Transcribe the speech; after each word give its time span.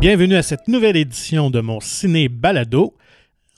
Bienvenue 0.00 0.36
à 0.36 0.42
cette 0.42 0.66
nouvelle 0.66 0.96
édition 0.96 1.50
de 1.50 1.60
mon 1.60 1.78
Ciné 1.78 2.30
Balado, 2.30 2.94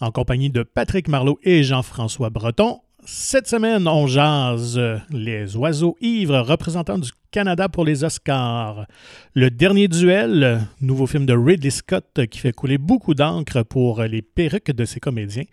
en 0.00 0.10
compagnie 0.10 0.50
de 0.50 0.64
Patrick 0.64 1.06
Marlot 1.06 1.38
et 1.44 1.62
Jean-François 1.62 2.30
Breton. 2.30 2.80
Cette 3.04 3.46
semaine, 3.46 3.86
on 3.86 4.08
jase 4.08 4.80
les 5.12 5.56
oiseaux 5.56 5.96
ivres 6.00 6.40
représentants 6.40 6.98
du 6.98 7.10
Canada 7.30 7.68
pour 7.68 7.84
les 7.84 8.02
Oscars. 8.02 8.86
Le 9.34 9.52
dernier 9.52 9.86
duel, 9.86 10.62
nouveau 10.80 11.06
film 11.06 11.26
de 11.26 11.32
Ridley 11.32 11.70
Scott 11.70 12.26
qui 12.28 12.40
fait 12.40 12.50
couler 12.50 12.76
beaucoup 12.76 13.14
d'encre 13.14 13.62
pour 13.62 14.02
les 14.02 14.22
perruques 14.22 14.72
de 14.72 14.84
ses 14.84 14.98
comédiens. 14.98 15.44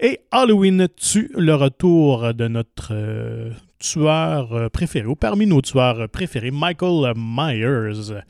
Et 0.00 0.20
Halloween 0.30 0.88
tue 0.96 1.30
le 1.36 1.54
retour 1.56 2.32
de 2.32 2.48
notre 2.48 2.92
euh, 2.92 3.50
tueur 3.78 4.70
préféré, 4.70 5.06
ou 5.06 5.14
parmi 5.14 5.46
nos 5.46 5.60
tueurs 5.60 6.08
préférés, 6.08 6.52
Michael 6.52 7.12
Myers. 7.16 8.22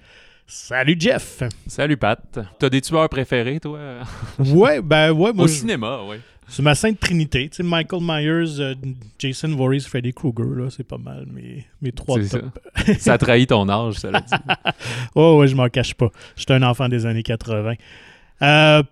Salut 0.51 0.97
Jeff! 0.99 1.43
Salut 1.67 1.99
Pat. 1.99 2.39
T'as 2.59 2.71
des 2.71 2.81
tueurs 2.81 3.11
préférés, 3.11 3.61
toi? 3.61 3.79
ouais, 4.39 4.81
ben 4.81 5.13
ouais. 5.13 5.35
Moi, 5.35 5.45
Au 5.45 5.47
cinéma, 5.47 6.01
oui. 6.09 6.17
C'est 6.49 6.63
ma 6.63 6.75
sainte 6.75 6.99
trinité. 6.99 7.51
Tu 7.51 7.57
sais, 7.57 7.63
Michael 7.63 8.01
Myers, 8.03 8.59
euh, 8.59 8.75
Jason 9.19 9.55
Voorhees, 9.55 9.83
Freddy 9.83 10.15
Krueger, 10.15 10.57
là, 10.57 10.71
c'est 10.71 10.89
pas 10.89 10.97
mal 10.97 11.27
mes, 11.27 11.67
mes 11.83 11.93
trois 11.93 12.19
C'est 12.23 12.41
top. 12.41 12.59
Ça 12.99 13.19
trahit 13.19 13.51
ton 13.51 13.69
âge, 13.69 13.97
ça 13.97 14.11
l'a 14.11 14.23
dit. 14.23 14.35
Oh, 15.15 15.37
ouais, 15.39 15.49
je 15.49 15.55
m'en 15.55 15.69
cache 15.69 15.93
pas. 15.93 16.09
J'étais 16.35 16.55
un 16.55 16.63
enfant 16.63 16.89
des 16.89 17.05
années 17.05 17.23
80. 17.23 17.75
Euh, 18.41 18.83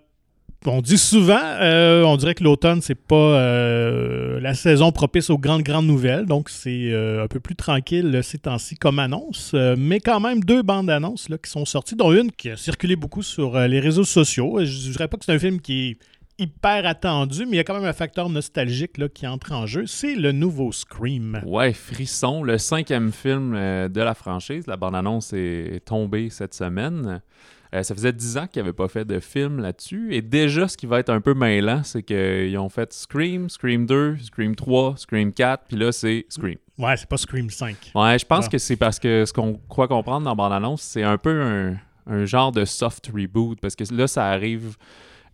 on 0.65 0.81
dit 0.81 0.97
souvent, 0.97 1.39
euh, 1.43 2.03
on 2.03 2.17
dirait 2.17 2.33
que 2.33 2.43
l'automne, 2.43 2.81
c'est 2.81 2.95
pas 2.95 3.15
euh, 3.15 4.39
la 4.39 4.53
saison 4.53 4.91
propice 4.91 5.29
aux 5.29 5.37
grandes, 5.37 5.63
grandes 5.63 5.85
nouvelles. 5.85 6.25
Donc, 6.25 6.49
c'est 6.49 6.91
euh, 6.91 7.23
un 7.23 7.27
peu 7.27 7.39
plus 7.39 7.55
tranquille 7.55 8.19
ces 8.23 8.39
temps-ci 8.39 8.75
comme 8.75 8.99
annonce. 8.99 9.53
Mais 9.77 9.99
quand 9.99 10.19
même, 10.19 10.43
deux 10.43 10.63
bandes 10.63 10.89
annonces 10.89 11.29
là, 11.29 11.37
qui 11.37 11.49
sont 11.49 11.65
sorties, 11.65 11.95
dont 11.95 12.11
une 12.11 12.31
qui 12.31 12.49
a 12.49 12.57
circulé 12.57 12.95
beaucoup 12.95 13.23
sur 13.23 13.57
les 13.59 13.79
réseaux 13.79 14.03
sociaux. 14.03 14.57
Je 14.63 14.91
dirais 14.91 15.07
pas 15.07 15.17
que 15.17 15.25
c'est 15.25 15.33
un 15.33 15.39
film 15.39 15.61
qui 15.61 15.89
est 15.89 15.97
hyper 16.39 16.85
attendu, 16.85 17.45
mais 17.45 17.53
il 17.53 17.57
y 17.57 17.59
a 17.59 17.63
quand 17.63 17.73
même 17.73 17.85
un 17.85 17.93
facteur 17.93 18.29
nostalgique 18.29 18.93
qui 19.13 19.25
entre 19.25 19.53
en 19.53 19.65
jeu. 19.65 19.85
C'est 19.87 20.15
le 20.15 20.31
nouveau 20.31 20.71
Scream. 20.71 21.41
Ouais, 21.45 21.73
Frisson, 21.73 22.43
le 22.43 22.57
cinquième 22.57 23.11
film 23.11 23.53
de 23.53 24.01
la 24.01 24.13
franchise. 24.13 24.67
La 24.67 24.77
bande-annonce 24.77 25.33
est 25.33 25.83
tombée 25.85 26.29
cette 26.29 26.53
semaine. 26.53 27.21
Euh, 27.77 27.83
ça 27.83 27.93
faisait 27.95 28.13
10 28.13 28.37
ans 28.37 28.47
qu'ils 28.47 28.61
n'avaient 28.61 28.73
pas 28.73 28.87
fait 28.87 29.05
de 29.05 29.19
film 29.19 29.59
là-dessus. 29.59 30.13
Et 30.13 30.21
déjà, 30.21 30.67
ce 30.67 30.77
qui 30.77 30.85
va 30.85 30.99
être 30.99 31.09
un 31.09 31.21
peu 31.21 31.33
mêlant, 31.33 31.83
c'est 31.83 32.03
qu'ils 32.03 32.57
ont 32.57 32.69
fait 32.69 32.91
Scream, 32.93 33.49
Scream 33.49 33.85
2, 33.85 34.17
Scream 34.23 34.55
3, 34.55 34.95
Scream 34.97 35.31
4, 35.33 35.65
puis 35.67 35.77
là, 35.77 35.91
c'est 35.91 36.25
Scream. 36.29 36.57
Ouais, 36.77 36.95
c'est 36.97 37.09
pas 37.09 37.17
Scream 37.17 37.49
5. 37.49 37.91
Ouais, 37.95 38.17
je 38.19 38.25
pense 38.25 38.45
Ah. 38.45 38.49
que 38.49 38.57
c'est 38.57 38.75
parce 38.75 38.99
que 38.99 39.25
ce 39.25 39.33
qu'on 39.33 39.59
croit 39.67 39.87
comprendre 39.87 40.25
dans 40.25 40.35
bande-annonce, 40.35 40.81
c'est 40.81 41.03
un 41.03 41.17
peu 41.17 41.41
un, 41.41 41.75
un 42.07 42.25
genre 42.25 42.51
de 42.51 42.65
soft 42.65 43.11
reboot, 43.13 43.59
parce 43.59 43.75
que 43.75 43.83
là, 43.93 44.07
ça 44.07 44.27
arrive 44.29 44.75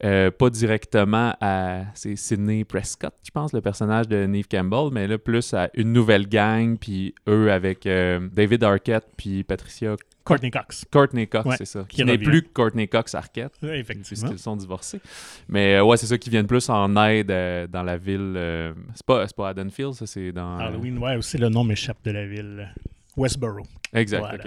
euh, 0.03 0.31
pas 0.31 0.49
directement 0.49 1.33
à... 1.39 1.81
C'est 1.93 2.15
Sidney 2.17 2.65
Prescott, 2.65 3.13
je 3.23 3.31
pense, 3.31 3.53
le 3.53 3.61
personnage 3.61 4.07
de 4.07 4.25
Neve 4.25 4.47
Campbell, 4.49 4.89
mais 4.91 5.07
là, 5.07 5.17
plus 5.17 5.53
à 5.53 5.69
une 5.75 5.93
nouvelle 5.93 6.27
gang, 6.27 6.77
puis 6.77 7.13
eux 7.29 7.51
avec 7.51 7.85
euh, 7.85 8.27
David 8.33 8.63
Arquette, 8.63 9.05
puis 9.15 9.43
Patricia... 9.43 9.95
Courtney 10.23 10.51
Cox. 10.51 10.85
Courtney 10.91 11.27
Cox, 11.27 11.45
Ouais, 11.45 11.55
c'est 11.57 11.65
ça. 11.65 11.85
qui 11.87 11.97
Qui 11.97 12.05
n'est 12.05 12.17
plus 12.17 12.41
Courtney 12.43 12.87
Cox 12.87 13.13
Arquette 13.13 13.53
Ouais, 13.61 13.79
effectivement. 13.79 14.27
puisqu'ils 14.27 14.39
sont 14.41 14.55
divorcés. 14.55 15.01
Mais 15.49 15.75
euh, 15.75 15.83
ouais, 15.83 15.97
c'est 15.97 16.05
ça 16.07 16.17
qui 16.17 16.29
viennent 16.29 16.47
plus 16.47 16.69
en 16.69 16.95
aide 17.07 17.29
euh, 17.31 17.67
dans 17.67 17.83
la 17.83 17.97
ville. 17.97 18.33
euh, 18.37 18.73
c'est 18.95 19.05
pas, 19.05 19.25
pas 19.35 19.49
Haddonfield, 19.49 19.93
ça, 19.93 20.07
c'est 20.07 20.31
dans. 20.31 20.59
euh, 20.59 20.63
Halloween, 20.67 20.97
ouais, 20.99 21.17
aussi 21.17 21.37
le 21.37 21.49
nom 21.49 21.63
m'échappe 21.63 21.97
de 22.05 22.11
la 22.11 22.25
ville. 22.25 22.73
Westboro. 23.17 23.63
Exact. 23.93 24.19
Voilà. 24.19 24.43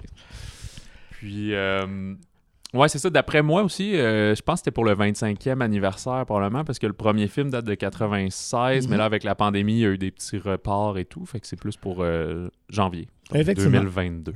Puis, 1.11 1.55
euh, 1.55 2.15
ouais, 2.77 2.89
c'est 2.89 2.99
ça. 2.99 3.11
D'après 3.11 3.43
moi 3.43 3.63
aussi, 3.63 3.97
euh, 3.97 4.35
je 4.35 4.43
pense 4.43 4.55
que 4.57 4.65
c'était 4.67 4.71
pour 4.71 4.85
le 4.85 4.95
25e 4.95 5.61
anniversaire, 5.63 6.25
probablement, 6.27 6.65
parce 6.65 6.79
que 6.79 6.87
le 6.87 6.93
premier 6.93 7.27
film 7.29 7.51
date 7.51 7.65
de 7.65 7.75
96, 7.75 8.85
Mhm. 8.87 8.91
mais 8.91 8.97
là, 8.99 9.05
avec 9.05 9.25
la 9.25 9.35
pandémie, 9.35 9.75
il 9.75 9.79
y 9.81 9.87
a 9.87 9.89
eu 9.91 9.99
des 9.99 10.11
petits 10.11 10.39
reports 10.39 10.99
et 10.99 11.05
tout. 11.05 11.25
Fait 11.27 11.41
que 11.41 11.47
c'est 11.47 11.59
plus 11.59 11.77
pour 11.77 11.99
euh, 12.01 12.49
janvier. 12.69 13.09
donc 13.31 13.41
Effectivement. 13.41 13.79
2022. 13.81 14.35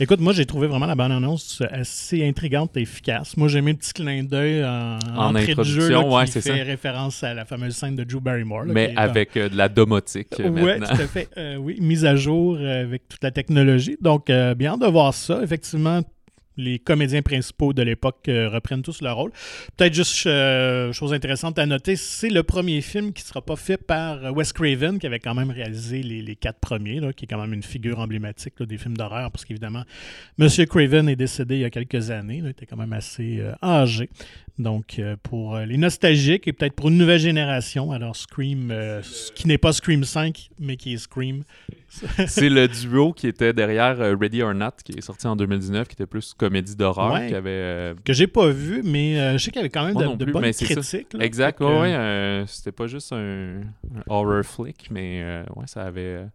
Écoute, 0.00 0.18
moi, 0.20 0.32
j'ai 0.32 0.44
trouvé 0.44 0.66
vraiment 0.66 0.86
la 0.86 0.96
bande-annonce 0.96 1.62
assez 1.70 2.26
intrigante 2.26 2.76
et 2.76 2.80
efficace. 2.80 3.36
Moi, 3.36 3.46
j'ai 3.46 3.60
mis 3.60 3.70
un 3.70 3.74
petit 3.74 3.92
clin 3.92 4.24
d'œil 4.24 4.64
en, 4.64 4.98
En 5.16 5.30
entrée 5.30 5.54
de 5.54 5.62
jeu 5.62 5.88
là, 5.88 5.98
introduction, 5.98 6.14
ouais, 6.16 6.24
qui 6.24 6.32
c'est 6.32 6.40
fait 6.40 6.58
ça. 6.58 6.64
référence 6.64 7.22
à 7.22 7.32
la 7.32 7.44
fameuse 7.44 7.76
scène 7.76 7.94
de 7.94 8.02
Drew 8.02 8.20
Barrymore. 8.20 8.64
là, 8.64 8.72
Mais 8.72 8.92
avec 8.96 9.36
euh, 9.36 9.48
de 9.48 9.56
la 9.56 9.68
domotique 9.68 10.40
euh, 10.40 10.48
Oui, 10.48 10.62
maintenant. 10.62 10.86
tout 10.88 11.02
à 11.02 11.06
fait. 11.06 11.28
Oui, 11.58 11.78
mise 11.80 12.04
à 12.04 12.16
jour 12.16 12.58
avec 12.58 13.08
toute 13.08 13.22
la 13.22 13.30
technologie. 13.30 13.96
Donc, 14.00 14.26
bien 14.56 14.76
de 14.78 14.86
voir 14.86 15.14
ça. 15.14 15.40
Effectivement, 15.42 16.00
les 16.56 16.78
comédiens 16.78 17.22
principaux 17.22 17.72
de 17.72 17.82
l'époque 17.82 18.28
euh, 18.28 18.48
reprennent 18.48 18.82
tous 18.82 19.02
leur 19.02 19.16
rôle. 19.16 19.32
Peut-être 19.76 19.94
juste 19.94 20.26
euh, 20.26 20.92
chose 20.92 21.12
intéressante 21.12 21.58
à 21.58 21.66
noter, 21.66 21.96
c'est 21.96 22.30
le 22.30 22.42
premier 22.42 22.80
film 22.80 23.12
qui 23.12 23.22
ne 23.22 23.28
sera 23.28 23.42
pas 23.42 23.56
fait 23.56 23.76
par 23.76 24.24
euh, 24.24 24.30
Wes 24.30 24.52
Craven, 24.52 24.98
qui 24.98 25.06
avait 25.06 25.18
quand 25.18 25.34
même 25.34 25.50
réalisé 25.50 26.02
les, 26.02 26.36
quatre 26.36 26.60
premiers, 26.60 27.00
qui 27.16 27.24
est 27.24 27.28
quand 27.28 27.40
même 27.40 27.54
une 27.54 27.62
figure 27.62 27.98
emblématique 27.98 28.62
des 28.62 28.78
films 28.78 28.96
d'horreur, 28.96 29.30
parce 29.30 29.44
qu'évidemment, 29.44 29.84
M. 30.38 30.48
Craven 30.66 31.08
est 31.08 31.16
décédé 31.16 31.56
il 31.56 31.60
y 31.60 31.64
a 31.64 31.70
quelques 31.70 32.10
années. 32.10 32.38
il 32.38 32.48
était 32.48 32.66
quand 32.66 32.76
même 32.76 32.92
assez 32.92 33.42
âgé. 33.62 34.08
Donc, 34.56 35.00
euh, 35.00 35.16
pour 35.20 35.56
euh, 35.56 35.64
les 35.64 35.76
nostalgiques 35.76 36.46
et 36.46 36.52
peut-être 36.52 36.74
pour 36.74 36.88
une 36.88 36.96
nouvelle 36.96 37.18
génération, 37.18 37.90
alors 37.90 38.14
Scream, 38.14 38.70
euh, 38.70 39.02
qui 39.34 39.48
n'est 39.48 39.58
pas 39.58 39.72
Scream 39.72 40.04
5, 40.04 40.50
mais 40.60 40.76
qui 40.76 40.94
est 40.94 40.96
Scream. 40.98 41.42
c'est 42.28 42.48
le 42.48 42.68
duo 42.68 43.12
qui 43.12 43.26
était 43.26 43.52
derrière 43.52 43.96
Ready 43.98 44.42
or 44.42 44.54
Not, 44.54 44.70
qui 44.84 44.92
est 44.96 45.00
sorti 45.00 45.26
en 45.26 45.34
2019, 45.34 45.88
qui 45.88 45.94
était 45.94 46.06
plus 46.06 46.34
comédie 46.34 46.76
d'horreur, 46.76 47.12
Ouais. 47.14 47.34
avait 47.34 47.50
euh, 47.50 47.94
que 48.04 48.12
j'ai 48.12 48.28
pas 48.28 48.48
vu, 48.48 48.82
mais 48.84 49.36
je 49.36 49.38
sais 49.42 49.50
qu'il 49.50 49.58
y 49.58 49.64
avait 49.64 49.70
quand 49.70 49.84
même 49.86 49.94
Moi 49.94 50.06
de, 50.06 50.14
de 50.16 50.24
plus, 50.24 50.32
bonnes 50.32 50.52
critiques. 50.52 51.12
là. 51.14 51.24
Exact, 51.24 51.60
ouais, 51.60 52.44
c'était 52.46 52.72
pas 52.72 52.86
juste 52.86 53.12
un, 53.12 53.16
un 53.60 54.02
horror 54.06 54.44
flick, 54.44 54.88
mais 54.90 55.20
euh, 55.22 55.42
ouais, 55.56 55.66
ça 55.66 55.82
avait 55.82 56.26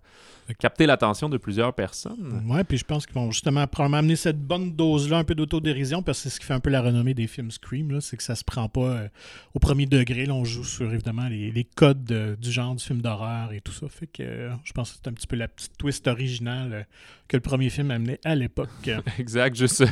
capté 0.58 0.86
l'attention 0.86 1.30
de 1.30 1.38
plusieurs 1.38 1.74
personnes. 1.74 2.44
Ouais, 2.48 2.64
puis 2.64 2.78
je 2.78 2.84
pense 2.86 3.06
qu'ils 3.06 3.16
vont 3.16 3.32
justement 3.32 3.68
probablement 3.68 3.98
amener 4.00 4.16
cette 4.16 4.40
bonne 4.42 4.72
dose-là, 4.76 5.18
un 5.18 5.24
peu 5.24 5.36
d'autodérision, 5.36 6.02
parce 6.02 6.20
que 6.20 6.24
c'est 6.24 6.36
ce 6.36 6.40
qui 6.40 6.46
fait 6.46 6.54
un 6.54 6.60
peu 6.60 6.70
la 6.70 6.82
renommée 6.82 7.14
des 7.14 7.28
films 7.28 7.52
Scream, 7.52 7.92
là, 7.92 8.02
c'est 8.02 8.18
que 8.18 8.24
ça 8.24 8.36
se 8.36 8.44
prend 8.44 8.68
pas 8.70 8.82
euh, 8.82 9.08
au 9.54 9.60
premier 9.60 9.86
degré. 9.86 10.26
Là, 10.26 10.34
on 10.34 10.46
joue 10.46 10.64
sur 10.64 10.92
évidemment 10.94 11.28
les, 11.28 11.52
les 11.52 11.64
codes 11.64 12.04
de- 12.04 12.36
du 12.40 12.52
genre 12.52 12.76
du 12.76 12.84
film 12.84 13.02
d'horreur 13.02 13.54
et 13.54 13.62
tout 13.62 13.72
ça. 13.72 13.88
Fait 13.90 14.08
que 14.08 14.24
euh, 14.24 14.50
je 14.64 14.74
pense 14.74 14.92
que 14.92 14.98
c'est 15.04 15.10
un 15.10 15.14
petit 15.14 15.28
peu 15.28 15.36
la 15.36 15.48
petite 15.48 15.78
twist 15.78 16.08
originale 16.08 16.74
euh, 16.74 16.84
que 17.28 17.38
le 17.38 17.42
premier 17.42 17.70
film 17.70 17.92
amenait 17.92 18.20
à 18.24 18.36
l'époque. 18.36 18.70
Exact, 19.20 19.56
juste 19.56 19.84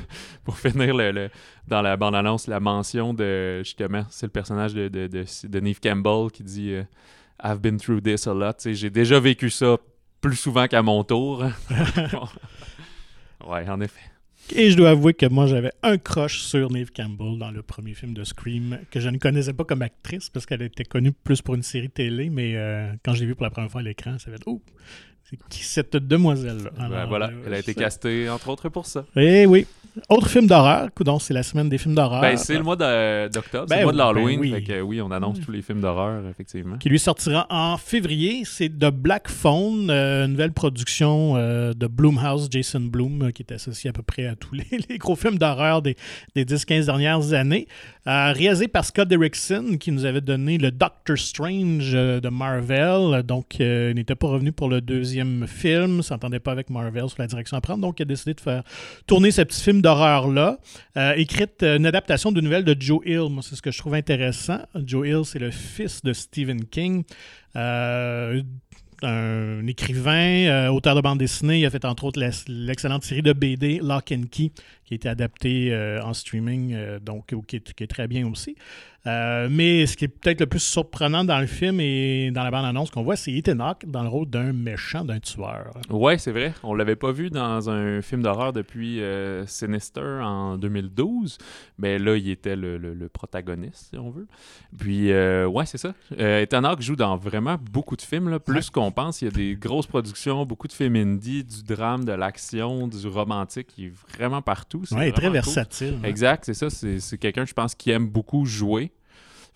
pour 0.44 0.58
finir 0.58 0.96
le, 0.96 1.12
le- 1.12 1.30
dans 1.68 1.82
la 1.82 1.98
bande-annonce, 1.98 2.48
la 2.48 2.60
mention 2.60 3.14
de, 3.14 3.60
justement, 3.64 4.06
c'est 4.10 4.26
le 4.26 4.32
personnage 4.32 4.74
de, 4.74 4.88
de, 4.88 5.08
de, 5.08 5.26
de 5.48 5.60
Neve 5.60 5.80
Campbell 5.82 6.32
qui 6.32 6.44
dit 6.44 6.72
euh, 6.72 6.84
I've 7.44 7.60
been 7.60 7.78
through 7.78 8.02
this 8.02 8.26
a 8.26 8.34
lot», 8.34 8.54
j'ai 8.66 8.90
déjà 8.90 9.20
vécu 9.20 9.50
ça 9.50 9.78
plus 10.22 10.36
souvent 10.36 10.68
qu'à 10.68 10.82
mon 10.82 11.04
tour. 11.04 11.44
ouais, 13.48 13.70
en 13.70 13.82
effet. 13.82 14.02
Et 14.56 14.72
je 14.72 14.78
dois 14.78 14.92
avouer 14.92 15.14
que 15.14 15.26
moi, 15.26 15.46
j'avais 15.46 15.72
un 15.84 15.98
crush 15.98 16.40
sur 16.40 16.72
Neve 16.72 16.92
Campbell 16.96 17.38
dans 17.38 17.52
le 17.52 17.62
premier 17.62 17.94
film 17.94 18.14
de 18.14 18.24
Scream, 18.24 18.80
que 18.90 19.00
je 19.00 19.10
ne 19.10 19.18
connaissais 19.18 19.54
pas 19.54 19.66
comme 19.66 19.82
actrice 19.82 20.30
parce 20.30 20.46
qu'elle 20.46 20.62
était 20.62 20.86
connue 20.86 21.12
plus 21.12 21.42
pour 21.42 21.56
une 21.56 21.64
série 21.64 21.90
télé, 21.90 22.30
mais 22.30 22.56
euh, 22.56 22.94
quand 23.04 23.14
je 23.14 23.22
l'ai 23.22 23.26
vue 23.26 23.36
pour 23.36 23.44
la 23.44 23.50
première 23.50 23.70
fois 23.70 23.82
à 23.82 23.84
l'écran, 23.84 24.18
ça 24.20 24.32
fait 24.32 24.42
Oh, 24.46 24.62
c'est 25.17 25.17
qui 25.17 25.17
cette 25.52 25.96
demoiselle-là? 25.96 26.72
Ben 26.90 27.06
voilà, 27.06 27.28
euh, 27.28 27.44
elle 27.46 27.54
a 27.54 27.60
été 27.60 27.74
castée, 27.74 28.30
entre 28.30 28.50
autres, 28.50 28.70
pour 28.70 28.86
ça. 28.86 29.06
Eh 29.16 29.46
oui. 29.46 29.66
Autre 30.10 30.30
film 30.30 30.46
d'horreur, 30.46 30.90
donc 31.00 31.24
c'est 31.24 31.34
la 31.34 31.42
semaine 31.42 31.70
des 31.70 31.80
films 31.80 31.96
d'horreur. 31.96 32.22
Ben, 32.22 32.38
c'est 32.38 32.54
le 32.56 32.62
mois 32.62 32.76
d'octobre, 32.76 33.66
Ben 33.68 33.78
c'est 33.78 33.78
le 33.80 33.84
mois 33.84 33.92
de 33.94 33.98
oui, 33.98 33.98
l'Halloween. 33.98 34.40
ben 34.40 34.42
oui. 34.42 34.52
Fait 34.52 34.62
que 34.62 34.82
oui, 34.82 35.02
on 35.02 35.10
annonce 35.10 35.40
tous 35.40 35.50
les 35.52 35.64
films 35.64 35.82
d'horreur, 35.82 36.22
effectivement. 36.30 36.78
qui 36.78 36.90
lui 36.90 37.00
sortira 37.00 37.48
en 37.50 37.78
février. 37.78 38.44
C'est 38.46 38.70
The 38.70 38.92
Black 38.92 39.28
Phone, 39.28 39.90
euh, 39.90 40.26
une 40.26 40.34
nouvelle 40.34 40.52
production 40.52 41.34
euh, 41.36 41.74
de 41.74 41.88
Blumhouse, 41.88 42.48
Jason 42.52 42.82
Blum, 42.82 43.24
euh, 43.24 43.32
qui 43.32 43.42
est 43.42 43.52
associé 43.52 43.90
à 43.90 43.94
peu 43.94 44.04
près 44.04 44.28
à 44.28 44.36
tous 44.36 44.54
les, 44.54 44.66
les 44.90 44.98
gros 45.00 45.16
films 45.16 45.40
d'horreur 45.40 45.82
des, 45.82 45.96
des 46.36 46.46
10-15 46.46 46.86
dernières 46.86 47.34
années. 47.34 47.68
Euh, 48.06 48.34
réalisé 48.34 48.68
par 48.68 48.86
Scott 48.86 49.08
Derrickson, 49.08 49.78
qui 49.80 49.92
nous 49.92 50.06
avait 50.06 50.22
donné 50.22 50.60
le 50.60 50.70
Doctor 50.70 51.18
Strange 51.18 51.94
de 51.94 52.30
Marvel. 52.30 53.24
Donc, 53.24 53.56
il 53.60 53.94
n'était 53.96 54.16
pas 54.16 54.28
revenu 54.28 54.52
pour 54.52 54.70
le 54.70 54.80
deuxième 54.80 55.17
film, 55.48 56.02
s'entendait 56.02 56.40
pas 56.40 56.52
avec 56.52 56.70
Marvel 56.70 57.10
sur 57.10 57.20
la 57.20 57.28
direction 57.28 57.58
à 57.58 57.62
prendre. 57.62 57.82
Donc, 57.82 58.00
il 58.00 58.04
a 58.04 58.06
décidé 58.06 58.34
de 58.34 58.42
faire 58.42 58.64
tourner 59.06 59.32
ce 59.32 59.42
petit 59.42 59.62
film 59.62 59.82
d'horreur-là. 59.82 60.60
Euh, 60.98 61.14
écrite 61.16 61.64
euh, 61.64 61.78
une 61.78 61.86
adaptation 61.86 62.32
de 62.32 62.42
nouvelle 62.42 62.64
de 62.64 62.76
Joe 62.80 63.00
Hill. 63.06 63.30
Moi, 63.30 63.44
c'est 63.44 63.56
ce 63.56 63.62
que 63.62 63.72
je 63.72 63.78
trouve 63.78 63.94
intéressant. 63.94 64.60
Joe 64.76 65.08
Hill, 65.08 65.22
c'est 65.24 65.40
le 65.40 65.52
fils 65.52 66.02
de 66.04 66.14
Stephen 66.14 66.66
King. 66.66 67.04
Euh, 67.56 68.42
un 69.04 69.68
écrivain, 69.68 70.48
euh, 70.48 70.68
auteur 70.70 70.96
de 70.96 71.02
bande 71.02 71.20
dessinée. 71.20 71.60
Il 71.60 71.66
a 71.66 71.70
fait 71.70 71.86
entre 71.86 72.06
autres 72.06 72.20
l'excellente 72.48 73.04
série 73.04 73.22
de 73.22 73.34
BD 73.34 73.80
Lock 73.82 74.12
and 74.12 74.24
Key, 74.32 74.52
qui 74.88 74.94
a 74.94 74.96
été 74.96 75.10
adapté 75.10 76.00
en 76.04 76.14
streaming, 76.14 76.76
donc 77.00 77.28
qui 77.46 77.58
est, 77.58 77.74
qui 77.74 77.84
est, 77.84 77.88
très 77.88 78.08
bien 78.08 78.28
aussi. 78.28 78.56
Euh, 79.08 79.48
mais 79.50 79.86
ce 79.86 79.96
qui 79.96 80.06
est 80.06 80.10
peut-être 80.10 80.42
le 80.42 80.48
plus 80.48 80.60
surprenant 80.60 81.24
dans 81.24 81.40
le 81.40 81.48
film 81.48 81.80
et 81.80 82.30
dans 82.32 82.44
la 82.44 82.52
bande-annonce 82.52 82.92
qu'on 82.92 83.04
voit, 83.04 83.16
c'est 83.16 83.32
Ethan 83.32 83.60
Hawke 83.60 83.86
dans 83.86 84.04
le 84.04 84.10
rôle 84.10 84.30
d'un 84.30 84.52
méchant, 84.52 85.06
d'un 85.06 85.20
tueur. 85.20 85.72
Ouais, 85.90 86.18
c'est 86.18 86.32
vrai. 86.32 86.54
On 86.64 86.74
l'avait 86.74 86.98
pas 86.98 87.12
vu 87.12 87.30
dans 87.30 87.70
un 87.70 88.02
film 88.02 88.22
d'horreur 88.22 88.52
depuis 88.52 89.02
euh, 89.02 89.46
Sinister 89.46 90.20
en 90.22 90.58
2012, 90.58 91.38
mais 91.78 92.00
là, 92.00 92.18
il 92.18 92.30
était 92.30 92.56
le, 92.56 92.78
protagoniste, 93.14 93.92
si 93.92 93.98
on 93.98 94.10
veut. 94.10 94.28
Puis, 94.78 95.12
euh, 95.12 95.48
ouais, 95.48 95.66
c'est 95.66 95.78
ça. 95.78 95.94
Ethan 96.18 96.64
Hawke 96.66 96.82
joue 96.82 96.98
dans 96.98 97.16
vraiment 97.16 97.58
beaucoup 97.72 97.96
de 97.96 98.02
films, 98.02 98.30
là, 98.30 98.40
plus 98.40 98.70
qu'on 98.70 98.92
pense. 98.92 99.22
Il 99.22 99.26
y 99.26 99.28
a 99.30 99.32
des 99.32 99.56
grosses 99.56 99.88
productions, 99.88 100.46
beaucoup 100.46 100.68
de 100.68 100.74
films 100.74 100.96
indie, 100.98 101.46
du 101.46 101.64
drame, 101.64 102.04
de 102.04 102.12
l'action, 102.12 102.88
du 102.88 103.08
romantique. 103.08 103.70
Il 103.78 103.86
est 103.86 103.94
vraiment 104.18 104.42
partout. 104.42 104.77
Ouais, 104.92 105.08
il 105.08 105.10
est 105.10 105.12
très 105.12 105.30
versatile. 105.30 106.00
Exact, 106.04 106.46
c'est 106.46 106.54
ça. 106.54 106.70
C'est 106.70 107.18
quelqu'un, 107.18 107.46
je 107.46 107.54
pense, 107.54 107.76
qui 107.76 107.92
aime 107.92 108.08
beaucoup 108.08 108.46
jouer. 108.46 108.92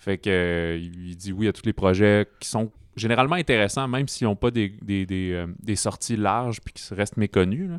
Fait 0.02 0.18
que 0.18 0.32
euh, 0.32 0.80
il 0.82 1.16
dit 1.16 1.32
oui 1.32 1.48
à 1.48 1.54
tous 1.54 1.64
les 1.64 1.74
projets 1.74 2.28
qui 2.40 2.50
sont 2.50 2.72
généralement 2.96 3.36
intéressants, 3.36 3.88
même 3.88 4.08
s'ils 4.08 4.26
n'ont 4.26 4.36
pas 4.36 4.50
des, 4.50 4.70
des, 4.82 5.06
euh, 5.12 5.46
des, 5.62 5.76
sorties 5.76 6.16
larges 6.18 6.60
puis 6.60 6.74
qui 6.74 6.94
restent 6.96 7.18
méconnus. 7.18 7.70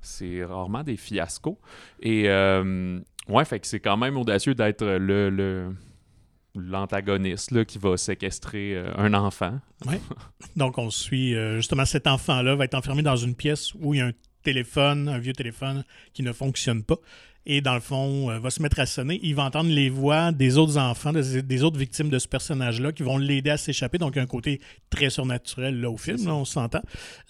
C'est 0.00 0.44
rarement 0.44 0.84
des 0.84 0.96
fiascos. 0.96 1.58
Et 2.00 2.28
euh, 2.28 3.00
ouais, 3.28 3.44
fait 3.44 3.58
que 3.58 3.66
c'est 3.66 3.80
quand 3.80 3.96
même 3.96 4.16
audacieux 4.16 4.54
d'être 4.54 4.84
le, 4.84 5.28
le 5.28 5.74
l'antagoniste 6.54 7.64
qui 7.64 7.78
va 7.78 7.96
séquestrer 7.96 8.76
un 8.96 9.14
enfant. 9.14 9.58
Oui. 9.86 9.94
Donc, 10.54 10.76
on 10.76 10.90
suit 10.90 11.34
justement 11.56 11.86
cet 11.86 12.06
enfant-là 12.06 12.54
va 12.54 12.66
être 12.66 12.74
enfermé 12.74 13.02
dans 13.02 13.16
une 13.16 13.34
pièce 13.34 13.72
où 13.74 13.94
il 13.94 13.98
y 13.98 14.00
a 14.02 14.06
un 14.06 14.12
téléphone, 14.42 15.08
un 15.08 15.18
vieux 15.18 15.32
téléphone 15.32 15.84
qui 16.12 16.22
ne 16.22 16.32
fonctionne 16.32 16.82
pas 16.82 16.98
et 17.44 17.60
dans 17.60 17.74
le 17.74 17.80
fond, 17.80 18.30
euh, 18.30 18.38
va 18.38 18.50
se 18.50 18.62
mettre 18.62 18.78
à 18.78 18.86
sonner. 18.86 19.18
Il 19.22 19.34
va 19.34 19.44
entendre 19.44 19.70
les 19.70 19.90
voix 19.90 20.30
des 20.30 20.58
autres 20.58 20.78
enfants, 20.78 21.12
des, 21.12 21.64
autres 21.64 21.78
victimes 21.78 22.08
de 22.08 22.18
ce 22.18 22.28
personnage-là 22.28 22.92
qui 22.92 23.02
vont 23.02 23.18
l'aider 23.18 23.50
à 23.50 23.56
s'échapper. 23.56 23.98
Donc, 23.98 24.16
un 24.16 24.26
côté 24.26 24.60
très 24.90 25.10
surnaturel 25.10 25.80
là, 25.80 25.90
au 25.90 25.96
film, 25.96 26.24
là, 26.24 26.34
on 26.34 26.44
s'entend. 26.44 26.82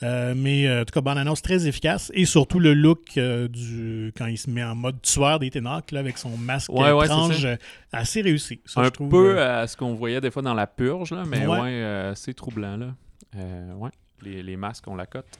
Euh, 0.02 0.34
mais 0.36 0.66
euh, 0.66 0.82
en 0.82 0.84
tout 0.84 0.92
cas, 0.92 1.00
bonne 1.00 1.16
annonce 1.16 1.40
très 1.40 1.66
efficace 1.66 2.12
et 2.14 2.26
surtout 2.26 2.58
le 2.58 2.74
look 2.74 3.18
du 3.48 4.12
quand 4.16 4.26
il 4.26 4.36
se 4.36 4.50
met 4.50 4.62
en 4.62 4.74
mode 4.74 5.00
tueur 5.00 5.38
des 5.38 5.50
ténors 5.50 5.80
avec 5.92 6.18
son 6.18 6.36
masque 6.36 6.70
étrange, 6.70 7.48
assez 7.92 8.20
réussi. 8.20 8.60
un 8.76 8.90
peu 8.90 9.40
à 9.40 9.66
ce 9.66 9.76
qu'on 9.76 9.94
voyait 9.94 10.20
des 10.20 10.30
fois 10.30 10.42
dans 10.42 10.54
la 10.54 10.66
purge, 10.66 11.12
là, 11.12 11.24
mais 11.26 11.46
ouais, 11.46 12.12
c'est 12.14 12.34
troublant. 12.34 12.76
Là. 12.76 12.94
ouais, 13.34 13.90
les, 14.22 14.42
les 14.42 14.56
masques, 14.56 14.86
on 14.88 14.94
la 14.94 15.06
cote. 15.06 15.38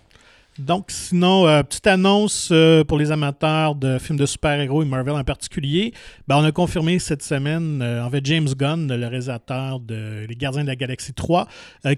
Donc, 0.59 0.91
sinon, 0.91 1.47
euh, 1.47 1.63
petite 1.63 1.87
annonce 1.87 2.51
euh, 2.53 2.85
pour 2.85 2.99
les 2.99 3.11
amateurs 3.11 3.75
de 3.75 3.99
films 3.99 4.19
de 4.19 4.27
super-héros 4.27 4.83
et 4.83 4.87
Marvel 4.87 5.15
en 5.15 5.25
particulier. 5.25 5.95
Ben, 6.29 6.37
on 6.37 6.45
a 6.45 6.53
confirmé 6.53 6.99
cette 6.99 7.23
semaine, 7.23 7.81
euh, 7.81 8.05
en 8.05 8.11
fait, 8.11 8.25
James 8.27 8.49
Gunn, 8.55 8.95
le 8.95 9.07
réalisateur 9.07 9.81
de 9.81 10.27
Les 10.29 10.37
Gardiens 10.37 10.63
de 10.63 10.69
la 10.69 10.77
Galaxie 10.77 11.15
3, 11.15 11.49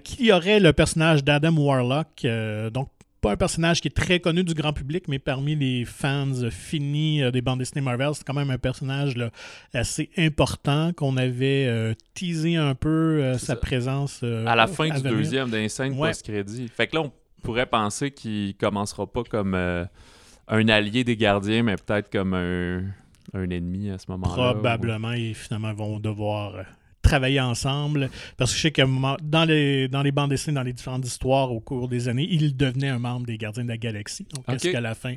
qu'il 0.03 0.27
y 0.27 0.31
aurait 0.31 0.59
le 0.59 0.71
personnage 0.71 1.23
d'Adam 1.23 1.57
Warlock. 1.57 2.25
donc, 2.71 2.89
pas 3.21 3.31
un 3.31 3.37
personnage 3.37 3.81
qui 3.81 3.87
est 3.87 3.95
très 3.95 4.19
connu 4.19 4.43
du 4.43 4.53
grand 4.53 4.71
public, 4.71 5.07
mais 5.07 5.17
parmi 5.17 5.55
les 5.55 5.83
fans 5.83 6.31
finis 6.51 7.23
des 7.31 7.41
bandes 7.41 7.57
dessinées 7.57 7.81
Marvel, 7.81 8.11
c'est 8.13 8.23
quand 8.23 8.35
même 8.35 8.51
un 8.51 8.59
personnage 8.59 9.15
assez 9.73 10.11
important 10.15 10.93
qu'on 10.93 11.17
avait 11.17 11.95
teasé 12.13 12.55
un 12.55 12.75
peu 12.75 13.35
sa 13.37 13.55
présence. 13.55 14.23
à 14.23 14.55
la 14.55 14.67
fin 14.67 14.89
du 14.89 15.01
deuxième 15.01 15.49
d'un 15.49 15.67
scène 15.67 15.97
post-crédit. 15.97 16.67
Fait 16.67 16.87
que 16.87 16.97
là, 16.97 17.01
on 17.01 17.11
pourrait 17.45 17.65
penser 17.67 18.11
qu'il 18.11 18.55
commencera 18.57 19.05
pas 19.05 19.23
comme 19.23 19.53
euh, 19.53 19.85
un 20.47 20.67
allié 20.67 21.03
des 21.03 21.15
gardiens, 21.15 21.63
mais 21.63 21.75
peut-être 21.75 22.11
comme 22.11 22.33
un, 22.33 22.83
ennemi 23.33 23.89
à 23.89 23.97
ce 23.97 24.09
moment-là. 24.11 24.53
Probablement, 24.53 25.11
et 25.11 25.33
finalement, 25.33 25.73
vont 25.73 25.99
devoir 25.99 26.55
euh, 26.55 26.63
travailler 27.05 27.39
ensemble. 27.39 28.09
Parce 28.37 28.51
que 28.51 28.57
je 28.57 28.61
sais 28.61 28.71
que 28.71 28.81
dans 29.23 29.45
les, 29.45 29.87
dans 29.87 30.01
les 30.01 30.11
bandes 30.11 30.29
dessinées, 30.29 30.55
dans 30.55 30.63
les 30.63 30.73
différentes 30.73 31.05
histoires 31.05 31.51
au 31.51 31.59
cours 31.59 31.87
des 31.87 32.07
années, 32.07 32.27
il 32.29 32.55
devenait 32.55 32.89
un 32.89 32.99
membre 32.99 33.25
des 33.25 33.37
Gardiens 33.37 33.63
de 33.63 33.69
la 33.69 33.77
Galaxie. 33.77 34.27
Donc, 34.33 34.43
est-ce 34.49 34.69
qu'à 34.69 34.81
la 34.81 34.95
fin. 34.95 35.15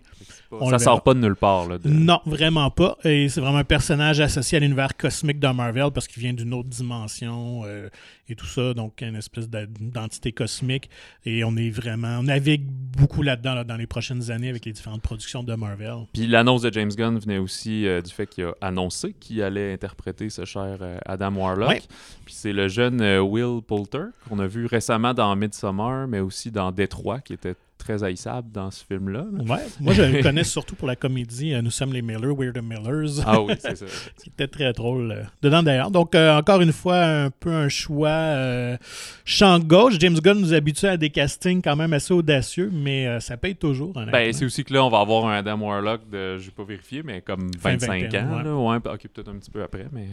On 0.51 0.71
ça 0.71 0.79
sort 0.79 1.03
pas 1.03 1.15
de 1.15 1.21
nulle 1.21 1.37
part. 1.37 1.69
Là, 1.69 1.79
Non, 1.85 2.21
vraiment 2.27 2.71
pas. 2.71 2.97
Et 3.05 3.29
c'est 3.29 3.41
vraiment 3.41 3.59
un 3.59 3.65
personnage 3.65 4.21
associé 4.21 4.59
à 4.59 4.61
l'univers 4.61 4.97
cosmique 4.97 5.39
de 5.41 5.49
Marvel 5.49 5.91
parce 5.93 6.07
qu'il 6.07 6.23
vient 6.23 6.33
d'une 6.33 6.55
autre 6.55 6.69
dimension 6.69 7.63
euh, 7.65 7.89
et 8.29 8.35
tout 8.35 8.47
ça. 8.47 8.75
Donc, 8.75 9.03
une 9.03 9.17
espèce 9.17 9.49
d'entité 9.49 10.33
cosmique. 10.33 10.91
Et 11.25 11.45
on 11.45 11.57
est 11.57 11.71
vraiment. 11.71 12.19
On 12.19 12.25
navigue 12.25 12.65
beaucoup 12.67 13.23
là-dedans 13.23 13.65
dans 13.65 13.77
les 13.77 13.87
prochaines 13.87 14.31
années 14.31 14.49
avec 14.49 14.65
les 14.65 14.73
différentes 14.73 15.03
productions 15.03 15.43
de 15.43 15.55
Marvel. 15.55 16.07
Puis 16.13 16.27
l'annonce 16.27 16.63
de 16.63 16.73
James 16.73 16.91
Gunn 16.91 17.19
venait 17.19 17.39
aussi 17.39 17.87
euh, 17.87 18.01
du 18.01 18.13
fait 18.13 18.27
qu'il 18.27 18.45
a 18.45 18.55
annoncé 18.61 19.13
qu'il 19.13 19.43
allait 19.43 19.73
interpréter 19.73 20.31
ce 20.31 20.45
cher 20.45 20.79
euh, 20.81 20.99
Adam 21.07 21.35
Warlock. 21.35 21.78
Puis 22.25 22.35
c'est 22.35 22.53
le 22.53 22.69
jeune 22.69 23.01
euh, 23.01 23.21
Will 23.21 23.63
Poulter 23.63 24.11
qu'on 24.29 24.39
a 24.39 24.47
vu 24.47 24.67
récemment 24.67 25.15
dans 25.15 25.35
Midsommar, 25.35 26.07
mais 26.07 26.21
aussi 26.21 26.51
dans 26.51 26.73
Détroit, 26.73 27.21
qui 27.21 27.33
était 27.33 27.55
très 27.79 28.03
haïssable 28.03 28.51
dans 28.53 28.71
ce 28.71 28.85
film-là. 28.85 29.25
Ouais, 29.47 29.65
moi 29.81 29.95
je 29.95 30.03
le 30.03 30.23
connais 30.23 30.45
surtout 30.45 30.75
pour 30.75 30.89
la 30.89 30.97
comédie 30.97 31.55
euh, 31.55 31.63
Nous 31.63 31.71
sommes 31.71 31.93
les 31.93 32.03
Miller, 32.03 32.37
We're 32.37 32.53
the 32.53 32.63
Millers. 32.63 33.23
Ah 33.25 33.41
oui, 33.41 33.55
c'est 33.59 33.77
ça. 33.77 33.87
C'était 34.17 34.49
très 34.49 34.73
drôle 34.73 35.13
euh, 35.13 35.23
dedans 35.41 35.63
d'ailleurs. 35.63 35.91
Donc 35.91 36.15
encore 36.15 36.61
une 36.61 36.73
fois, 36.73 36.99
un 36.99 37.31
peu 37.31 37.51
un 37.51 37.69
choix 37.69 38.77
champ 39.25 39.59
gauche. 39.61 39.95
James 40.01 40.19
Gunn 40.19 40.41
nous 40.41 40.53
habitue 40.53 40.87
à 40.87 40.97
des 40.97 41.11
castings 41.11 41.63
quand 41.63 41.77
même 41.77 41.93
assez 41.93 42.13
audacieux, 42.13 42.71
mais 42.73 43.21
ça 43.21 43.37
paye 43.37 43.55
toujours. 43.55 43.93
Ben, 44.13 44.33
c'est 44.33 44.45
aussi 44.45 44.65
que 44.65 44.75
là, 44.75 44.85
on 44.85 44.91
va 44.91 45.01
avoir 45.01 45.27
un 45.27 45.39
Adam 45.39 45.59
Warlock 45.61 46.11
de, 46.11 46.37
je 46.39 46.47
vais 46.47 46.53
pas 46.55 46.65
vérifier, 46.65 47.03
mais 47.03 47.21
comme 47.23 47.51
25 47.59 48.15
ans. 48.15 48.43
Là, 48.43 48.55
ouais, 48.55 48.77
ok, 48.77 49.09
peut-être 49.15 49.29
un 49.29 49.39
petit 49.39 49.51
peu 49.51 49.63
après, 49.63 49.87
mais 49.93 50.09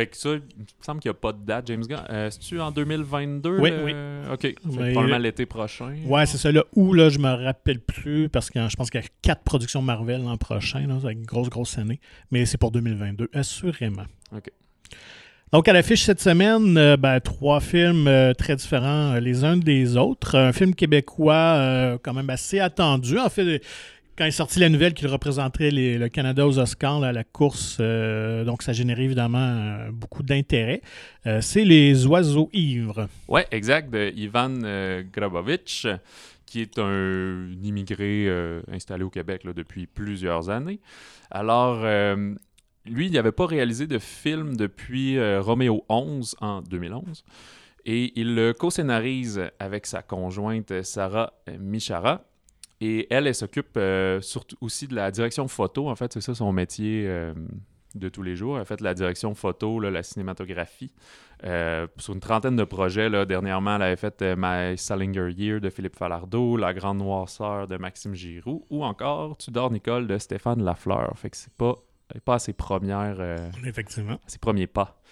fait 0.00 0.06
que 0.06 0.16
ça, 0.16 0.30
il 0.30 0.36
me 0.36 0.66
semble 0.80 1.00
qu'il 1.00 1.10
n'y 1.10 1.16
a 1.16 1.20
pas 1.20 1.32
de 1.32 1.44
date, 1.44 1.66
James 1.66 1.84
Gunn. 1.84 2.00
Euh, 2.08 2.30
C'est-tu 2.30 2.58
en 2.58 2.70
2022? 2.70 3.58
Oui, 3.58 3.70
oui. 3.84 3.94
OK. 4.32 4.54
probablement 4.62 5.18
l'été 5.18 5.44
prochain. 5.44 5.94
Ouais, 6.06 6.24
c'est 6.24 6.38
ça. 6.38 6.50
Là, 6.50 6.64
où, 6.74 6.94
là, 6.94 7.10
je 7.10 7.18
me 7.18 7.28
rappelle 7.28 7.80
plus, 7.80 8.30
parce 8.30 8.48
que 8.50 8.66
je 8.66 8.76
pense 8.76 8.88
qu'il 8.88 9.00
y 9.00 9.04
a 9.04 9.06
quatre 9.20 9.42
productions 9.42 9.82
Marvel 9.82 10.22
l'an 10.22 10.38
prochain. 10.38 10.86
C'est 11.02 11.12
une 11.12 11.26
grosse, 11.26 11.50
grosse 11.50 11.76
année. 11.76 12.00
Mais 12.30 12.46
c'est 12.46 12.56
pour 12.56 12.70
2022, 12.70 13.28
assurément. 13.34 14.06
OK. 14.34 14.50
Donc, 15.52 15.68
à 15.68 15.74
l'affiche 15.74 16.04
cette 16.04 16.20
semaine, 16.20 16.78
euh, 16.78 16.96
ben, 16.96 17.20
trois 17.20 17.60
films 17.60 18.08
euh, 18.08 18.32
très 18.32 18.56
différents 18.56 19.16
les 19.16 19.44
uns 19.44 19.58
des 19.58 19.98
autres. 19.98 20.38
Un 20.38 20.54
film 20.54 20.74
québécois 20.74 21.98
quand 22.02 22.14
même 22.14 22.30
assez 22.30 22.58
attendu. 22.58 23.18
En 23.18 23.28
fait, 23.28 23.60
quand 24.20 24.26
est 24.26 24.32
sortie 24.32 24.58
la 24.58 24.68
nouvelle 24.68 24.92
qu'il 24.92 25.08
représenterait 25.08 25.70
le 25.70 26.08
Canada 26.08 26.46
aux 26.46 26.58
Oscars, 26.58 27.00
la 27.00 27.24
course, 27.24 27.78
euh, 27.80 28.44
donc 28.44 28.62
ça 28.62 28.74
générait 28.74 29.04
évidemment 29.04 29.38
euh, 29.38 29.90
beaucoup 29.90 30.22
d'intérêt. 30.22 30.82
Euh, 31.24 31.40
c'est 31.40 31.64
Les 31.64 32.06
Oiseaux 32.06 32.50
Ivres. 32.52 33.08
Oui, 33.28 33.40
exact, 33.50 33.96
Ivan 34.14 34.58
Grabovitch, 35.10 35.86
qui 36.44 36.60
est 36.60 36.78
un 36.78 37.48
immigré 37.62 38.28
installé 38.70 39.04
au 39.04 39.10
Québec 39.10 39.46
depuis 39.56 39.86
plusieurs 39.86 40.50
années. 40.50 40.80
Alors, 41.30 41.86
lui, 42.84 43.06
il 43.06 43.12
n'avait 43.12 43.32
pas 43.32 43.46
réalisé 43.46 43.86
de 43.86 43.98
film 43.98 44.54
depuis 44.54 45.18
Roméo 45.38 45.82
11 45.88 46.36
en 46.42 46.60
2011. 46.60 47.24
Et 47.86 48.12
il 48.20 48.34
le 48.34 48.52
co-scénarise 48.52 49.40
avec 49.58 49.86
sa 49.86 50.02
conjointe 50.02 50.82
Sarah 50.82 51.32
Michara. 51.58 52.22
Et 52.80 53.06
elle, 53.10 53.26
elle 53.26 53.34
s'occupe 53.34 53.76
euh, 53.76 54.20
surtout 54.20 54.56
aussi 54.60 54.88
de 54.88 54.94
la 54.94 55.10
direction 55.10 55.46
photo. 55.48 55.88
En 55.88 55.96
fait, 55.96 56.12
c'est 56.12 56.20
ça 56.22 56.34
son 56.34 56.50
métier 56.52 57.04
euh, 57.06 57.34
de 57.94 58.08
tous 58.08 58.22
les 58.22 58.36
jours. 58.36 58.58
Elle 58.58 58.64
fait 58.64 58.80
la 58.80 58.94
direction 58.94 59.34
photo, 59.34 59.80
la 59.80 60.02
cinématographie. 60.02 60.92
Euh, 61.44 61.86
sur 61.98 62.14
une 62.14 62.20
trentaine 62.20 62.56
de 62.56 62.64
projets, 62.64 63.10
là, 63.10 63.26
dernièrement, 63.26 63.76
elle 63.76 63.82
avait 63.82 63.96
fait 63.96 64.22
My 64.36 64.78
Salinger 64.78 65.30
Year 65.30 65.60
de 65.60 65.68
Philippe 65.68 65.96
Falardeau, 65.96 66.56
La 66.56 66.72
Grande 66.72 66.98
Noirceur 66.98 67.68
de 67.68 67.76
Maxime 67.76 68.14
Giroux, 68.14 68.66
ou 68.70 68.82
encore 68.84 69.36
Tudor 69.36 69.70
Nicole 69.70 70.06
de 70.06 70.16
Stéphane 70.16 70.62
Lafleur. 70.62 71.12
Fait 71.18 71.28
que 71.28 71.36
c'est 71.36 71.52
pas, 71.52 71.74
pas 72.24 72.34
à 72.34 72.38
ses 72.38 72.54
premières... 72.54 73.20
Effectivement. 73.66 74.18
ses 74.26 74.38
premiers 74.38 74.66
pas. 74.66 75.02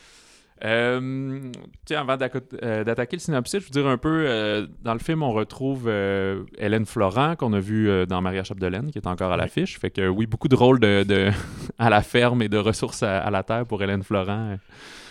Euh, 0.65 1.53
avant 1.91 2.17
euh, 2.62 2.85
d'attaquer 2.85 3.17
le 3.17 3.21
synopsis, 3.21 3.61
je 3.61 3.65
veux 3.67 3.71
dire 3.71 3.87
un 3.87 3.99
peu, 3.99 4.25
euh, 4.27 4.67
dans 4.83 4.93
le 4.93 4.99
film, 4.99 5.23
on 5.23 5.33
retrouve 5.33 5.88
Hélène 5.88 6.87
Florent, 6.87 7.37
qu'on 7.37 7.53
a 7.53 7.61
vu 7.61 8.07
dans 8.07 8.21
Maria 8.21 8.45
Chapdelaine, 8.45 8.91
qui 8.91 8.99
est 8.99 9.07
encore 9.07 9.33
à 9.33 9.37
l'affiche. 9.37 9.79
Fait 9.79 9.91
que 9.91 10.09
oui, 10.09 10.27
beaucoup 10.27 10.49
de 10.49 10.57
rôles 10.57 10.81
de, 10.81 11.31
à 11.79 11.91
la 11.91 12.03
ferme 12.03 12.43
et 12.43 12.49
de 12.49 12.59
ressources 12.59 13.03
à, 13.03 13.31
la 13.31 13.43
terre 13.43 13.67
pour 13.67 13.83
Hélène 13.83 14.03
Florent 14.03 14.57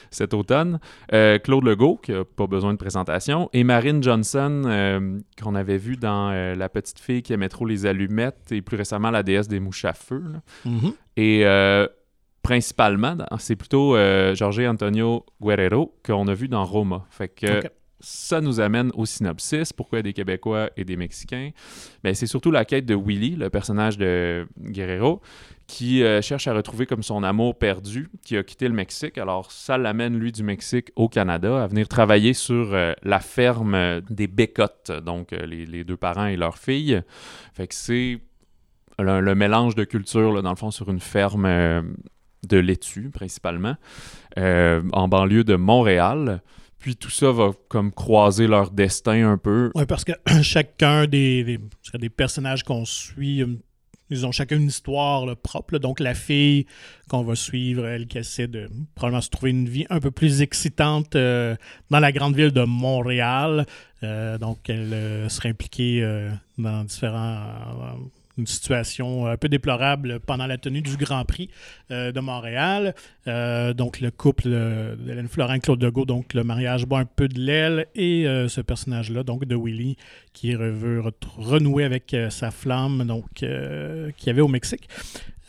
cet 0.10 0.34
automne. 0.34 0.80
Claude 1.10 1.66
Legault, 1.66 1.98
qui 1.98 2.14
n'a 2.14 2.24
pas 2.24 2.48
besoin 2.48 2.72
de 2.72 2.78
présentation. 2.78 3.50
Et 3.52 3.66
Marine 3.66 4.02
Johnson, 4.02 5.20
qu'on 5.42 5.56
avait 5.56 5.78
vu 5.78 5.98
dans 5.98 6.32
La 6.32 6.70
petite 6.70 7.00
fille 7.00 7.22
qui 7.22 7.34
aimait 7.34 7.50
trop 7.50 7.66
les 7.66 7.86
allumettes 7.86 8.52
et 8.52 8.62
plus 8.62 8.78
récemment 8.78 9.12
La 9.12 9.24
déesse 9.24 9.50
des 9.50 9.60
mouches 9.60 9.86
à 9.86 9.94
feu. 9.94 10.24
Mm-hmm. 10.66 10.94
Et 11.18 11.44
principalement, 12.48 13.18
c'est 13.40 13.58
plutôt 13.58 13.98
euh, 13.98 14.34
Jorge 14.34 14.62
Antonio 14.62 15.26
Guerrero 15.42 15.94
qu'on 16.02 16.30
a 16.30 16.34
vu 16.34 16.48
dans 16.48 16.64
Roma. 16.64 17.06
Fait 17.10 17.28
que 17.28 17.62
ça 18.00 18.40
nous 18.40 18.62
amène 18.62 18.90
au 18.94 19.06
synopsis. 19.06 19.74
Pourquoi 19.74 20.02
des 20.02 20.14
Québécois 20.14 20.70
et 20.78 20.86
des 20.86 20.96
Mexicains? 20.96 21.50
Ben, 22.06 22.16
c'est 22.16 22.26
surtout 22.26 22.50
la 22.50 22.64
quête 22.64 22.86
de 22.86 22.96
Willy, 22.96 23.36
le 23.36 23.50
personnage 23.50 23.98
de 23.98 24.48
Guerrero, 24.62 25.20
qui 25.68 26.04
euh, 26.04 26.22
cherche 26.22 26.48
à 26.48 26.54
retrouver 26.54 26.86
comme 26.86 27.04
son 27.04 27.22
amour 27.22 27.58
perdu, 27.58 28.08
qui 28.24 28.38
a 28.38 28.44
quitté 28.44 28.70
le 28.70 28.74
Mexique. 28.74 29.18
Alors 29.18 29.52
ça 29.52 29.78
l'amène, 29.78 30.18
lui, 30.18 30.32
du 30.32 30.44
Mexique 30.44 30.92
au 30.96 31.10
Canada, 31.10 31.62
à 31.62 31.68
venir 31.68 31.90
travailler 31.90 32.32
sur 32.32 32.74
euh, 32.74 32.94
la 33.04 33.20
ferme 33.20 34.00
des 34.10 34.28
Bécottes, 34.28 34.94
donc 35.04 35.34
euh, 35.34 35.46
les, 35.46 35.66
les, 35.66 35.84
deux 35.84 35.98
parents 35.98 36.28
et 36.28 36.38
leur 36.38 36.58
fille. 36.58 37.02
Fait 37.54 37.68
que 37.68 37.76
c'est 37.76 38.22
le, 39.00 39.20
le, 39.20 39.36
mélange 39.36 39.76
de 39.76 39.84
culture, 39.84 40.32
là, 40.32 40.42
dans 40.42 40.52
le 40.52 40.56
fond, 40.56 40.72
sur 40.72 40.90
une 40.90 41.02
ferme 41.02 41.46
de 42.48 42.58
laitue, 42.58 43.10
principalement, 43.10 43.76
en 44.36 45.08
banlieue 45.08 45.44
de 45.44 45.56
Montréal. 45.56 46.42
Puis 46.80 46.96
tout 46.96 47.10
ça 47.10 47.32
va 47.32 47.52
comme 47.70 47.92
croiser 47.92 48.48
leur 48.48 48.72
destin 48.72 49.28
un 49.28 49.38
peu. 49.38 49.72
Oui, 49.76 49.86
parce 49.86 50.06
que 50.06 50.14
chacun 50.42 51.08
des, 51.08 51.60
personnages 52.16 52.64
qu'on 52.64 52.86
suit, 52.86 53.44
ils 54.10 54.26
ont 54.26 54.32
chacun 54.32 54.58
une 54.58 54.68
histoire 54.68 55.36
propre. 55.38 55.80
Donc 55.80 56.00
la 56.00 56.14
fille 56.14 56.66
qu'on 57.10 57.24
va 57.24 57.36
suivre, 57.36 57.86
elle 57.86 58.08
qui 58.08 58.20
essaie 58.20 58.48
de 58.48 58.70
probablement 58.96 59.22
se 59.22 59.30
trouver 59.30 59.52
une 59.52 59.68
vie 59.68 59.86
un 59.90 60.00
peu 60.00 60.12
plus 60.12 60.42
excitante 60.42 61.16
euh, 61.16 61.56
dans 61.90 62.00
la 62.00 62.12
grande 62.12 62.36
ville 62.36 62.52
de 62.52 62.64
Montréal. 62.64 63.66
Euh, 64.04 64.38
donc 64.38 64.70
elle 64.70 64.94
euh, 64.94 65.30
serait 65.30 65.50
impliquée 65.50 66.02
euh, 66.04 66.30
dans 66.58 66.84
différents 66.84 67.98
une 68.38 68.48
situation 68.48 69.26
un 69.26 69.38
peu 69.38 69.50
déplorable 69.50 70.20
pendant 70.20 70.48
la 70.48 70.58
tenue 70.58 70.82
du 70.82 70.98
Grand 70.98 71.26
Prix 71.26 71.50
euh, 71.92 72.12
de 72.12 72.20
Montréal. 72.20 72.96
Euh, 73.28 73.74
donc, 73.74 74.00
le 74.00 74.12
couple 74.12 74.50
d'Hélène 75.00 75.28
Florent 75.28 75.60
Claude 75.60 75.84
Legault, 75.84 76.06
donc 76.06 76.34
le 76.34 76.44
mariage 76.44 76.86
boit 76.86 77.00
un 77.00 77.06
peu 77.06 77.28
de 77.28 77.40
l'aile 77.40 77.88
et 77.96 78.28
euh, 78.28 78.48
ce 78.48 78.62
personnage-là, 78.62 79.24
donc 79.24 79.46
de 79.46 79.56
Willy, 79.56 79.98
qui 80.34 80.54
veut 80.54 81.02
renouer 81.38 81.84
avec 81.84 82.16
sa 82.30 82.52
flamme, 82.52 83.24
qu'il 83.34 83.48
y 84.26 84.30
avait 84.30 84.42
au 84.42 84.48
Mexique. 84.48 84.88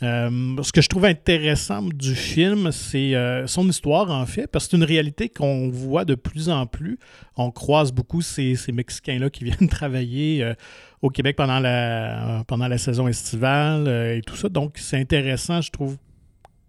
Euh, 0.01 0.63
ce 0.63 0.71
que 0.71 0.81
je 0.81 0.87
trouve 0.87 1.05
intéressant 1.05 1.81
du 1.81 2.15
film, 2.15 2.71
c'est 2.71 3.15
euh, 3.15 3.47
son 3.47 3.67
histoire, 3.67 4.09
en 4.11 4.25
fait, 4.25 4.47
parce 4.47 4.65
que 4.65 4.71
c'est 4.71 4.77
une 4.77 4.83
réalité 4.83 5.27
qu'on 5.27 5.69
voit 5.69 6.05
de 6.05 6.15
plus 6.15 6.49
en 6.49 6.65
plus. 6.65 6.97
On 7.35 7.51
croise 7.51 7.91
beaucoup 7.91 8.21
ces, 8.21 8.55
ces 8.55 8.71
Mexicains-là 8.71 9.29
qui 9.29 9.43
viennent 9.45 9.67
travailler 9.69 10.43
euh, 10.43 10.53
au 11.01 11.09
Québec 11.09 11.35
pendant 11.35 11.59
la, 11.59 12.43
pendant 12.47 12.67
la 12.67 12.77
saison 12.77 13.07
estivale 13.07 13.87
et 13.87 14.21
tout 14.25 14.35
ça. 14.35 14.49
Donc, 14.49 14.77
c'est 14.77 14.97
intéressant, 14.97 15.61
je 15.61 15.71
trouve, 15.71 15.97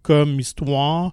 comme 0.03 0.39
histoire. 0.41 1.13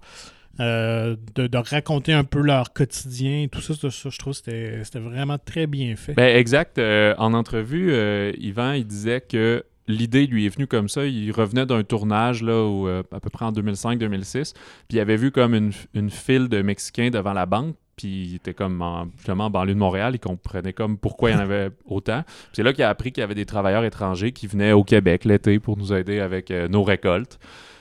De, 0.58 1.16
de, 1.36 1.56
raconter 1.56 2.12
un 2.12 2.24
peu 2.24 2.40
leur 2.40 2.72
quotidien 2.72 3.42
et 3.42 3.48
tout 3.48 3.60
ça, 3.60 3.74
ça 3.74 4.10
je 4.10 4.18
trouve 4.18 4.32
que 4.42 4.82
c'était 4.82 4.98
vraiment 4.98 5.38
très 5.38 5.68
bien 5.68 5.94
fait. 5.94 6.14
Ben 6.14 6.36
exact. 6.36 6.80
en 6.80 7.32
entrevue, 7.32 7.92
Yvan, 8.36 8.72
il 8.72 8.84
disait 8.84 9.20
que 9.20 9.64
l'idée 9.88 10.26
lui 10.26 10.46
est 10.46 10.50
venue 10.50 10.66
comme 10.66 10.88
ça. 10.88 11.06
Il 11.06 11.32
revenait 11.32 11.66
d'un 11.66 11.82
tournage 11.82 12.42
là, 12.42 12.64
où, 12.64 12.86
euh, 12.86 13.02
à 13.10 13.20
peu 13.20 13.30
près 13.30 13.46
en 13.46 13.52
2005-2006, 13.52 14.52
puis 14.86 14.98
il 14.98 15.00
avait 15.00 15.16
vu 15.16 15.32
comme 15.32 15.54
une, 15.54 15.72
une, 15.94 16.10
file 16.10 16.48
de 16.48 16.62
Mexicains 16.62 17.10
devant 17.10 17.32
la 17.32 17.46
banque, 17.46 17.74
puis 17.98 18.28
il 18.28 18.34
était 18.36 18.54
comme 18.54 18.80
en, 18.80 19.08
justement 19.16 19.46
en 19.46 19.50
banlieue 19.50 19.74
de 19.74 19.78
Montréal, 19.78 20.12
il 20.14 20.20
comprenait 20.20 20.72
comme 20.72 20.96
pourquoi 20.96 21.30
il 21.30 21.32
y 21.34 21.36
en 21.36 21.40
avait 21.40 21.70
autant. 21.84 22.22
C'est 22.52 22.62
là 22.62 22.72
qu'il 22.72 22.84
a 22.84 22.88
appris 22.88 23.12
qu'il 23.12 23.20
y 23.20 23.24
avait 23.24 23.34
des 23.34 23.44
travailleurs 23.44 23.84
étrangers 23.84 24.32
qui 24.32 24.46
venaient 24.46 24.72
au 24.72 24.84
Québec 24.84 25.24
l'été 25.24 25.58
pour 25.58 25.76
nous 25.76 25.92
aider 25.92 26.20
avec 26.20 26.50
euh, 26.50 26.68
nos 26.68 26.84
récoltes. 26.84 27.38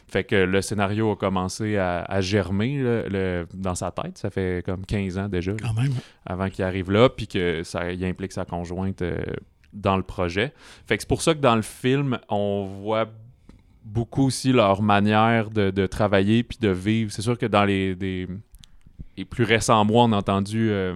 Fait 0.10 0.24
que 0.24 0.36
le 0.36 0.62
scénario 0.62 1.12
a 1.12 1.16
commencé 1.16 1.78
à, 1.78 2.00
à 2.00 2.22
germer 2.22 2.82
là, 2.82 3.04
le, 3.10 3.46
dans 3.54 3.76
sa 3.76 3.92
tête. 3.92 4.18
Ça 4.18 4.30
fait 4.30 4.66
comme 4.66 4.86
15 4.86 5.18
ans 5.18 5.28
déjà. 5.28 5.52
Quand 5.62 5.74
même. 5.74 5.94
Avant 6.26 6.50
qu'il 6.50 6.64
arrive 6.64 6.92
là, 6.92 7.10
puis 7.10 7.28
que 7.28 7.64
ça 7.64 7.92
il 7.92 8.04
implique 8.04 8.32
sa 8.32 8.46
conjointe 8.46 9.02
euh, 9.02 9.22
dans 9.74 9.98
le 9.98 10.04
projet. 10.04 10.54
Fait 10.88 10.98
que 10.98 11.04
c'est 11.04 11.10
pour 11.10 11.22
ça 11.22 11.36
que 11.36 11.40
dans 11.40 11.56
le 11.56 11.62
film, 11.62 12.18
on 12.30 12.64
voit 12.64 13.08
beaucoup 13.84 14.26
aussi 14.26 14.52
leur 14.52 14.82
manière 14.82 15.50
de, 15.50 15.72
de 15.72 15.86
travailler 15.88 16.44
puis 16.44 16.58
de 16.60 16.70
vivre. 16.70 17.12
C'est 17.12 17.22
sûr 17.22 17.38
que 17.38 17.46
dans 17.46 17.66
les, 17.66 17.96
des, 17.96 18.28
les, 19.18 19.26
plus 19.26 19.44
récents 19.44 19.84
mois, 19.86 20.06
on 20.06 20.14
a 20.14 20.18
entendu 20.18 20.70
euh, 20.70 20.96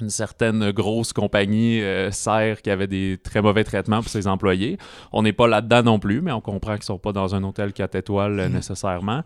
une 0.00 0.10
certaine 0.10 0.72
grosse 0.72 1.12
compagnie 1.12 1.80
euh, 1.80 2.10
serre 2.10 2.62
qui 2.62 2.70
avait 2.70 2.86
des 2.86 3.18
très 3.22 3.40
mauvais 3.40 3.62
traitements 3.62 4.00
pour 4.00 4.10
ses 4.10 4.26
employés. 4.26 4.76
On 5.12 5.22
n'est 5.22 5.32
pas 5.32 5.46
là-dedans 5.46 5.82
non 5.82 5.98
plus, 5.98 6.20
mais 6.20 6.32
on 6.32 6.40
comprend 6.40 6.74
qu'ils 6.74 6.84
sont 6.84 6.98
pas 6.98 7.12
dans 7.12 7.34
un 7.34 7.44
hôtel 7.44 7.72
4 7.72 7.94
étoiles 7.94 8.40
euh, 8.40 8.48
mmh. 8.48 8.52
nécessairement. 8.52 9.22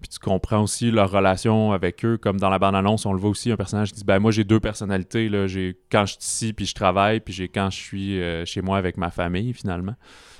Puis 0.00 0.08
tu 0.08 0.18
comprends 0.20 0.62
aussi 0.62 0.90
leur 0.90 1.10
relation 1.10 1.72
avec 1.72 2.04
eux, 2.04 2.18
comme 2.18 2.38
dans 2.38 2.50
la 2.50 2.58
bande-annonce, 2.58 3.04
on 3.04 3.12
le 3.12 3.18
voit 3.18 3.30
aussi, 3.30 3.50
un 3.50 3.56
personnage 3.56 3.90
qui 3.90 3.98
dit 3.98 4.04
ben 4.04 4.20
moi 4.20 4.30
j'ai 4.30 4.44
deux 4.44 4.60
personnalités 4.60 5.28
là, 5.28 5.46
j'ai 5.46 5.76
quand 5.90 6.06
je 6.06 6.12
suis 6.12 6.22
ici 6.22 6.52
puis 6.52 6.66
je 6.66 6.74
travaille, 6.74 7.20
puis 7.20 7.34
j'ai 7.34 7.48
quand 7.48 7.70
je 7.70 7.76
suis 7.76 8.20
euh, 8.20 8.44
chez 8.44 8.62
moi 8.62 8.78
avec 8.78 8.96
ma 8.96 9.10
famille 9.10 9.52
finalement. 9.52 9.94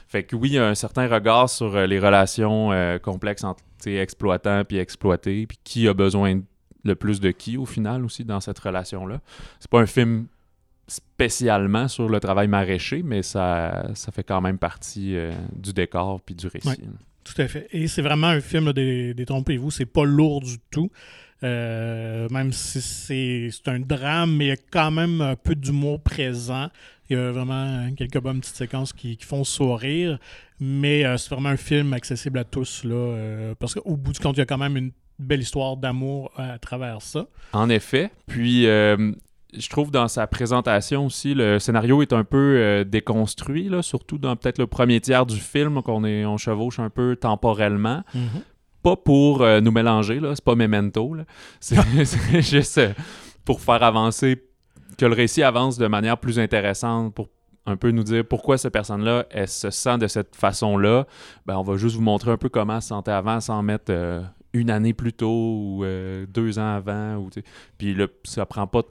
Fait 0.06 0.24
que 0.24 0.36
oui, 0.36 0.50
il 0.50 0.54
y 0.54 0.58
a 0.58 0.68
un 0.68 0.74
certain 0.74 1.08
regard 1.08 1.48
sur 1.48 1.74
euh, 1.74 1.86
les 1.86 1.98
relations 1.98 2.70
complexes 3.02 3.44
entre 3.44 3.62
exploitants 3.86 4.62
puis 4.64 4.78
exploités, 4.78 5.46
puis 5.46 5.58
qui 5.64 5.88
a 5.88 5.94
besoin 5.94 6.40
le 6.84 6.94
plus 6.94 7.20
de 7.20 7.30
qui 7.30 7.56
au 7.56 7.66
final 7.66 8.04
aussi 8.04 8.24
dans 8.24 8.40
cette 8.40 8.58
relation-là. 8.58 9.20
C'est 9.60 9.70
pas 9.70 9.80
un 9.80 9.86
film 9.86 10.26
spécialement 10.86 11.88
sur 11.88 12.08
le 12.08 12.20
travail 12.20 12.48
maraîcher, 12.48 13.02
mais 13.02 13.22
ça, 13.22 13.90
ça 13.94 14.12
fait 14.12 14.24
quand 14.24 14.40
même 14.40 14.58
partie 14.58 15.16
euh, 15.16 15.32
du 15.54 15.72
décor 15.72 16.20
puis 16.20 16.34
du 16.34 16.46
récit. 16.46 16.82
Tout 17.24 17.40
à 17.40 17.48
fait. 17.48 17.68
Et 17.72 17.86
c'est 17.86 18.02
vraiment 18.02 18.26
un 18.26 18.40
film, 18.40 18.66
là, 18.66 18.72
des, 18.72 19.14
détrompez-vous, 19.14 19.70
c'est 19.70 19.86
pas 19.86 20.04
lourd 20.04 20.40
du 20.40 20.58
tout. 20.70 20.90
Euh, 21.44 22.28
même 22.30 22.52
si 22.52 22.80
c'est 23.50 23.68
un 23.68 23.80
drame, 23.80 24.36
mais 24.36 24.44
il 24.44 24.48
y 24.48 24.52
a 24.52 24.56
quand 24.70 24.92
même 24.92 25.20
un 25.20 25.34
peu 25.34 25.54
d'humour 25.54 26.00
présent. 26.00 26.68
Il 27.10 27.16
y 27.16 27.18
a 27.18 27.32
vraiment 27.32 27.90
quelques 27.96 28.20
bonnes 28.20 28.40
petites 28.40 28.56
séquences 28.56 28.92
qui, 28.92 29.16
qui 29.16 29.26
font 29.26 29.42
sourire, 29.42 30.18
mais 30.60 31.04
euh, 31.04 31.16
c'est 31.16 31.30
vraiment 31.30 31.48
un 31.48 31.56
film 31.56 31.92
accessible 31.94 32.38
à 32.38 32.44
tous, 32.44 32.84
là, 32.84 33.54
parce 33.58 33.74
qu'au 33.74 33.96
bout 33.96 34.12
du 34.12 34.20
compte, 34.20 34.36
il 34.36 34.40
y 34.40 34.42
a 34.42 34.46
quand 34.46 34.58
même 34.58 34.76
une 34.76 34.92
belle 35.22 35.40
histoire 35.40 35.76
d'amour 35.76 36.30
à 36.36 36.58
travers 36.58 37.02
ça. 37.02 37.26
En 37.52 37.68
effet. 37.68 38.10
Puis, 38.26 38.66
euh, 38.66 39.12
je 39.56 39.68
trouve 39.68 39.90
dans 39.90 40.08
sa 40.08 40.26
présentation 40.26 41.06
aussi, 41.06 41.34
le 41.34 41.58
scénario 41.58 42.02
est 42.02 42.12
un 42.12 42.24
peu 42.24 42.56
euh, 42.58 42.84
déconstruit, 42.84 43.68
là, 43.68 43.82
surtout 43.82 44.18
dans 44.18 44.34
peut-être 44.36 44.58
le 44.58 44.66
premier 44.66 45.00
tiers 45.00 45.26
du 45.26 45.38
film, 45.38 45.82
qu'on 45.82 46.04
est, 46.04 46.24
on 46.24 46.38
chevauche 46.38 46.78
un 46.78 46.90
peu 46.90 47.16
temporellement. 47.16 48.02
Mm 48.14 48.20
-hmm. 48.20 48.42
Pas 48.82 48.96
pour 48.96 49.42
euh, 49.42 49.60
nous 49.60 49.70
mélanger, 49.70 50.20
là, 50.20 50.34
c'est 50.34 50.44
pas 50.44 50.56
Memento, 50.56 51.16
c'est 51.60 52.42
juste 52.42 52.78
euh, 52.78 52.92
pour 53.44 53.60
faire 53.60 53.82
avancer, 53.82 54.42
que 54.98 55.06
le 55.06 55.14
récit 55.14 55.42
avance 55.42 55.78
de 55.78 55.86
manière 55.88 56.18
plus 56.18 56.38
intéressante, 56.38 57.14
pour 57.14 57.28
un 57.66 57.76
peu 57.76 57.90
nous 57.92 58.02
dire 58.02 58.24
pourquoi 58.26 58.58
cette 58.58 58.72
personne-là, 58.72 59.26
elle 59.30 59.48
se 59.48 59.70
sent 59.70 59.98
de 59.98 60.08
cette 60.08 60.34
façon-là. 60.34 61.06
Ben, 61.46 61.56
on 61.56 61.62
va 61.62 61.76
juste 61.76 61.96
vous 61.96 62.02
montrer 62.02 62.32
un 62.32 62.36
peu 62.36 62.48
comment 62.48 62.76
elle 62.76 62.82
se 62.82 62.88
sentait 62.88 63.12
avant 63.12 63.40
sans 63.40 63.62
mettre 63.62 63.90
euh, 63.90 64.22
une 64.52 64.70
année 64.70 64.92
plus 64.92 65.12
tôt 65.12 65.28
ou 65.28 65.84
euh, 65.84 66.26
deux 66.26 66.58
ans 66.58 66.74
avant. 66.74 67.16
Ou, 67.16 67.30
puis 67.78 67.94
là, 67.94 68.06
ça 68.24 68.46
prend 68.46 68.66
pas 68.66 68.82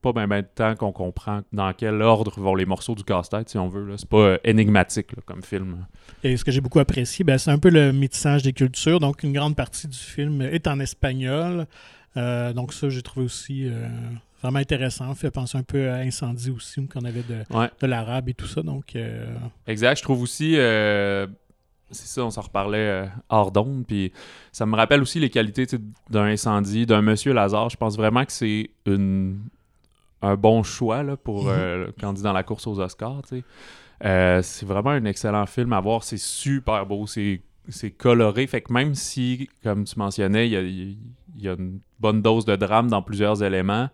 pas 0.00 0.12
bien 0.12 0.28
ben 0.28 0.42
de 0.42 0.46
temps 0.46 0.76
qu'on 0.76 0.92
comprend 0.92 1.40
dans 1.52 1.72
quel 1.72 2.00
ordre 2.02 2.40
vont 2.40 2.54
les 2.54 2.66
morceaux 2.66 2.94
du 2.94 3.02
casse-tête, 3.02 3.48
si 3.48 3.58
on 3.58 3.66
veut. 3.66 3.96
C'est 3.96 4.08
pas 4.08 4.18
euh, 4.18 4.38
énigmatique 4.44 5.10
là, 5.10 5.22
comme 5.26 5.42
film. 5.42 5.86
Et 6.22 6.36
ce 6.36 6.44
que 6.44 6.52
j'ai 6.52 6.60
beaucoup 6.60 6.78
apprécié, 6.78 7.24
ben, 7.24 7.36
c'est 7.36 7.50
un 7.50 7.58
peu 7.58 7.68
le 7.68 7.92
métissage 7.92 8.44
des 8.44 8.52
cultures. 8.52 9.00
Donc, 9.00 9.24
une 9.24 9.32
grande 9.32 9.56
partie 9.56 9.88
du 9.88 9.98
film 9.98 10.40
est 10.40 10.68
en 10.68 10.78
espagnol. 10.78 11.66
Euh, 12.16 12.52
donc, 12.52 12.74
ça, 12.74 12.88
j'ai 12.90 13.02
trouvé 13.02 13.26
aussi 13.26 13.68
vraiment 14.40 14.60
intéressant. 14.60 15.12
Fait 15.16 15.32
penser 15.32 15.58
un 15.58 15.64
peu 15.64 15.90
à 15.90 15.96
Incendie 15.96 16.50
aussi, 16.50 16.86
qu'on 16.86 17.04
avait 17.04 17.24
de, 17.24 17.56
ouais. 17.56 17.68
de 17.80 17.86
l'arabe 17.88 18.28
et 18.28 18.34
tout 18.34 18.46
ça. 18.46 18.62
Donc, 18.62 18.96
Exact. 19.66 19.98
Je 19.98 20.02
trouve 20.04 20.22
aussi 20.22 20.56
c'est 21.90 22.06
ça, 22.06 22.24
on 22.24 22.30
s'en 22.30 22.42
reparlait 22.42 22.78
euh, 22.78 23.06
hors 23.28 23.50
d'onde. 23.52 23.84
Puis 23.86 24.12
ça 24.52 24.66
me 24.66 24.76
rappelle 24.76 25.00
aussi 25.02 25.20
les 25.20 25.30
qualités 25.30 25.66
d'un 26.10 26.24
incendie, 26.24 26.86
d'un 26.86 27.02
Monsieur 27.02 27.32
Lazare. 27.32 27.70
Je 27.70 27.76
pense 27.76 27.96
vraiment 27.96 28.24
que 28.24 28.32
c'est 28.32 28.70
une, 28.86 29.40
un 30.22 30.36
bon 30.36 30.62
choix 30.62 31.02
là, 31.02 31.16
pour 31.16 31.44
Mhm. 31.44 31.50
euh, 31.50 31.86
le 31.86 31.92
candidat 31.92 32.28
dans 32.28 32.34
la 32.34 32.42
course 32.42 32.66
aux 32.66 32.78
Oscars. 32.80 33.22
Euh, 34.04 34.42
c'est 34.42 34.66
vraiment 34.66 34.90
un 34.90 35.04
excellent 35.06 35.46
film 35.46 35.72
à 35.72 35.80
voir. 35.80 36.02
C'est 36.04 36.18
super 36.18 36.86
beau, 36.86 37.06
c'est 37.06 37.40
coloré. 37.96 38.46
Fait 38.46 38.60
que 38.60 38.72
même 38.72 38.94
si, 38.94 39.48
comme 39.62 39.84
tu 39.84 39.98
mentionnais, 39.98 40.46
il 40.48 40.52
y 40.52 40.56
a, 40.56 40.60
il 40.62 40.96
y 41.38 41.48
a 41.48 41.52
une 41.54 41.80
bonne 42.00 42.22
dose 42.22 42.44
de 42.44 42.54
drame 42.56 42.88
dans 42.88 43.02
plusieurs 43.02 43.42
éléments, 43.42 43.88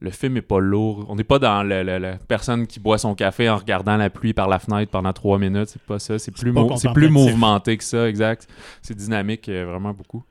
le 0.00 0.10
film 0.10 0.36
est 0.36 0.42
pas 0.42 0.60
lourd. 0.60 1.06
On 1.08 1.16
n'est 1.16 1.24
pas 1.24 1.38
dans 1.38 1.62
le, 1.62 2.14
personne 2.28 2.66
qui 2.66 2.80
boit 2.80 2.98
son 2.98 3.14
café 3.14 3.48
en 3.48 3.56
regardant 3.56 3.96
la 3.96 4.10
pluie 4.10 4.32
par 4.32 4.48
la 4.48 4.58
fenêtre 4.58 4.90
pendant 4.90 5.12
trois 5.12 5.38
minutes. 5.38 5.68
C'est 5.68 5.82
pas 5.82 5.98
ça. 5.98 6.18
C'est 6.18 6.30
plus, 6.30 6.52
mou- 6.52 6.68
mouvementé 7.10 7.76
que 7.76 7.84
ça, 7.84 8.08
exact. 8.08 8.46
C'est 8.82 8.96
dynamique 8.96 9.48
euh, 9.48 9.64
vraiment 9.66 9.92
beaucoup. 9.92 10.22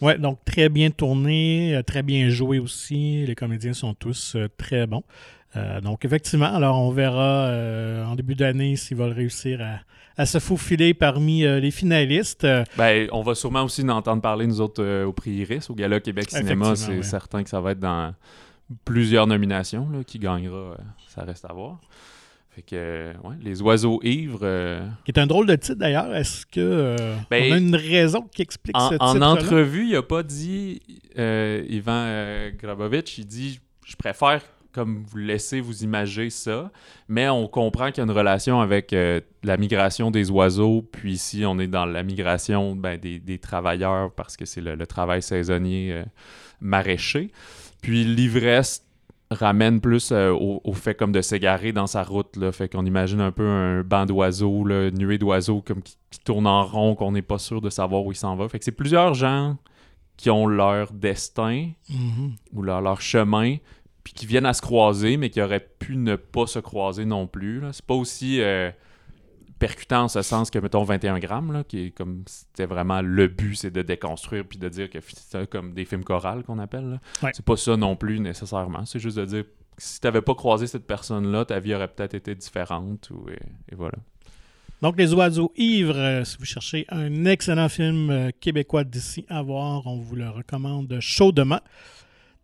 ouais, 0.00 0.18
donc 0.18 0.38
très 0.44 0.68
bien 0.68 0.90
tourné, 0.90 1.74
euh, 1.76 1.82
très 1.82 2.02
bien 2.02 2.28
joué 2.28 2.58
aussi. 2.58 3.24
Les 3.26 3.34
comédiens 3.34 3.72
sont 3.72 3.94
tous 3.94 4.34
euh, 4.36 4.48
très 4.56 4.86
bons. 4.86 5.02
Euh, 5.56 5.80
donc, 5.80 6.04
effectivement, 6.04 6.54
alors 6.54 6.78
on 6.80 6.90
verra 6.90 7.50
en 8.06 8.14
début 8.14 8.34
d'année 8.34 8.76
s'ils 8.76 8.96
veulent 8.98 9.12
réussir 9.12 9.60
à, 9.62 9.80
à 10.22 10.26
se 10.26 10.38
faufiler 10.38 10.92
parmi 10.94 11.44
euh, 11.44 11.58
les 11.58 11.70
finalistes. 11.70 12.44
Euh, 12.44 12.64
Ben, 12.76 13.08
on 13.12 13.22
va 13.22 13.34
sûrement 13.34 13.62
aussi 13.62 13.82
en 13.82 13.88
entendre 13.88 14.20
parler, 14.20 14.46
nous 14.46 14.60
autres, 14.60 14.82
euh, 14.82 15.06
au 15.06 15.12
prix 15.12 15.30
Iris, 15.30 15.70
au 15.70 15.74
Gala 15.74 16.00
Québec 16.00 16.30
Cinéma. 16.30 16.76
C'est 16.76 16.96
ouais. 16.98 17.02
certain 17.02 17.42
que 17.42 17.48
ça 17.48 17.60
va 17.60 17.70
être 17.72 17.80
dans 17.80 18.14
plusieurs 18.84 19.26
nominations. 19.26 19.88
Là, 19.90 20.04
qui 20.04 20.18
gagnera, 20.18 20.56
euh, 20.56 20.74
ça 21.08 21.22
reste 21.24 21.44
à 21.44 21.52
voir. 21.52 21.80
Fait 22.50 22.62
que, 22.62 22.68
euh, 22.74 23.12
ouais, 23.24 23.36
Les 23.40 23.62
Oiseaux 23.62 24.00
Ivres. 24.02 24.40
euh, 24.42 24.86
Qui 25.04 25.12
est 25.12 25.18
un 25.18 25.26
drôle 25.26 25.46
de 25.46 25.54
titre 25.54 25.78
d'ailleurs. 25.78 26.14
Est-ce 26.14 26.44
que 26.46 26.58
euh, 26.60 26.96
Ben, 27.30 27.50
on 27.50 27.54
a 27.54 27.58
une 27.58 27.76
raison 27.76 28.22
qui 28.22 28.42
explique 28.42 28.76
en, 28.76 28.90
ce 28.90 28.94
en 28.98 29.12
titre-là? 29.12 29.30
entrevue, 29.30 29.86
il 29.88 29.96
a 29.96 30.02
pas 30.02 30.22
dit, 30.22 30.80
Ivan 31.16 32.50
Grabovich, 32.58 33.18
il 33.18 33.26
dit 33.26 33.60
Je 33.84 33.96
préfère 33.96 34.42
comme 34.72 35.02
vous 35.08 35.16
laisser 35.16 35.60
vous 35.60 35.82
imager 35.82 36.30
ça, 36.30 36.70
mais 37.08 37.28
on 37.28 37.48
comprend 37.48 37.86
qu'il 37.90 37.98
y 37.98 38.00
a 38.00 38.04
une 38.04 38.16
relation 38.16 38.60
avec 38.60 38.92
euh, 38.92 39.20
la 39.42 39.56
migration 39.56 40.10
des 40.10 40.30
oiseaux, 40.30 40.82
puis 40.82 41.12
ici 41.14 41.44
on 41.46 41.58
est 41.58 41.66
dans 41.66 41.86
la 41.86 42.02
migration 42.02 42.76
ben, 42.76 42.98
des, 42.98 43.18
des 43.18 43.38
travailleurs 43.38 44.12
parce 44.12 44.36
que 44.36 44.44
c'est 44.44 44.60
le, 44.60 44.74
le 44.76 44.86
travail 44.86 45.22
saisonnier 45.22 45.92
euh, 45.94 46.04
maraîcher. 46.60 47.30
Puis 47.82 48.04
l'ivresse 48.04 48.84
ramène 49.30 49.80
plus 49.80 50.10
euh, 50.10 50.30
au, 50.30 50.60
au 50.64 50.72
fait 50.72 50.94
comme 50.94 51.12
de 51.12 51.20
s'égarer 51.20 51.72
dans 51.72 51.86
sa 51.86 52.02
route. 52.02 52.36
Là. 52.36 52.50
Fait 52.50 52.68
qu'on 52.68 52.86
imagine 52.86 53.20
un 53.20 53.30
peu 53.32 53.46
un 53.46 53.82
banc 53.82 54.06
d'oiseaux, 54.06 54.66
une 54.68 54.90
nuée 54.98 55.18
d'oiseaux 55.18 55.60
comme 55.60 55.82
qui, 55.82 55.96
qui 56.10 56.18
tourne 56.20 56.46
en 56.46 56.64
rond, 56.64 56.94
qu'on 56.94 57.12
n'est 57.12 57.22
pas 57.22 57.38
sûr 57.38 57.60
de 57.60 57.68
savoir 57.70 58.04
où 58.04 58.12
il 58.12 58.16
s'en 58.16 58.36
va. 58.36 58.48
Fait 58.48 58.58
que 58.58 58.64
c'est 58.64 58.72
plusieurs 58.72 59.14
gens 59.14 59.56
qui 60.16 60.30
ont 60.30 60.46
leur 60.46 60.92
destin 60.92 61.68
Mhm. 61.90 62.32
ou 62.54 62.62
leur, 62.62 62.80
leur 62.80 63.00
chemin, 63.00 63.56
puis 64.02 64.12
qui 64.14 64.26
viennent 64.26 64.46
à 64.46 64.54
se 64.54 64.62
croiser, 64.62 65.16
mais 65.18 65.28
qui 65.30 65.40
auraient 65.42 65.68
pu 65.78 65.96
ne 65.96 66.16
pas 66.16 66.46
se 66.46 66.58
croiser 66.58 67.04
non 67.04 67.26
plus. 67.26 67.62
C'est 67.72 67.84
pas 67.84 67.94
aussi 67.94 68.40
euh, 68.40 68.70
percutant 69.58 70.04
en 70.04 70.08
ce 70.08 70.22
sens 70.22 70.50
que, 70.50 70.58
mettons, 70.58 70.84
21 70.84 71.18
grammes, 71.18 71.52
là, 71.52 71.64
qui 71.64 71.86
est 71.86 71.90
comme 71.90 72.24
c'était 72.26 72.66
vraiment 72.66 73.02
le 73.02 73.28
but, 73.28 73.56
c'est 73.56 73.70
de 73.70 73.82
déconstruire 73.82 74.44
puis 74.48 74.58
de 74.58 74.68
dire 74.68 74.88
que 74.90 74.98
c'est 75.02 75.48
comme 75.48 75.74
des 75.74 75.84
films 75.84 76.04
chorales 76.04 76.44
qu'on 76.44 76.58
appelle. 76.58 76.90
là. 76.90 77.00
Ouais. 77.22 77.30
C'est 77.34 77.44
pas 77.44 77.56
ça 77.56 77.76
non 77.76 77.96
plus 77.96 78.20
nécessairement. 78.20 78.84
C'est 78.84 79.00
juste 79.00 79.18
de 79.18 79.24
dire 79.24 79.44
que 79.44 79.48
si 79.78 80.00
t'avais 80.00 80.22
pas 80.22 80.34
croisé 80.34 80.66
cette 80.66 80.86
personne-là, 80.86 81.44
ta 81.44 81.60
vie 81.60 81.74
aurait 81.74 81.88
peut-être 81.88 82.14
été 82.14 82.34
différente. 82.34 83.10
Ou, 83.10 83.28
et, 83.30 83.38
et 83.72 83.74
voilà. 83.74 83.98
Donc, 84.80 84.96
Les 84.96 85.12
Oiseaux 85.12 85.52
Ivres, 85.56 85.96
euh, 85.96 86.24
si 86.24 86.36
vous 86.38 86.44
cherchez 86.44 86.86
un 86.88 87.24
excellent 87.24 87.68
film 87.68 88.10
euh, 88.10 88.30
québécois 88.40 88.84
d'ici 88.84 89.26
à 89.28 89.42
voir, 89.42 89.86
on 89.86 89.96
vous 89.96 90.14
le 90.14 90.28
recommande 90.28 90.98
chaudement. 91.00 91.60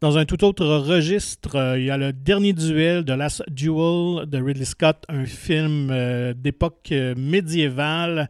Dans 0.01 0.19
un 0.19 0.25
tout 0.25 0.45
autre 0.45 0.67
registre, 0.67 1.57
euh, 1.57 1.79
il 1.79 1.85
y 1.85 1.91
a 1.91 1.97
le 1.97 2.13
dernier 2.13 2.53
duel 2.53 3.05
de 3.05 3.13
Last 3.13 3.43
Duel 3.49 4.27
de 4.27 4.43
Ridley 4.43 4.65
Scott, 4.65 5.05
un 5.09 5.25
film 5.25 5.89
euh, 5.91 6.35
d'époque 6.35 6.89
euh, 6.93 7.15
médiévale, 7.17 8.29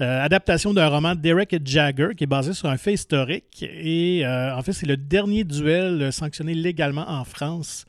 adaptation 0.00 0.74
d'un 0.74 0.88
roman 0.88 1.14
de 1.14 1.20
Derek 1.20 1.56
Jagger 1.64 2.08
qui 2.16 2.24
est 2.24 2.26
basé 2.26 2.52
sur 2.52 2.68
un 2.68 2.76
fait 2.76 2.94
historique. 2.94 3.62
Et 3.62 4.24
en 4.26 4.60
fait, 4.62 4.72
c'est 4.72 4.86
le 4.86 4.96
dernier 4.96 5.44
duel 5.44 6.12
sanctionné 6.12 6.52
légalement 6.52 7.08
en 7.08 7.24
France. 7.24 7.86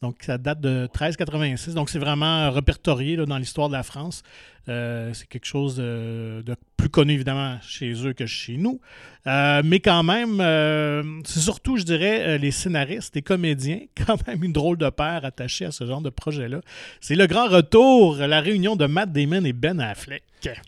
Donc, 0.00 0.18
ça 0.20 0.38
date 0.38 0.60
de 0.60 0.82
1386. 0.82 1.74
Donc, 1.74 1.90
c'est 1.90 1.98
vraiment 1.98 2.48
répertorié 2.52 3.16
dans 3.16 3.38
l'histoire 3.38 3.68
de 3.68 3.74
la 3.74 3.82
France. 3.82 4.22
Euh, 4.68 5.10
c'est 5.14 5.26
quelque 5.28 5.46
chose 5.46 5.76
de, 5.76 6.42
de 6.44 6.54
plus 6.76 6.88
connu, 6.90 7.14
évidemment, 7.14 7.56
chez 7.62 7.92
eux 8.06 8.12
que 8.12 8.26
chez 8.26 8.56
nous. 8.56 8.80
Euh, 9.26 9.62
mais 9.64 9.80
quand 9.80 10.02
même, 10.02 10.40
euh, 10.40 11.02
c'est 11.24 11.40
surtout, 11.40 11.76
je 11.76 11.82
dirais, 11.84 12.38
les 12.38 12.50
scénaristes 12.50 13.16
et 13.16 13.22
comédiens, 13.22 13.80
quand 14.06 14.26
même 14.26 14.44
une 14.44 14.52
drôle 14.52 14.76
de 14.76 14.88
paire 14.90 15.24
attachée 15.24 15.64
à 15.64 15.70
ce 15.70 15.86
genre 15.86 16.00
de 16.02 16.10
projet-là. 16.10 16.60
C'est 17.00 17.14
le 17.14 17.26
grand 17.26 17.48
retour, 17.48 18.16
la 18.18 18.40
réunion 18.40 18.76
de 18.76 18.86
Matt 18.86 19.12
Damon 19.12 19.44
et 19.44 19.52
Ben 19.52 19.80
Affleck. 19.80 20.22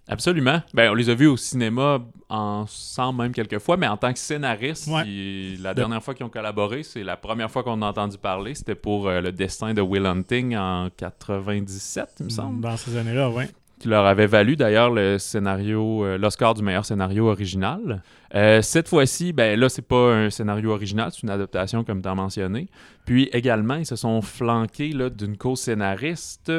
Absolument. 0.08 0.62
Ben, 0.74 0.90
on 0.90 0.94
les 0.94 1.08
a 1.10 1.14
vus 1.14 1.28
au 1.28 1.36
cinéma 1.36 2.00
ensemble 2.28 3.22
même 3.22 3.32
quelques 3.32 3.58
fois, 3.60 3.76
mais 3.76 3.86
en 3.86 3.96
tant 3.96 4.12
que 4.12 4.18
scénariste, 4.18 4.88
Ouais. 4.88 5.06
ils- 5.06 5.62
la 5.62 5.74
dernière 5.74 6.02
fois 6.02 6.14
qu'ils 6.14 6.26
ont 6.26 6.30
collaboré, 6.30 6.82
c'est 6.82 7.04
la 7.04 7.16
première 7.16 7.50
fois 7.50 7.62
qu'on 7.62 7.80
a 7.82 7.86
entendu 7.86 8.18
parler, 8.18 8.54
c'était 8.54 8.74
pour 8.74 9.08
euh, 9.08 9.20
le 9.20 9.30
destin 9.30 9.72
de 9.72 9.80
Will 9.80 10.06
Hunting 10.06 10.56
en 10.56 10.88
97, 10.96 12.08
il 12.20 12.24
me 12.26 12.30
semble, 12.30 12.60
Dans 12.60 12.76
ces 12.76 12.96
années-là, 12.96 13.30
oui. 13.30 13.44
Qui 13.80 13.88
leur 13.88 14.04
avait 14.04 14.26
valu 14.26 14.56
d'ailleurs 14.56 14.90
le 14.90 15.18
scénario, 15.18 16.04
euh, 16.04 16.18
l'Oscar 16.18 16.52
du 16.52 16.62
meilleur 16.62 16.84
scénario 16.84 17.28
original. 17.28 18.02
Euh, 18.34 18.60
cette 18.60 18.88
fois-ci, 18.88 19.32
ben 19.32 19.58
là, 19.58 19.70
c'est 19.70 19.88
pas 19.88 20.14
un 20.14 20.28
scénario 20.28 20.70
original, 20.70 21.10
c'est 21.10 21.22
une 21.22 21.30
adaptation 21.30 21.82
comme 21.82 22.02
tu 22.02 22.08
as 22.08 22.14
mentionné. 22.14 22.68
Puis 23.06 23.30
également, 23.32 23.76
ils 23.76 23.86
se 23.86 23.96
sont 23.96 24.20
flanqués 24.20 24.92
d'une 25.16 25.38
co-scénariste 25.38 26.52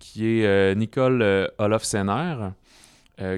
qui 0.00 0.26
est 0.26 0.44
euh, 0.44 0.74
Nicole 0.74 1.22
euh, 1.22 1.46
Olofsener, 1.58 2.50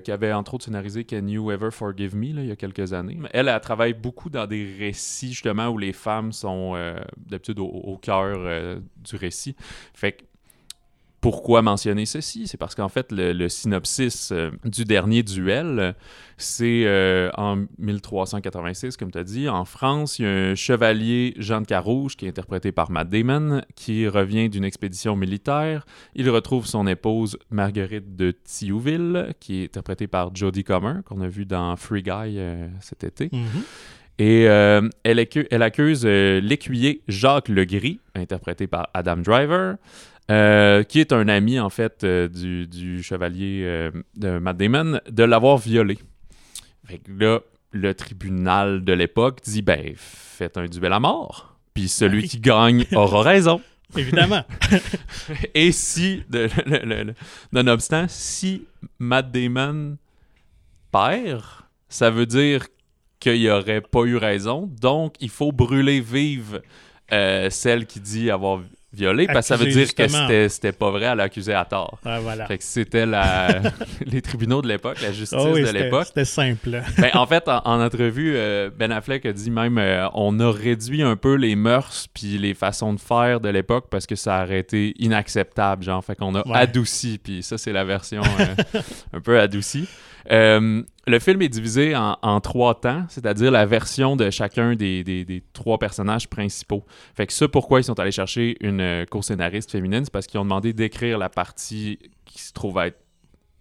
qui 0.03 0.11
avait 0.11 0.33
entre 0.33 0.55
autres 0.55 0.65
scénarisé 0.65 1.05
Can 1.05 1.29
You 1.29 1.53
Ever 1.53 1.71
Forgive 1.71 2.17
Me 2.17 2.25
il 2.25 2.47
y 2.47 2.51
a 2.51 2.57
quelques 2.57 2.93
années. 2.93 3.17
Elle, 3.33 3.47
elle 3.47 3.61
travaille 3.61 3.93
beaucoup 3.93 4.29
dans 4.29 4.45
des 4.45 4.75
récits 4.77 5.29
justement 5.29 5.69
où 5.69 5.79
les 5.79 5.93
femmes 5.93 6.33
sont 6.33 6.75
d'habitude 7.17 7.61
au, 7.61 7.67
au 7.67 7.97
cœur 7.97 8.81
du 8.97 9.15
récit. 9.15 9.55
Fait 9.95 10.11
que 10.11 10.25
pourquoi 11.21 11.63
mentionner 11.63 12.07
ceci? 12.07 12.47
C'est 12.47 12.57
parce 12.59 12.75
qu'en 12.77 12.89
fait, 12.89 13.11
le, 13.11 13.33
le 13.33 13.49
synopsis 13.49 14.31
euh, 14.31 14.51
du 14.65 14.85
dernier 14.85 15.23
duel, 15.25 15.95
c'est 16.37 16.85
euh, 16.87 17.31
en 17.37 17.65
1386, 17.79 18.97
comme 18.97 19.11
tu 19.11 19.19
as 19.19 19.25
dit. 19.25 19.49
En 19.49 19.65
France, 19.65 20.19
il 20.19 20.25
y 20.25 20.29
a 20.29 20.31
un 20.31 20.55
chevalier, 20.55 21.35
Jean 21.39 21.61
de 21.63 21.67
Carouge, 21.67 22.17
qui 22.17 22.27
est 22.27 22.29
interprété 22.29 22.71
par 22.71 22.91
Matt 22.91 23.09
Damon, 23.09 23.63
qui 23.75 24.07
revient 24.07 24.49
d'une 24.49 24.65
expédition 24.65 25.17
militaire. 25.17 25.85
Il 26.15 26.31
retrouve 26.31 26.67
son 26.67 26.87
épouse, 26.87 27.37
Marguerite 27.51 28.15
de 28.15 28.31
Thiouville, 28.31 29.35
qui 29.41 29.63
est 29.63 29.65
interprétée 29.67 30.07
par 30.07 30.35
Jodie 30.35 30.65
Comer, 30.65 31.01
qu'on 31.05 31.21
a 31.21 31.29
vu 31.29 31.45
dans 31.47 31.75
Free 31.77 32.03
Guy 32.03 32.39
euh, 32.39 32.69
cet 32.81 33.03
été. 33.05 33.29
Mhm. 33.33 33.63
Et 34.21 34.49
euh, 34.49 34.89
elle, 35.05 35.19
accu- 35.19 35.47
elle 35.51 35.63
accuse 35.63 36.03
euh, 36.05 36.41
l'écuyer 36.41 37.03
Jacques 37.07 37.49
Legris, 37.49 38.01
interprété 38.17 38.67
par 38.67 38.89
Adam 38.95 39.17
Driver, 39.19 39.77
euh, 40.31 40.83
qui 40.83 41.01
est 41.01 41.13
un 41.13 41.29
ami 41.29 41.59
en 41.61 41.71
fait 41.71 42.05
euh, 42.05 42.29
du, 42.29 42.67
du 42.67 43.03
chevalier 43.03 43.63
euh, 43.65 43.91
de 44.17 44.39
Matt 44.39 44.57
Damon, 44.57 45.01
de 45.09 45.23
l'avoir 45.25 45.59
violé. 45.59 45.99
Fait 46.87 46.99
que 46.99 47.11
là, 47.13 47.41
le 47.73 47.95
tribunal 47.95 48.85
de 48.85 48.93
l'époque 48.93 49.41
dit 49.45 49.63
ben 49.63 49.93
faites 49.97 50.57
un 50.57 50.67
duel 50.67 50.93
à 50.93 51.01
mort, 51.01 51.59
puis 51.75 51.89
celui 51.89 52.23
Oui. 52.23 52.29
qui 52.29 52.41
gagne 52.41 52.87
aura 52.95 53.23
raison. 53.23 53.61
Évidemment. 53.97 54.45
Et 55.55 55.73
si, 55.73 56.23
de- 56.29 56.49
le- 56.67 56.85
le- 56.85 57.03
le- 57.05 57.15
nonobstant, 57.53 58.05
si 58.09 58.67
Matt 58.99 59.31
Damon 59.33 59.97
perd, 60.93 61.43
ça 61.89 62.11
veut 62.11 62.27
dire 62.27 62.67
qu'il 63.19 63.41
n'y 63.41 63.49
aurait 63.51 63.81
pas 63.81 64.03
eu 64.05 64.17
raison. 64.17 64.71
Donc, 64.81 65.15
il 65.21 65.31
faut 65.31 65.53
brûler 65.53 66.01
vive 66.01 66.61
euh, 67.13 67.49
celle 67.51 67.87
qui 67.87 68.01
dit 68.01 68.31
avoir 68.31 68.61
violé, 68.93 69.27
parce 69.27 69.41
que 69.49 69.55
ça 69.55 69.57
veut 69.57 69.67
dire 69.71 69.95
que 69.95 70.03
justement. 70.05 70.27
c'était 70.27 70.49
c'était 70.49 70.73
pas 70.73 70.91
vrai 70.91 71.07
à 71.07 71.15
l'accuser 71.15 71.53
à 71.55 71.65
tort. 71.65 71.99
Ouais, 72.05 72.19
voilà. 72.21 72.47
Fait 72.47 72.59
que 72.59 72.65
c'était 72.65 73.05
les 74.07 74.23
tribunaux 74.23 74.63
de 74.63 74.69
l'époque, 74.69 75.01
la 75.03 75.13
justice 75.13 75.39
Ah 75.39 75.51
oui, 75.51 75.63
de 75.63 75.71
l'époque. 75.71 76.07
C'était 76.07 76.25
simple. 76.25 76.83
Ben, 76.99 77.11
en 77.15 77.27
fait, 77.27 77.47
en, 77.49 77.61
en 77.65 77.81
entrevue, 77.85 78.35
euh, 78.37 78.71
Ben 78.77 78.91
Affleck 78.91 79.27
a 79.27 79.33
dit 79.33 79.51
même 79.51 79.79
euh, 79.79 80.09
on 80.15 80.39
a 80.41 80.51
réduit 80.51 81.03
un 81.03 81.17
peu 81.17 81.35
les 81.35 81.55
mœurs 81.57 82.07
puis 82.15 82.39
les 82.39 82.55
façons 82.55 82.93
de 82.95 83.01
faire 83.01 83.41
de 83.41 83.49
l'époque 83.49 83.87
parce 83.91 84.07
que 84.07 84.17
ça 84.17 84.43
aurait 84.45 84.59
été 84.61 84.95
inacceptable, 84.99 85.85
genre. 85.85 86.05
Fait 86.05 86.15
qu'on 86.17 86.35
a 86.35 86.47
Ouais. 86.49 86.57
adouci, 86.57 87.19
puis 87.23 87.43
ça, 87.43 87.59
c'est 87.59 87.73
la 87.73 87.85
version 87.85 88.23
euh, 88.23 88.81
un 89.13 89.21
peu 89.21 89.39
adoucie. 89.39 89.87
Euh, 90.31 90.83
le 91.07 91.19
film 91.19 91.41
est 91.43 91.49
divisé 91.49 91.97
en, 91.97 92.19
en 92.23 92.41
trois 92.41 92.79
temps, 92.81 93.05
c'est-à-dire 93.09 93.51
la 93.51 93.65
version 93.67 94.15
de 94.17 94.29
chacun 94.31 94.75
des, 94.75 95.03
des- 95.05 95.25
des 95.25 95.43
trois 95.53 95.79
personnages 95.79 96.29
principaux. 96.29 96.85
Fait 97.15 97.27
que 97.27 97.33
ça, 97.33 97.49
pourquoi 97.49 97.81
ils 97.81 97.85
sont 97.85 97.99
allés 97.99 98.13
chercher 98.13 98.57
une 98.61 98.81
euh, 98.81 99.05
co-scénariste 99.07 99.71
féminine, 99.71 100.05
c'est 100.05 100.13
parce 100.13 100.27
qu'ils 100.27 100.39
ont 100.41 100.45
demandé 100.45 100.73
d'écrire 100.73 101.19
la 101.19 101.29
partie 101.29 101.99
qui 102.25 102.41
se 102.41 102.53
trouve 102.53 102.79
être 102.81 102.99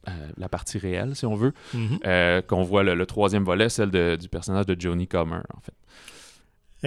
euh, 0.10 0.12
la 0.38 0.48
partie 0.50 0.78
réelle, 0.78 1.16
si 1.16 1.26
on 1.26 1.36
veut, 1.36 1.54
Mhm. 1.74 2.00
euh, 2.06 2.42
qu'on 2.42 2.64
voit 2.64 2.84
le, 2.84 2.96
le 2.96 3.06
troisième 3.06 3.44
volet, 3.44 3.68
celle 3.70 3.92
de- 3.92 4.16
du 4.20 4.30
personnage 4.30 4.66
de 4.66 4.76
Johnny 4.80 5.06
Comer, 5.08 5.42
en 5.54 5.60
fait. 5.62 5.74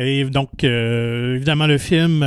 Et 0.00 0.24
donc, 0.24 0.62
évidemment, 0.64 1.66
le 1.66 1.76
film, 1.78 2.22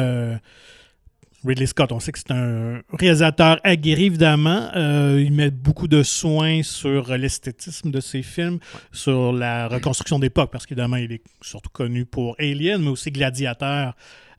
Ridley 1.45 1.65
Scott, 1.65 1.91
on 1.91 1.99
sait 1.99 2.11
que 2.11 2.19
c'est 2.19 2.31
un 2.31 2.81
réalisateur 2.93 3.59
aguerri, 3.63 4.05
évidemment. 4.05 4.69
Euh, 4.75 5.21
il 5.23 5.33
met 5.33 5.51
beaucoup 5.51 5.87
de 5.87 6.01
soins 6.03 6.63
sur 6.63 7.15
l'esthétisme 7.17 7.91
de 7.91 7.99
ses 7.99 8.21
films, 8.21 8.59
sur 8.91 9.33
la 9.33 9.67
reconstruction 9.67 10.19
d'époque, 10.19 10.51
parce 10.51 10.65
qu'évidemment, 10.65 10.97
il 10.97 11.11
est 11.11 11.23
surtout 11.41 11.69
connu 11.69 12.05
pour 12.05 12.35
Alien, 12.39 12.81
mais 12.81 12.89
aussi 12.89 13.11
Gladiateur. 13.11 13.93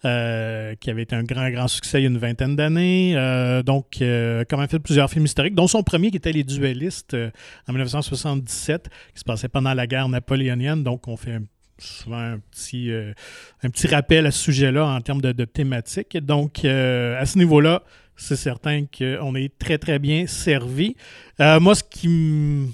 euh, 0.04 0.74
qui 0.74 0.90
avait 0.90 1.02
été 1.02 1.16
un 1.16 1.22
grand, 1.22 1.48
grand 1.48 1.66
succès 1.66 2.00
il 2.00 2.02
y 2.02 2.06
a 2.06 2.10
une 2.10 2.18
vingtaine 2.18 2.56
d'années. 2.56 3.14
Euh, 3.16 3.62
donc, 3.62 4.02
euh, 4.02 4.44
quand 4.48 4.58
même 4.58 4.68
fait 4.68 4.78
plusieurs 4.78 5.08
films 5.08 5.24
historiques, 5.24 5.54
dont 5.54 5.66
son 5.66 5.82
premier 5.82 6.10
qui 6.10 6.18
était 6.18 6.32
Les 6.32 6.44
Duellistes 6.44 7.16
en 7.66 7.72
1977, 7.72 8.90
qui 9.14 9.20
se 9.20 9.24
passait 9.24 9.48
pendant 9.48 9.72
la 9.72 9.86
guerre 9.86 10.10
napoléonienne. 10.10 10.82
Donc, 10.82 11.08
on 11.08 11.16
fait 11.16 11.32
un 11.32 11.42
souvent 11.78 12.18
un 12.18 12.38
petit, 12.38 12.90
euh, 12.90 13.12
un 13.62 13.70
petit 13.70 13.86
rappel 13.86 14.26
à 14.26 14.30
ce 14.30 14.38
sujet-là 14.44 14.86
en 14.86 15.00
termes 15.00 15.20
de, 15.20 15.32
de 15.32 15.44
thématique. 15.44 16.16
Donc, 16.16 16.64
euh, 16.64 17.20
à 17.20 17.26
ce 17.26 17.38
niveau-là, 17.38 17.82
c'est 18.16 18.36
certain 18.36 18.84
qu'on 18.86 19.34
est 19.34 19.58
très, 19.58 19.78
très 19.78 19.98
bien 19.98 20.26
servi. 20.26 20.96
Euh, 21.40 21.60
moi, 21.60 21.74
ce 21.74 21.82
qui 21.84 22.08
me 22.08 22.68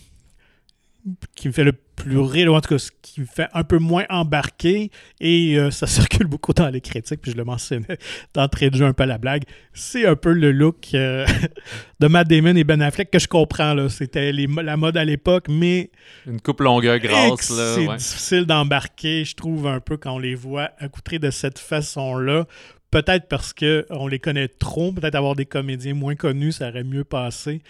qui 1.34 1.48
me 1.48 1.52
fait 1.52 1.64
le 1.64 1.72
ou 2.06 2.54
en 2.54 2.60
tout 2.60 2.68
cas 2.68 2.78
ce 2.78 2.90
qui 3.02 3.20
me 3.20 3.26
fait 3.26 3.48
un 3.52 3.64
peu 3.64 3.78
moins 3.78 4.04
embarquer, 4.08 4.90
et 5.20 5.58
euh, 5.58 5.70
ça 5.70 5.86
circule 5.88 6.26
beaucoup 6.26 6.52
dans 6.52 6.68
les 6.68 6.80
critiques, 6.80 7.20
puis 7.20 7.32
je 7.32 7.36
le 7.36 7.44
mentionnais 7.44 7.98
d'entrée 8.34 8.70
de 8.70 8.76
jeu 8.76 8.84
un 8.84 8.92
peu 8.92 9.04
à 9.04 9.06
la 9.06 9.18
blague, 9.18 9.44
c'est 9.72 10.06
un 10.06 10.16
peu 10.16 10.32
le 10.32 10.52
look 10.52 10.88
euh, 10.94 11.26
de 12.00 12.06
Matt 12.06 12.28
Damon 12.28 12.56
et 12.56 12.64
Ben 12.64 12.80
Affleck 12.82 13.10
que 13.10 13.18
je 13.18 13.28
comprends, 13.28 13.74
là. 13.74 13.88
C'était 13.88 14.32
la 14.32 14.76
mode 14.76 14.96
à 14.96 15.04
l'époque, 15.04 15.46
mais 15.48 15.90
Une 16.26 16.40
coupe 16.40 16.60
longueur 16.60 16.98
grasse, 16.98 17.50
là. 17.50 17.74
c'est 17.74 17.86
ouais. 17.86 17.96
difficile 17.96 18.46
d'embarquer, 18.46 19.24
je 19.24 19.34
trouve, 19.34 19.66
un 19.66 19.80
peu 19.80 19.96
quand 19.96 20.14
on 20.14 20.18
les 20.18 20.34
voit 20.34 20.70
accoutrés 20.78 21.18
de 21.18 21.30
cette 21.30 21.58
façon-là. 21.58 22.46
Peut-être 22.90 23.28
parce 23.28 23.52
qu'on 23.52 24.08
les 24.08 24.18
connaît 24.18 24.48
trop, 24.48 24.90
peut-être 24.90 25.14
avoir 25.14 25.36
des 25.36 25.46
comédiens 25.46 25.94
moins 25.94 26.16
connus, 26.16 26.52
ça 26.52 26.68
aurait 26.70 26.82
mieux 26.82 27.04
passé. 27.04 27.62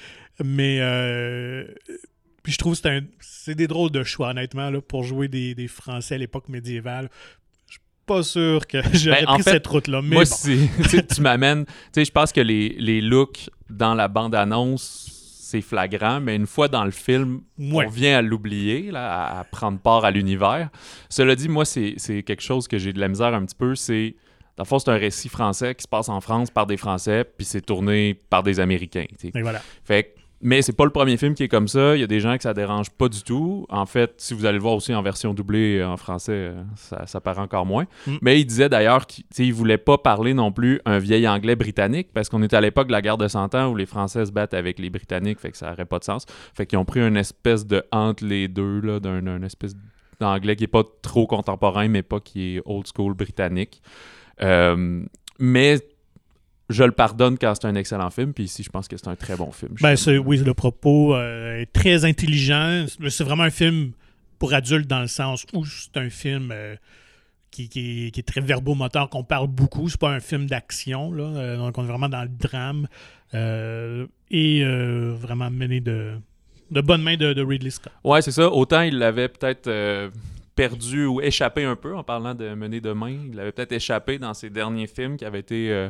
Mais 0.42 0.78
euh, 0.80 1.64
puis 2.42 2.52
je 2.52 2.58
trouve 2.58 2.74
que 2.74 2.80
c'est 2.82 2.88
un- 2.90 3.04
c'est 3.20 3.54
des 3.54 3.66
drôles 3.66 3.90
de 3.90 4.02
choix, 4.04 4.30
honnêtement, 4.30 4.70
là, 4.70 4.80
pour 4.80 5.02
jouer 5.04 5.28
des, 5.28 5.54
des 5.54 5.68
Français 5.68 6.14
à 6.14 6.18
l'époque 6.18 6.48
médiévale. 6.48 7.10
Je 7.66 7.72
suis 7.74 7.80
pas 8.06 8.22
sûr 8.22 8.66
que 8.66 8.78
j'aurais 8.94 9.22
Ben, 9.22 9.28
en 9.28 9.34
pris 9.34 9.42
fait, 9.42 9.50
cette 9.52 9.66
route-là. 9.66 10.02
Mais 10.02 10.14
Moi, 10.16 10.24
bon. 10.24 10.30
si 10.34 10.68
tu 11.14 11.20
m'amènes. 11.20 11.64
Tu 11.66 11.72
sais, 11.92 12.04
je 12.04 12.12
pense 12.12 12.32
que 12.32 12.40
les, 12.40 12.70
les 12.78 13.00
looks 13.00 13.50
dans 13.68 13.94
la 13.94 14.08
bande-annonce, 14.08 15.16
c'est 15.42 15.60
flagrant, 15.62 16.20
mais 16.20 16.36
une 16.36 16.46
fois 16.46 16.68
dans 16.68 16.84
le 16.84 16.90
film, 16.92 17.40
Ouais. 17.58 17.84
on 17.86 17.88
vient 17.88 18.18
à 18.18 18.22
l'oublier, 18.22 18.90
à, 18.94 19.40
à 19.40 19.44
prendre 19.44 19.78
part 19.80 20.04
à 20.04 20.10
l'univers. 20.12 20.70
Cela 21.08 21.34
dit, 21.34 21.48
moi, 21.48 21.64
c'est 21.64 21.96
quelque 22.24 22.42
chose 22.42 22.68
que 22.68 22.78
j'ai 22.78 22.92
de 22.92 23.00
la 23.00 23.08
misère 23.08 23.34
un 23.34 23.44
petit 23.44 23.56
peu. 23.56 23.74
C'est. 23.74 24.14
Dans 24.56 24.64
le 24.64 24.68
fond, 24.68 24.78
c'est 24.78 24.90
un 24.90 24.96
récit 24.96 25.28
français 25.30 25.74
qui 25.74 25.82
se 25.82 25.88
passe 25.88 26.08
en 26.10 26.20
France 26.20 26.50
par 26.50 26.66
des 26.66 26.76
Français, 26.76 27.24
puis 27.24 27.46
c'est 27.46 27.62
tourné 27.62 28.14
par 28.28 28.42
des 28.42 28.60
Américains. 28.60 29.06
tu 29.18 29.28
sais. 29.30 29.32
Et 29.34 29.42
voilà. 29.42 29.62
Fait 29.84 30.04
que- 30.04 30.19
mais 30.42 30.62
c'est 30.62 30.72
pas 30.72 30.84
le 30.84 30.90
premier 30.90 31.16
film 31.16 31.34
qui 31.34 31.42
est 31.42 31.48
comme 31.48 31.68
ça. 31.68 31.96
Il 31.96 32.00
y 32.00 32.04
a 32.04 32.06
des 32.06 32.20
gens 32.20 32.36
que 32.36 32.42
ça 32.42 32.54
dérange 32.54 32.90
pas 32.90 33.08
du 33.08 33.22
tout. 33.22 33.66
En 33.68 33.84
fait, 33.84 34.14
si 34.16 34.32
vous 34.32 34.46
allez 34.46 34.56
le 34.56 34.62
voir 34.62 34.74
aussi 34.74 34.94
en 34.94 35.02
version 35.02 35.34
doublée 35.34 35.78
euh, 35.78 35.88
en 35.88 35.96
français, 35.96 36.32
euh, 36.32 36.62
ça, 36.76 37.06
ça 37.06 37.20
paraît 37.20 37.42
encore 37.42 37.66
moins. 37.66 37.84
Mm. 38.06 38.16
Mais 38.22 38.40
il 38.40 38.46
disait 38.46 38.68
d'ailleurs 38.68 39.06
qu'il 39.06 39.52
voulait 39.52 39.78
pas 39.78 39.98
parler 39.98 40.32
non 40.32 40.50
plus 40.50 40.80
un 40.86 40.98
vieil 40.98 41.28
anglais 41.28 41.56
britannique 41.56 42.08
parce 42.14 42.28
qu'on 42.28 42.42
était 42.42 42.56
à 42.56 42.60
l'époque 42.60 42.86
de 42.86 42.92
la 42.92 43.02
guerre 43.02 43.18
de 43.18 43.28
100 43.28 43.54
ans 43.54 43.68
où 43.68 43.76
les 43.76 43.86
Français 43.86 44.24
se 44.24 44.32
battent 44.32 44.54
avec 44.54 44.78
les 44.78 44.88
Britanniques, 44.88 45.40
fait 45.40 45.50
que 45.50 45.58
ça 45.58 45.72
aurait 45.72 45.84
pas 45.84 45.98
de 45.98 46.04
sens. 46.04 46.24
Fait 46.54 46.64
qu'ils 46.66 46.78
ont 46.78 46.84
pris 46.86 47.00
une 47.00 47.16
espèce 47.16 47.66
de 47.66 47.84
entre 47.92 48.24
les 48.24 48.48
deux, 48.48 48.80
là, 48.80 48.98
d'un 48.98 49.26
un 49.26 49.42
espèce 49.42 49.74
d'anglais 50.20 50.56
qui 50.56 50.64
est 50.64 50.68
pas 50.68 50.84
trop 51.02 51.26
contemporain, 51.26 51.88
mais 51.88 52.02
pas 52.02 52.20
qui 52.20 52.56
est 52.56 52.62
old 52.64 52.86
school 52.86 53.14
britannique. 53.14 53.82
Euh, 54.42 55.04
mais 55.38 55.78
je 56.70 56.84
le 56.84 56.92
pardonne 56.92 57.36
quand 57.36 57.52
c'est 57.54 57.66
un 57.66 57.74
excellent 57.74 58.10
film, 58.10 58.32
puis 58.32 58.44
ici, 58.44 58.62
je 58.62 58.70
pense 58.70 58.88
que 58.88 58.96
c'est 58.96 59.08
un 59.08 59.16
très 59.16 59.36
bon 59.36 59.50
film. 59.52 59.74
Ben, 59.82 59.94
oui, 60.24 60.38
le 60.38 60.54
propos 60.54 61.14
euh, 61.14 61.60
est 61.60 61.72
très 61.72 62.04
intelligent. 62.04 62.86
C'est 63.08 63.24
vraiment 63.24 63.42
un 63.42 63.50
film 63.50 63.92
pour 64.38 64.54
adultes 64.54 64.86
dans 64.88 65.00
le 65.00 65.06
sens 65.08 65.44
où 65.52 65.64
c'est 65.66 65.96
un 65.98 66.08
film 66.08 66.50
euh, 66.52 66.76
qui, 67.50 67.68
qui- 67.68 68.10
qui 68.12 68.20
est 68.20 68.26
très 68.26 68.40
verbomoteur, 68.40 69.10
qu'on 69.10 69.24
parle 69.24 69.48
beaucoup. 69.48 69.88
C'est 69.88 70.00
pas 70.00 70.10
un 70.10 70.20
film 70.20 70.46
d'action, 70.46 71.12
là. 71.12 71.24
Euh, 71.24 71.56
donc, 71.58 71.76
on 71.76 71.82
est 71.84 71.88
vraiment 71.88 72.08
dans 72.08 72.22
le 72.22 72.28
drame. 72.30 72.86
et 74.30 74.64
vraiment 75.14 75.50
mené 75.50 75.80
de, 75.80 76.12
de 76.70 76.80
bonne 76.80 77.02
main 77.02 77.16
de, 77.16 77.32
de 77.32 77.42
Ridley 77.42 77.70
Scott. 77.70 77.92
Ouais, 78.04 78.22
c'est 78.22 78.32
ça. 78.32 78.48
Autant 78.50 78.82
il 78.82 78.98
l'avait 78.98 79.28
peut-être 79.28 80.10
perdu 80.54 81.06
ou 81.06 81.20
échappé 81.20 81.64
un 81.64 81.76
peu 81.76 81.96
en 81.96 82.02
parlant 82.02 82.34
de 82.34 82.54
mener 82.54 82.80
de 82.80 82.92
main. 82.92 83.16
Il 83.30 83.34
l'avait 83.34 83.52
peut-être 83.52 83.72
échappé 83.72 84.18
dans 84.18 84.34
ses 84.34 84.50
derniers 84.50 84.86
films 84.86 85.16
qui 85.16 85.24
avaient 85.24 85.40
été 85.40 85.88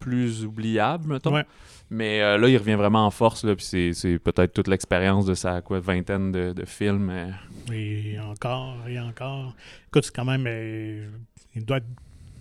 plus 0.00 0.44
oubliables, 0.44 1.06
mettons. 1.12 1.34
Ouais. 1.34 1.44
Mais 1.90 2.20
euh, 2.22 2.36
là, 2.38 2.48
il 2.48 2.56
revient 2.56 2.74
vraiment 2.74 3.06
en 3.06 3.10
force. 3.10 3.44
Là, 3.44 3.54
puis 3.54 3.64
c'est, 3.64 3.92
c'est 3.92 4.18
peut-être 4.18 4.52
toute 4.52 4.68
l'expérience 4.68 5.24
de 5.26 5.34
sa 5.34 5.60
quoi, 5.60 5.78
vingtaine 5.80 6.32
de, 6.32 6.52
de 6.52 6.64
films. 6.64 7.10
euh. 7.10 7.30
Et 7.72 8.18
encore, 8.20 8.76
et 8.88 8.98
encore. 8.98 9.54
Écoute, 9.88 10.04
c'est 10.04 10.14
quand 10.14 10.24
même. 10.24 10.44
euh, 10.46 11.06
il 11.54 11.64
doit 11.64 11.76
être 11.78 11.86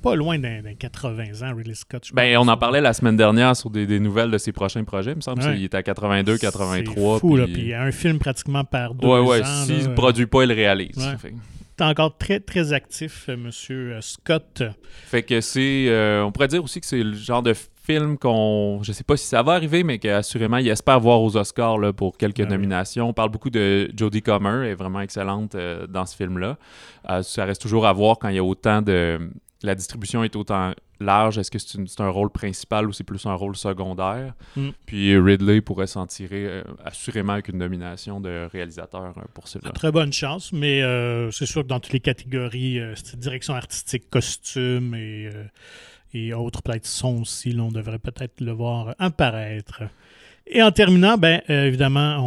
pas 0.02 0.16
loin 0.16 0.38
d'un 0.38 0.62
d'un 0.62 0.74
80 0.76 1.42
ans, 1.50 1.56
Ridley 1.56 1.74
Scott. 1.74 2.10
Ben, 2.14 2.38
on 2.38 2.48
en 2.48 2.58
parlait 2.58 2.82
la 2.82 2.94
semaine 2.94 3.18
dernière 3.18 3.56
sur 3.56 3.70
des, 3.72 3.88
des 3.88 4.00
nouvelles 4.00 4.30
de 4.32 4.38
ses 4.38 4.52
prochains 4.52 4.84
projets. 4.84 5.12
Il 5.12 5.16
me 5.18 5.22
semble 5.22 5.42
Ouais. 5.44 5.56
qu'il 5.56 5.64
était 5.64 5.78
à 5.78 5.84
82, 5.84 6.38
83. 6.38 7.16
C'est 7.16 7.20
fou, 7.20 7.36
là. 7.36 7.46
puis- 7.46 7.54
Puis 7.54 7.74
un 7.74 7.92
film 7.92 8.20
pratiquement 8.20 8.64
par 8.64 8.94
deux 8.94 9.08
Ouais, 9.08 9.20
ouais. 9.20 9.42
ans. 9.42 9.66
S'il 9.66 9.90
ne 9.90 9.94
produit 9.96 10.28
pas, 10.28 10.44
il 10.44 10.50
le 10.50 10.56
réalise. 10.56 10.98
Ouais. 10.98 11.18
Fait, 11.18 11.34
T'es 11.78 11.84
encore 11.84 12.18
très, 12.18 12.40
très 12.40 12.72
actif, 12.72 13.26
euh, 13.28 13.36
monsieur 13.36 13.94
euh, 13.96 14.02
Scott. 14.02 14.64
fait 15.06 15.24
que 15.24 15.42
c'est. 15.42 15.88
euh, 15.90 16.24
on 16.24 16.32
pourrait 16.32 16.48
dire 16.48 16.64
aussi 16.64 16.80
que 16.80 16.86
c'est 16.88 17.04
le 17.04 17.14
genre 17.14 17.44
de 17.44 17.54
film 17.54 18.18
qu'on. 18.18 18.80
Je 18.82 18.94
sais 18.94 19.04
pas 19.04 19.18
si 19.18 19.26
ça 19.26 19.44
va 19.44 19.54
arriver, 19.54 19.84
mais 19.84 20.00
qu'assurément, 20.00 20.58
il 20.58 20.68
espère 20.70 21.00
voir 21.02 21.22
aux 21.22 21.36
Oscars 21.36 21.78
là, 21.78 21.92
pour 21.92 22.18
quelques 22.18 22.40
Ah 22.40 22.44
oui. 22.44 22.50
nominations. 22.50 23.10
On 23.10 23.14
parle 23.14 23.30
beaucoup 23.30 23.50
de 23.50 23.92
Jodie 23.96 24.22
Comer, 24.22 24.62
elle 24.64 24.72
est 24.72 24.76
vraiment 24.76 25.02
excellente 25.02 25.56
euh, 25.56 25.86
dans 25.86 26.06
ce 26.06 26.16
film-là. 26.16 26.58
Euh, 27.10 27.22
ça 27.24 27.44
reste 27.44 27.62
toujours 27.62 27.86
à 27.86 27.92
voir 27.94 28.20
quand 28.20 28.30
il 28.30 28.36
y 28.36 28.40
a 28.40 28.44
autant 28.44 28.82
de. 28.82 29.30
La 29.64 29.76
distribution 29.76 30.24
est 30.24 30.36
autant 30.36 30.74
large. 31.00 31.38
Est-ce 31.38 31.52
que 31.52 31.60
c'est, 31.60 31.78
une- 31.78 31.88
c'est 31.88 32.02
un 32.02 32.10
rôle 32.10 32.30
principal 32.30 32.88
ou 32.88 32.94
c'est 32.94 33.04
plus 33.04 33.26
un 33.26 33.34
rôle 33.34 33.56
secondaire? 33.56 34.34
Mm. 34.56 34.70
Puis 34.86 35.18
Ridley 35.18 35.62
pourrait 35.62 35.88
s'en 35.88 36.06
tirer 36.08 36.46
euh, 36.46 36.64
assurément 36.84 37.34
avec 37.34 37.50
une 37.50 37.58
nomination 37.58 38.20
de 38.22 38.48
réalisateur 38.52 39.14
euh, 39.18 39.22
pour 39.34 39.48
celui-là. 39.48 39.72
Très 39.72 39.92
bonne 39.92 40.14
chance, 40.14 40.54
mais 40.54 40.82
euh, 40.82 41.32
c'est 41.32 41.46
sûr 41.46 41.64
que 41.64 41.68
dans 41.68 41.80
toutes 41.80 41.94
les 41.94 42.00
catégories, 42.00 42.80
euh, 42.80 42.94
direction 43.18 43.56
artistique, 43.56 44.10
costume 44.10 44.96
et, 44.96 45.30
et 46.14 46.34
autres, 46.34 46.62
peut-être 46.62 46.86
son 46.86 47.22
aussi, 47.22 47.52
là, 47.52 47.64
on 47.64 47.72
devrait 47.72 48.00
peut-être 48.00 48.40
le 48.42 48.52
voir 48.52 48.96
apparaître. 49.00 49.84
Et 50.48 50.62
en 50.62 50.72
terminant, 50.72 51.18
ben, 51.18 51.42
euh, 51.50 51.66
évidemment, 51.66 52.18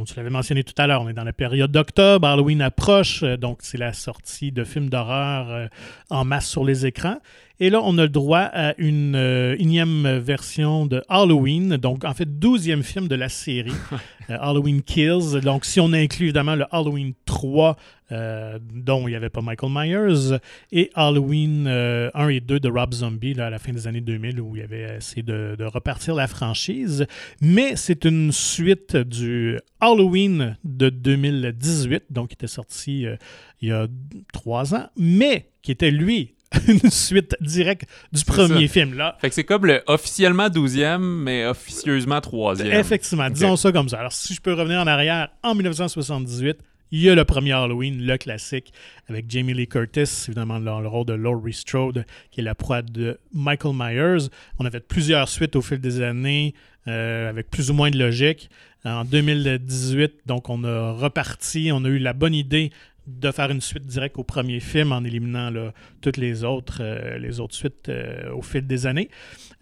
on, 0.00 0.04
tu 0.04 0.14
l'avais 0.16 0.28
mentionné 0.28 0.62
tout 0.62 0.74
à 0.76 0.86
l'heure, 0.86 1.00
on 1.00 1.08
est 1.08 1.14
dans 1.14 1.24
la 1.24 1.32
période 1.32 1.72
d'octobre, 1.72 2.28
Halloween 2.28 2.60
approche, 2.60 3.22
euh, 3.22 3.38
donc 3.38 3.60
c'est 3.62 3.78
la 3.78 3.94
sortie 3.94 4.52
de 4.52 4.62
films 4.62 4.90
d'horreur 4.90 5.48
euh, 5.50 5.66
en 6.10 6.24
masse 6.26 6.46
sur 6.50 6.64
les 6.64 6.84
écrans. 6.84 7.16
Et 7.60 7.70
là, 7.70 7.80
on 7.84 7.98
a 7.98 8.02
le 8.02 8.08
droit 8.08 8.40
à 8.40 8.74
une 8.78 9.14
euh, 9.14 9.56
énième 9.58 10.18
version 10.18 10.86
de 10.86 11.02
Halloween, 11.08 11.76
donc 11.76 12.04
en 12.04 12.14
fait, 12.14 12.38
douzième 12.38 12.82
film 12.82 13.08
de 13.08 13.14
la 13.14 13.28
série, 13.28 13.72
euh, 14.30 14.36
Halloween 14.40 14.82
Kills. 14.82 15.40
Donc, 15.42 15.64
si 15.64 15.80
on 15.80 15.92
inclut 15.92 16.26
évidemment 16.26 16.56
le 16.56 16.64
Halloween 16.70 17.12
3, 17.24 17.76
euh, 18.12 18.58
dont 18.74 19.08
il 19.08 19.12
n'y 19.12 19.16
avait 19.16 19.30
pas 19.30 19.40
Michael 19.40 19.70
Myers, 19.72 20.38
et 20.70 20.90
Halloween 20.94 21.66
euh, 21.66 22.10
1 22.12 22.28
et 22.28 22.40
2 22.40 22.60
de 22.60 22.68
Rob 22.68 22.92
Zombie 22.92 23.32
là, 23.32 23.46
à 23.46 23.50
la 23.50 23.58
fin 23.58 23.72
des 23.72 23.86
années 23.86 24.02
2000, 24.02 24.38
où 24.38 24.54
il 24.54 24.62
avait 24.62 24.96
essayé 24.98 25.22
de, 25.22 25.56
de 25.58 25.64
repartir 25.64 26.14
la 26.14 26.26
franchise. 26.26 27.06
Mais 27.40 27.74
c'est 27.76 28.04
une 28.04 28.30
suite 28.30 28.96
du 28.98 29.58
Halloween 29.80 30.58
de 30.64 30.90
2018, 30.90 32.04
donc 32.10 32.28
qui 32.28 32.34
était 32.34 32.46
sorti 32.46 33.06
euh, 33.06 33.16
il 33.62 33.68
y 33.68 33.72
a 33.72 33.86
trois 34.34 34.74
ans, 34.74 34.88
mais 34.98 35.48
qui 35.62 35.72
était 35.72 35.90
lui 35.90 36.34
une 36.68 36.90
suite 36.90 37.36
directe 37.40 37.84
du 38.12 38.24
premier 38.24 38.68
film. 38.68 38.94
Là, 38.94 39.16
Fait 39.20 39.28
que 39.28 39.34
c'est 39.34 39.44
comme 39.44 39.66
le 39.66 39.82
officiellement 39.86 40.48
12e, 40.48 40.98
mais 40.98 41.46
officieusement 41.46 42.18
3e. 42.18 42.72
Effectivement, 42.74 43.30
disons 43.30 43.56
ça 43.56 43.72
comme 43.72 43.88
ça. 43.88 43.98
Alors, 43.98 44.12
si 44.12 44.34
je 44.34 44.40
peux 44.40 44.54
revenir 44.54 44.80
en 44.80 44.86
arrière, 44.86 45.28
en 45.42 45.54
1978, 45.54 46.58
il 46.94 47.00
y 47.00 47.08
a 47.08 47.14
le 47.14 47.24
premier 47.24 47.52
Halloween, 47.52 48.04
le 48.04 48.18
classique, 48.18 48.70
avec 49.08 49.24
Jamie 49.30 49.54
Lee 49.54 49.66
Curtis, 49.66 50.26
évidemment 50.28 50.60
dans 50.60 50.80
le 50.80 50.88
rôle 50.88 51.06
de 51.06 51.14
Laurie 51.14 51.54
Strode, 51.54 52.04
qui 52.30 52.40
est 52.40 52.44
la 52.44 52.54
proie 52.54 52.82
de 52.82 53.18
Michael 53.32 53.72
Myers. 53.74 54.28
On 54.58 54.66
a 54.66 54.70
fait 54.70 54.86
plusieurs 54.86 55.26
suites 55.28 55.56
au 55.56 55.62
fil 55.62 55.80
des 55.80 56.02
années, 56.02 56.54
euh, 56.86 57.30
avec 57.30 57.48
plus 57.48 57.70
ou 57.70 57.74
moins 57.74 57.90
de 57.90 57.98
logique. 57.98 58.50
En 58.84 59.04
2018, 59.04 60.26
donc, 60.26 60.50
on 60.50 60.64
a 60.64 60.92
reparti, 60.92 61.70
on 61.72 61.82
a 61.84 61.88
eu 61.88 61.98
la 61.98 62.12
bonne 62.12 62.34
idée 62.34 62.72
de 63.06 63.30
faire 63.32 63.50
une 63.50 63.60
suite 63.60 63.84
directe 63.84 64.16
au 64.16 64.22
premier 64.22 64.60
film 64.60 64.92
en 64.92 65.02
éliminant 65.02 65.50
là, 65.50 65.72
toutes 66.00 66.16
les 66.16 66.44
autres, 66.44 66.78
euh, 66.80 67.18
les 67.18 67.40
autres 67.40 67.54
suites 67.54 67.88
euh, 67.88 68.32
au 68.32 68.42
fil 68.42 68.64
des 68.66 68.86
années. 68.86 69.10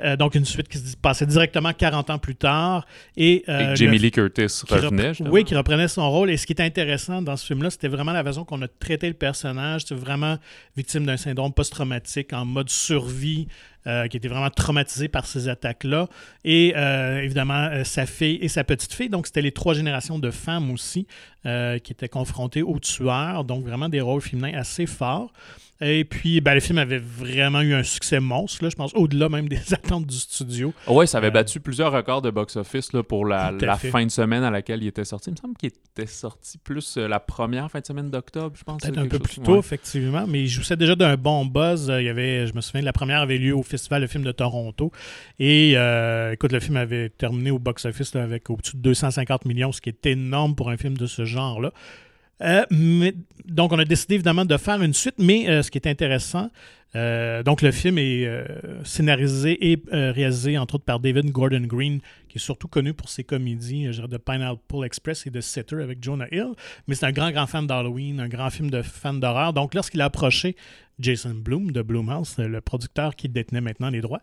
Euh, 0.02 0.16
donc, 0.16 0.34
une 0.34 0.44
suite 0.44 0.68
qui 0.68 0.76
se 0.78 0.96
passait 0.96 1.24
directement 1.26 1.72
40 1.72 2.10
ans 2.10 2.18
plus 2.18 2.34
tard. 2.36 2.86
Et, 3.16 3.44
Et 3.50 3.76
Jamie 3.76 3.96
le- 3.98 4.02
Lee 4.04 4.10
Curtis 4.10 4.62
revenait, 4.68 5.08
justement. 5.08 5.30
Oui, 5.30 5.44
qui 5.44 5.54
reprenait 5.54 5.88
son 5.88 6.10
rôle. 6.10 6.30
Et 6.30 6.36
ce 6.36 6.46
qui 6.46 6.52
est 6.52 6.60
intéressant 6.60 7.22
dans 7.22 7.36
ce 7.36 7.46
film-là, 7.46 7.70
c'était 7.70 7.88
vraiment 7.88 8.12
la 8.12 8.22
façon 8.24 8.44
qu'on 8.44 8.60
a 8.62 8.68
traité 8.68 9.08
le 9.08 9.14
personnage. 9.14 9.82
C'est 9.86 9.94
vraiment 9.94 10.36
victime 10.76 11.06
d'un 11.06 11.16
syndrome 11.16 11.52
post-traumatique 11.52 12.32
en 12.34 12.44
mode 12.44 12.68
survie, 12.68 13.48
euh, 13.86 14.08
qui 14.08 14.18
était 14.18 14.28
vraiment 14.28 14.50
traumatisé 14.50 15.08
par 15.08 15.24
ces 15.24 15.48
attaques-là. 15.48 16.08
Et 16.44 16.74
euh, 16.76 17.22
évidemment, 17.22 17.68
euh, 17.72 17.82
sa 17.82 18.04
fille 18.04 18.38
et 18.42 18.48
sa 18.48 18.62
petite-fille. 18.62 19.08
Donc, 19.08 19.26
c'était 19.26 19.40
les 19.40 19.52
trois 19.52 19.72
générations 19.72 20.18
de 20.18 20.30
femmes 20.30 20.70
aussi 20.70 21.06
qui 21.42 21.92
étaient 21.92 22.10
confrontées 22.10 22.60
aux 22.60 22.78
tueurs. 22.78 23.44
Donc, 23.44 23.64
vraiment 23.64 23.88
des 23.88 24.02
rôles 24.02 24.20
féminins 24.20 24.52
assez 24.58 24.84
forts. 24.84 25.32
Et 25.82 26.04
puis, 26.04 26.40
ben, 26.42 26.52
le 26.54 26.60
film 26.60 26.76
avait 26.78 26.98
vraiment 26.98 27.62
eu 27.62 27.72
un 27.72 27.82
succès 27.82 28.20
monstre, 28.20 28.62
là, 28.64 28.68
je 28.70 28.76
pense, 28.76 28.92
au-delà 28.94 29.28
même 29.30 29.48
des 29.48 29.60
attentes 29.72 30.06
du 30.06 30.16
studio. 30.16 30.74
Ah 30.86 30.92
ouais, 30.92 31.06
ça 31.06 31.18
avait 31.18 31.28
Euh, 31.28 31.30
battu 31.30 31.58
plusieurs 31.60 31.90
records 31.92 32.20
de 32.22 32.30
box-office 32.30 32.90
pour 33.08 33.24
la, 33.24 33.52
fin 33.78 34.04
de 34.04 34.10
semaine 34.10 34.42
à 34.44 34.50
laquelle 34.50 34.82
il 34.82 34.88
était 34.88 35.04
sorti. 35.04 35.30
Il 35.30 35.32
me 35.32 35.36
semble 35.38 35.56
qu'il 35.56 35.68
était 35.70 36.06
sorti 36.06 36.58
plus 36.58 36.96
euh, 36.98 37.08
la 37.08 37.18
première 37.20 37.70
fin 37.70 37.80
de 37.80 37.86
semaine 37.86 38.10
d'octobre, 38.10 38.54
je 38.58 38.62
pense. 38.64 38.82
Peut-être 38.82 38.98
un 38.98 39.06
peu 39.08 39.16
chose. 39.18 39.26
plus 39.28 39.40
tôt, 39.42 39.52
Ouais. 39.52 39.58
effectivement, 39.58 40.26
mais 40.28 40.42
il 40.42 40.48
jouissait 40.48 40.76
déjà 40.76 40.94
d'un 40.96 41.16
bon 41.16 41.46
buzz. 41.46 41.88
Euh, 41.90 42.02
Il 42.02 42.06
y 42.06 42.08
avait, 42.10 42.46
je 42.46 42.54
me 42.54 42.60
souviens, 42.60 42.82
la 42.82 42.92
première 42.92 43.20
avait 43.22 43.38
lieu 43.38 43.54
au 43.56 43.62
Festival 43.62 44.02
de 44.02 44.06
film 44.06 44.22
de 44.24 44.32
Toronto. 44.32 44.92
Et 45.38 45.72
euh, 45.76 46.32
écoute, 46.32 46.52
le 46.52 46.60
film 46.60 46.76
avait 46.76 47.08
terminé 47.08 47.50
au 47.50 47.58
box-office 47.58 48.14
avec 48.16 48.50
au-dessus 48.50 48.76
de 48.76 48.82
250 48.82 49.44
millions, 49.46 49.72
ce 49.72 49.80
qui 49.80 49.88
est 49.88 50.06
énorme 50.06 50.54
pour 50.54 50.68
un 50.70 50.76
film 50.76 50.96
de 50.98 51.06
ce 51.06 51.24
genre-là. 51.24 51.72
Euh, 52.42 52.64
donc, 53.44 53.72
on 53.72 53.78
a 53.78 53.84
décidé 53.84 54.14
évidemment 54.14 54.44
de 54.44 54.56
faire 54.56 54.82
une 54.82 54.94
suite, 54.94 55.16
mais 55.18 55.48
euh, 55.48 55.62
ce 55.62 55.70
qui 55.70 55.78
est 55.78 55.88
intéressant, 55.88 56.50
euh, 56.96 57.44
donc 57.44 57.62
le 57.62 57.70
film 57.70 57.98
est 57.98 58.28
scénarisé 58.84 59.70
et 59.70 59.80
réalisé 59.92 60.58
entre 60.58 60.74
autres 60.74 60.84
par 60.84 60.98
David 60.98 61.30
Gordon 61.30 61.60
Green, 61.60 62.00
qui 62.28 62.38
est 62.38 62.40
surtout 62.40 62.66
connu 62.66 62.94
pour 62.94 63.08
ses 63.08 63.22
comédies 63.22 63.92
genre 63.92 64.08
de 64.08 64.16
Pineapple 64.16 64.84
Express 64.84 65.26
et 65.26 65.30
de 65.30 65.40
Sitter 65.40 65.82
avec 65.82 66.02
Jonah 66.02 66.26
Hill. 66.32 66.52
Mais 66.88 66.96
c'est 66.96 67.06
un 67.06 67.12
grand, 67.12 67.30
grand 67.30 67.46
fan 67.46 67.66
d'Halloween, 67.66 68.18
un 68.18 68.28
grand 68.28 68.50
film 68.50 68.70
de 68.70 68.82
fan 68.82 69.20
d'horreur. 69.20 69.52
Donc, 69.52 69.74
lorsqu'il 69.74 70.00
a 70.00 70.06
approché 70.06 70.56
Jason 70.98 71.34
Bloom 71.34 71.70
de 71.70 71.82
Blumhouse, 71.82 72.36
le 72.38 72.60
producteur 72.60 73.14
qui 73.14 73.28
détenait 73.28 73.60
maintenant 73.60 73.90
les 73.90 74.00
droits, 74.00 74.20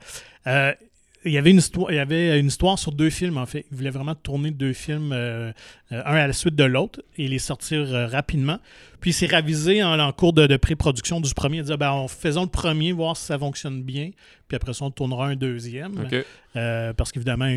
il 1.27 1.33
y 1.33 1.37
avait 1.37 1.51
une 1.51 1.57
histoire, 1.57 1.91
il 1.91 1.95
y 1.95 1.99
avait 1.99 2.39
une 2.39 2.47
histoire 2.47 2.79
sur 2.79 2.91
deux 2.91 3.09
films 3.09 3.37
en 3.37 3.45
fait. 3.45 3.65
Il 3.71 3.77
voulait 3.77 3.89
vraiment 3.89 4.15
tourner 4.15 4.51
deux 4.51 4.73
films, 4.73 5.11
euh, 5.11 5.51
euh, 5.91 6.01
un 6.05 6.15
à 6.15 6.27
la 6.27 6.33
suite 6.33 6.55
de 6.55 6.63
l'autre, 6.63 7.01
et 7.17 7.27
les 7.27 7.39
sortir 7.39 7.79
euh, 7.93 8.07
rapidement. 8.07 8.59
Puis 8.99 9.11
il 9.11 9.13
s'est 9.13 9.27
ravisé 9.27 9.83
en, 9.83 9.99
en 9.99 10.11
cours 10.11 10.33
de, 10.33 10.47
de 10.47 10.57
pré-production 10.57 11.21
du 11.21 11.33
premier. 11.33 11.57
Il 11.57 11.59
a 11.61 11.63
dit 11.63 11.73
ah, 11.73 11.77
ben, 11.77 11.91
on, 11.91 12.07
faisons 12.07 12.43
le 12.43 12.49
premier, 12.49 12.91
voir 12.91 13.15
si 13.15 13.25
ça 13.25 13.37
fonctionne 13.37 13.83
bien. 13.83 14.11
Puis 14.47 14.55
après 14.55 14.73
ça, 14.73 14.85
on 14.85 14.91
tournera 14.91 15.27
un 15.27 15.35
deuxième. 15.35 16.07
Parce 16.53 17.11
qu'évidemment, 17.11 17.51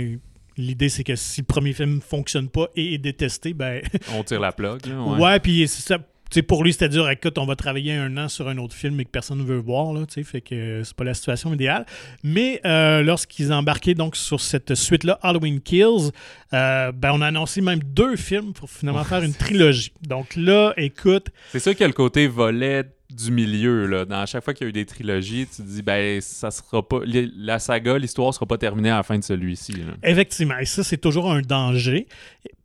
l'idée 0.57 0.89
c'est 0.89 1.05
que 1.05 1.17
si 1.17 1.41
le 1.41 1.47
premier 1.47 1.73
film 1.73 1.97
ne 1.97 2.01
fonctionne 2.01 2.49
pas 2.49 2.69
et 2.77 2.95
est 2.95 2.99
détesté, 2.99 3.55
ben 3.55 3.81
On 4.15 4.23
tire 4.23 4.41
la 4.41 4.53
plug. 4.53 4.85
Là, 4.87 5.01
Ouais, 5.01 5.19
ouais. 5.21 5.41
puis 5.41 5.67
c'est 5.69 5.83
ça. 5.83 5.99
Sais, 6.31 6.43
pour 6.43 6.65
lui, 6.65 6.73
c'était 6.73 6.89
dur. 6.89 7.09
Écoute, 7.11 7.39
on 7.39 7.47
va 7.47 7.57
travailler 7.57 7.95
un 7.95 8.17
an 8.17 8.29
sur 8.29 8.49
un 8.49 8.59
autre 8.59 8.75
film 8.75 9.01
et 9.01 9.05
que 9.05 9.11
personne 9.11 9.39
ne 9.39 9.45
veut 9.45 9.59
voir. 9.59 9.93
Là, 9.93 10.05
fait 10.09 10.41
que 10.41 10.55
euh, 10.55 10.85
c'est 10.85 10.95
pas 10.95 11.05
la 11.05 11.15
situation 11.15 11.53
idéale. 11.53 11.87
Mais 12.23 12.61
euh, 12.65 13.03
lorsqu'ils 13.03 13.53
embarquaient 13.53 13.95
donc 13.95 14.17
sur 14.17 14.41
cette 14.41 14.75
suite-là, 14.75 15.19
Halloween 15.23 15.61
Kills, 15.61 16.11
euh, 16.53 16.93
ben, 16.93 17.13
on 17.15 17.21
a 17.21 17.27
annoncé 17.27 17.61
même 17.61 17.81
deux 17.83 18.17
films 18.17 18.53
pour 18.53 18.71
finalement 18.71 19.05
faire 19.05 19.23
une 19.23 19.35
trilogie. 19.35 19.93
Donc 20.07 20.37
là, 20.37 20.73
écoute, 20.77 21.29
C'est 21.51 21.61
ça 21.61 21.73
qu'il 21.73 21.83
y 21.83 21.85
a 21.85 21.89
le 21.89 21.95
côté 21.95 22.27
volet 22.27 22.85
du 23.11 23.31
milieu. 23.31 23.87
Là. 23.87 24.05
Dans 24.05 24.25
chaque 24.27 24.45
fois 24.45 24.55
qu'il 24.55 24.65
y 24.65 24.69
a 24.69 24.71
eu 24.71 24.73
des 24.73 24.87
trilogies, 24.87 25.47
tu 25.47 25.63
te 25.63 25.69
dis, 25.69 25.83
ben, 25.83 26.21
ça 26.21 26.51
sera 26.51 26.87
pas. 26.87 27.01
La 27.05 27.59
saga, 27.59 27.99
l'histoire 27.99 28.33
sera 28.33 28.47
pas 28.47 28.59
terminée 28.59 28.91
à 28.91 28.97
la 28.97 29.03
fin 29.03 29.19
de 29.19 29.25
celui-ci. 29.25 29.73
là. 29.73 29.95
Effectivement, 30.03 30.59
et 30.59 30.65
ça, 30.65 30.85
c'est 30.85 30.99
toujours 30.99 31.31
un 31.31 31.43
danger. 31.43 32.07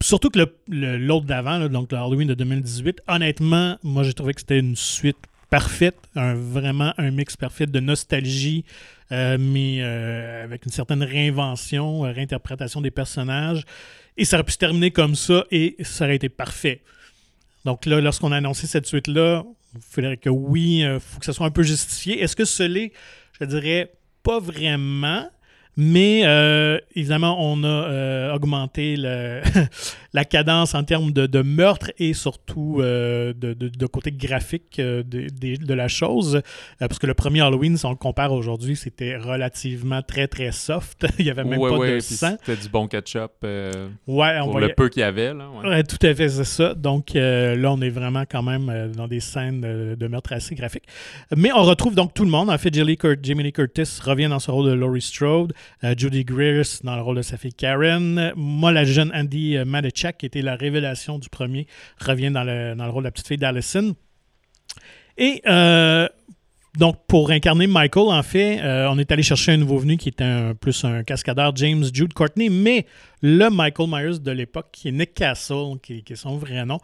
Surtout 0.02 0.30
que 0.30 0.40
le- 0.40 0.56
le- 0.68 0.98
l'autre 0.98 1.26
d'avant, 1.26 1.68
donc 1.70 1.92
le 1.92 1.98
Halloween 1.98 2.28
de 2.28 2.34
2018, 2.34 3.02
honnêtement, 3.08 3.78
moi, 3.84 4.04
j'ai 4.04 4.14
trouvé 4.14 4.34
que 4.34 4.42
c'était 4.42 4.60
une 4.60 4.76
suite 4.76 5.18
parfaite, 5.50 5.96
un, 6.16 6.34
vraiment 6.36 6.94
un 6.98 7.12
mix 7.12 7.38
parfait 7.38 7.66
de 7.66 7.80
nostalgie, 7.80 8.66
euh, 9.12 9.38
mais 9.40 9.78
euh, 9.82 10.44
avec 10.44 10.66
une 10.66 10.72
certaine 10.72 11.02
réinvention, 11.04 12.06
euh, 12.06 12.12
réinterprétation 12.12 12.82
des 12.82 12.92
personnages. 12.92 13.64
Et 14.18 14.26
ça 14.26 14.38
aurait 14.38 14.44
pu 14.44 14.52
se 14.54 14.58
terminer 14.58 14.92
comme 14.92 15.16
ça 15.16 15.46
et 15.52 15.76
ça 15.84 16.06
aurait 16.06 16.16
été 16.16 16.30
parfait. 16.30 16.82
Donc 17.64 17.86
là, 17.86 18.02
lorsqu'on 18.02 18.32
a 18.32 18.38
annoncé 18.38 18.68
cette 18.68 18.86
suite-là, 18.86 19.44
il 19.76 19.82
faudrait 19.82 20.18
que 20.18 20.30
oui, 20.30 20.80
il 20.82 21.00
faut 21.00 21.20
que 21.20 21.26
ça 21.26 21.34
soit 21.34 21.46
un 21.48 21.52
peu 21.52 21.64
justifié. 21.64 22.22
Est-ce 22.22 22.36
que 22.36 22.46
ce 22.46 22.64
l'est? 22.64 22.92
Je 23.40 23.46
dirais 23.46 23.92
pas 24.24 24.40
vraiment. 24.40 25.30
Mais 25.78 26.22
euh, 26.24 26.80
évidemment, 26.96 27.38
on 27.40 27.64
a 27.64 27.68
euh, 27.68 28.34
augmenté 28.34 28.96
le- 28.98 29.42
la 30.14 30.24
cadence 30.24 30.74
en 30.74 30.84
termes 30.86 31.12
de, 31.12 31.26
de 31.26 31.42
meurtre 31.42 31.92
et 32.00 32.14
surtout 32.14 32.78
euh, 32.80 33.34
de, 33.34 33.54
de- 33.54 33.68
de 33.68 33.86
côté 33.86 34.12
graphique 34.14 34.78
de, 34.80 35.74
la 35.74 35.88
chose. 35.90 36.42
Parce 36.80 36.98
que 36.98 37.08
le 37.08 37.14
premier 37.14 37.42
Halloween, 37.42 37.76
si 37.78 37.86
on 37.86 37.90
le 37.90 37.96
compare 37.98 38.32
aujourd'hui, 38.32 38.78
c'était 38.78 39.18
relativement 39.18 40.02
très 40.02 40.28
très 40.30 40.52
soft. 40.54 41.06
Il 41.20 41.26
n'y 41.26 41.32
avait 41.32 41.44
même 41.44 41.60
ouais, 41.60 41.70
pas 41.70 41.78
ouais, 41.78 41.96
de 41.96 42.00
sang. 42.00 42.38
C'était 42.46 42.62
du 42.62 42.70
bon 42.70 42.88
ketchup 42.88 43.32
Ouais, 43.44 43.82
on 44.08 44.44
pour 44.44 44.52
voyait- 44.54 44.68
le 44.70 44.74
peu 44.76 44.88
qu'il 44.88 45.02
y 45.02 45.04
avait. 45.04 45.34
Là, 45.34 45.50
ouais. 45.50 45.84
Tout 45.84 45.98
à 46.06 46.14
fait, 46.16 46.30
c'est 46.30 46.44
ça. 46.46 46.74
Donc 46.74 47.10
là, 47.16 47.72
on 47.74 47.82
est 47.82 47.90
vraiment 47.90 48.24
quand 48.30 48.44
même 48.44 48.92
dans 48.96 49.08
des 49.10 49.20
scènes 49.20 49.96
de 49.96 50.08
meurtre 50.08 50.32
assez 50.32 50.56
graphiques. 50.56 50.86
Mais 51.36 51.52
on 51.52 51.64
retrouve 51.64 51.96
donc 51.96 52.14
tout 52.14 52.24
le 52.24 52.32
monde. 52.32 52.50
En 52.50 52.58
fait, 52.58 52.74
Jamie 52.74 53.44
Lee 53.44 53.52
Curtis 53.52 54.00
revient 54.04 54.28
dans 54.30 54.40
ce 54.40 54.52
rôle 54.52 54.68
de 54.68 54.74
Laurie 54.74 55.02
Strode. 55.02 55.54
Euh, 55.84 55.93
Judy 55.97 56.23
Greer 56.23 56.63
dans 56.84 56.95
le 56.95 57.01
rôle 57.01 57.17
de 57.17 57.21
sa 57.21 57.38
fille 57.38 57.54
Karen. 57.54 58.34
Moi, 58.36 58.71
la 58.71 58.84
jeune 58.84 59.12
Andy 59.13 59.58
euh, 59.58 59.65
Matichak, 59.65 60.17
qui 60.17 60.25
était 60.25 60.41
la 60.41 60.56
révélation 60.56 61.19
du 61.19 61.30
premier, 61.30 61.67
revient 61.99 62.32
dans 62.32 62.43
le, 62.43 62.75
rôle 62.89 63.04
de 63.04 63.08
la 63.08 63.12
petite 63.12 63.28
fille 63.28 63.38
d'Allison. 63.38 63.95
Et 65.17 65.41
euh, 65.47 66.08
donc, 66.78 66.97
pour 67.08 67.32
incarner 67.32 67.67
Michael, 67.67 68.10
en 68.10 68.23
fait, 68.23 68.60
on 68.62 68.99
est 68.99 69.12
allé 69.12 69.23
chercher 69.23 69.54
un 69.54 69.58
nouveau 69.58 69.78
venu 69.78 69.95
qui 69.95 70.10
était 70.10 70.54
plus 70.60 70.84
un 70.84 71.04
cascadeur, 71.04 71.56
James 71.56 71.86
Jude 71.93 72.13
Courtney, 72.13 72.49
mais 72.49 72.86
le 73.21 73.49
Michael 73.49 73.88
Myers 73.89 74.19
de 74.19 74.32
l'époque, 74.32 74.67
qui 74.73 74.89
est 74.89 74.91
Nick 74.91 75.13
Castle, 75.13 75.80
qui, 75.82 76.04
qui 76.04 76.13
est 76.13 76.17
son 76.17 76.38
vrai 76.38 76.65
nom, 76.65 76.80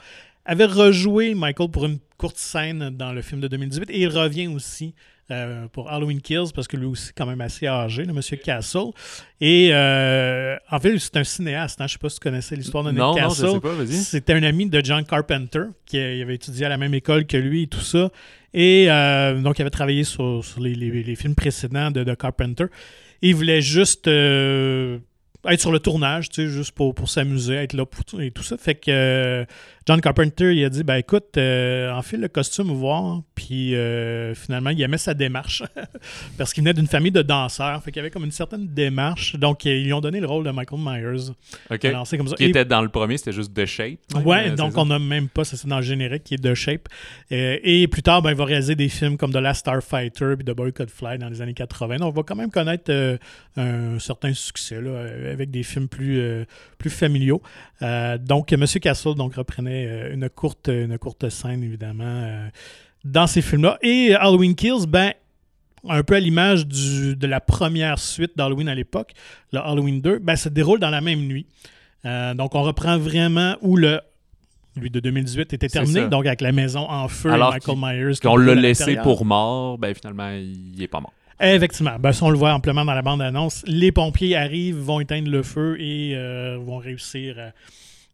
avait 0.45 0.65
rejoué 0.65 1.35
Michael 1.35 1.69
pour 1.69 1.85
une 1.85 1.99
courte 2.17 2.37
scène 2.37 2.89
dans 2.91 3.13
le 3.13 3.21
film 3.21 3.41
de 3.41 3.47
2018 3.47 3.89
et 3.89 4.01
il 4.01 4.07
revient 4.07 4.47
aussi 4.47 4.93
euh, 5.31 5.67
pour 5.69 5.89
Halloween 5.89 6.21
Kills 6.21 6.51
parce 6.53 6.67
que 6.67 6.77
lui 6.77 6.85
aussi 6.85 7.11
quand 7.15 7.25
même 7.25 7.41
assez 7.41 7.65
âgé, 7.67 8.03
le 8.05 8.13
monsieur 8.13 8.37
Castle. 8.37 8.91
Et 9.39 9.69
euh, 9.71 10.55
en 10.69 10.79
fait, 10.79 10.97
c'est 10.99 11.17
un 11.17 11.23
cinéaste. 11.23 11.81
hein. 11.81 11.87
Je 11.87 11.93
ne 11.93 11.97
sais 11.97 11.99
pas 11.99 12.09
si 12.09 12.19
tu 12.19 12.23
connaissais 12.23 12.55
l'histoire 12.55 12.83
de 12.83 12.89
Nick 12.91 12.99
Non, 12.99 13.13
non, 13.13 13.15
Castle. 13.15 13.47
je 13.47 13.51
sais 13.53 13.59
pas, 13.59 13.73
vas-y. 13.73 13.93
C'était 13.93 14.33
un 14.33 14.43
ami 14.43 14.67
de 14.69 14.81
John 14.83 15.03
Carpenter 15.05 15.63
qui 15.85 15.97
euh, 15.97 16.15
il 16.15 16.21
avait 16.21 16.35
étudié 16.35 16.65
à 16.65 16.69
la 16.69 16.77
même 16.77 16.93
école 16.93 17.25
que 17.25 17.37
lui 17.37 17.63
et 17.63 17.67
tout 17.67 17.79
ça. 17.79 18.09
Et 18.53 18.87
donc, 19.41 19.57
il 19.59 19.61
avait 19.61 19.69
travaillé 19.69 20.03
sur, 20.03 20.43
sur 20.43 20.59
les, 20.59 20.75
les- 20.75 21.03
les 21.03 21.15
films 21.15 21.35
précédents 21.35 21.89
de, 21.89 22.03
de 22.03 22.13
Carpenter. 22.15 22.65
Et 23.21 23.29
il 23.29 23.35
voulait 23.35 23.61
juste 23.61 24.07
être 24.07 25.59
sur 25.59 25.71
le 25.71 25.79
tournage, 25.79 26.29
tu 26.29 26.43
sais, 26.43 26.47
juste 26.51 26.71
pour, 26.73 26.93
pour 26.93 27.09
s'amuser, 27.09 27.55
être 27.55 27.73
là 27.73 27.85
pour 27.85 28.03
tout, 28.05 28.19
et 28.21 28.29
tout 28.29 28.43
ça. 28.43 28.57
Fait 28.57 28.75
que 28.75 28.91
euh, 28.91 29.45
John 29.87 29.99
Carpenter, 29.99 30.55
il 30.55 30.63
a 30.63 30.69
dit, 30.69 30.83
ben 30.83 30.97
écoute, 30.97 31.37
euh, 31.37 31.91
enfile 31.91 32.21
le 32.21 32.27
costume, 32.27 32.67
voir. 32.67 33.21
Puis 33.33 33.73
euh, 33.73 34.35
finalement, 34.35 34.69
il 34.69 34.79
aimait 34.81 34.99
sa 34.99 35.15
démarche. 35.15 35.63
parce 36.37 36.53
qu'il 36.53 36.63
venait 36.63 36.75
d'une 36.75 36.87
famille 36.87 37.11
de 37.11 37.23
danseurs. 37.23 37.81
Fait 37.83 37.91
qu'il 37.91 37.99
y 37.99 38.01
avait 38.01 38.11
comme 38.11 38.23
une 38.23 38.31
certaine 38.31 38.67
démarche. 38.67 39.35
Donc, 39.37 39.65
ils 39.65 39.83
lui 39.83 39.93
ont 39.93 40.01
donné 40.01 40.19
le 40.19 40.27
rôle 40.27 40.45
de 40.45 40.51
Michael 40.51 40.79
Myers. 40.79 41.31
OK. 41.71 41.85
Alors, 41.85 42.05
c'est 42.05 42.17
comme 42.17 42.27
ça. 42.27 42.35
Qui 42.35 42.43
Et- 42.43 42.49
était 42.49 42.63
dans 42.63 42.83
le 42.83 42.89
premier, 42.89 43.17
c'était 43.17 43.31
juste 43.31 43.55
The 43.55 43.65
Shape. 43.65 43.97
Ouais, 44.23 44.51
donc 44.51 44.77
on 44.77 44.85
n'a 44.85 44.99
même 44.99 45.27
pas, 45.29 45.43
ça 45.43 45.57
c'est 45.57 45.67
dans 45.67 45.77
le 45.77 45.81
générique 45.81 46.25
qui 46.25 46.35
est 46.35 46.43
de 46.43 46.53
Shape. 46.53 46.87
Euh, 47.31 47.57
et 47.63 47.87
plus 47.87 48.03
tard, 48.03 48.21
ben, 48.21 48.29
il 48.29 48.35
va 48.35 48.45
réaliser 48.45 48.75
des 48.75 48.89
films 48.89 49.17
comme 49.17 49.31
The 49.31 49.37
Last 49.37 49.61
Starfighter 49.61 50.35
puis 50.35 50.45
The 50.45 50.55
Boy 50.55 50.73
Could 50.73 50.91
Fly 50.91 51.17
dans 51.17 51.29
les 51.29 51.41
années 51.41 51.55
80. 51.55 51.97
Donc 51.97 52.13
on 52.13 52.15
va 52.15 52.23
quand 52.23 52.35
même 52.35 52.51
connaître 52.51 52.91
euh, 52.91 53.17
un 53.57 53.97
certain 53.97 54.33
succès 54.33 54.79
là, 54.79 55.05
avec 55.31 55.49
des 55.49 55.63
films 55.63 55.87
plus, 55.87 56.21
plus 56.77 56.89
familiaux. 56.91 57.41
Donc 57.81 58.53
M. 58.53 58.65
Castle 58.81 59.15
donc, 59.15 59.35
reprenait 59.35 59.70
euh, 59.71 60.13
une, 60.13 60.29
courte, 60.29 60.67
une 60.67 60.97
courte 60.97 61.29
scène, 61.29 61.63
évidemment, 61.63 62.03
euh, 62.05 62.47
dans 63.03 63.27
ces 63.27 63.41
films-là. 63.41 63.77
Et 63.81 64.13
Halloween 64.13 64.55
Kills, 64.55 64.85
ben, 64.87 65.13
un 65.87 66.03
peu 66.03 66.15
à 66.15 66.19
l'image 66.19 66.67
de 66.67 67.27
la 67.27 67.39
première 67.39 67.99
suite 67.99 68.37
d'Halloween 68.37 68.69
à 68.69 68.75
l'époque, 68.75 69.13
le 69.51 69.59
Halloween 69.59 70.01
2, 70.01 70.19
ben, 70.19 70.35
se 70.35 70.49
déroule 70.49 70.79
dans 70.79 70.89
la 70.89 71.01
même 71.01 71.21
nuit. 71.21 71.47
Euh, 72.05 72.33
donc, 72.33 72.55
on 72.55 72.63
reprend 72.63 72.97
vraiment 72.97 73.55
où 73.61 73.77
le 73.77 73.99
lui 74.77 74.89
de 74.89 75.01
2018 75.01 75.51
était 75.51 75.67
terminé, 75.67 76.07
donc 76.07 76.25
avec 76.25 76.39
la 76.39 76.53
maison 76.53 76.89
en 76.89 77.09
feu 77.09 77.29
Alors 77.29 77.51
Michael 77.51 77.75
Myers. 77.77 78.19
Qu'on 78.21 78.37
l'a 78.37 78.55
laissé 78.55 78.95
pour 78.95 79.25
mort, 79.25 79.77
ben 79.77 79.93
finalement, 79.93 80.29
il 80.31 80.81
est 80.81 80.87
pas 80.87 81.01
mort. 81.01 81.11
Effectivement. 81.41 81.97
Ben, 81.99 82.13
ça, 82.13 82.25
on 82.25 82.29
le 82.29 82.37
voit 82.37 82.53
amplement 82.53 82.85
dans 82.85 82.93
la 82.93 83.01
bande-annonce. 83.01 83.63
Les 83.65 83.91
pompiers 83.91 84.35
arrivent, 84.35 84.77
vont 84.77 84.99
éteindre 84.99 85.29
le 85.29 85.43
feu 85.43 85.75
et 85.79 86.13
euh, 86.15 86.57
vont 86.57 86.77
réussir 86.77 87.37
à 87.39 87.51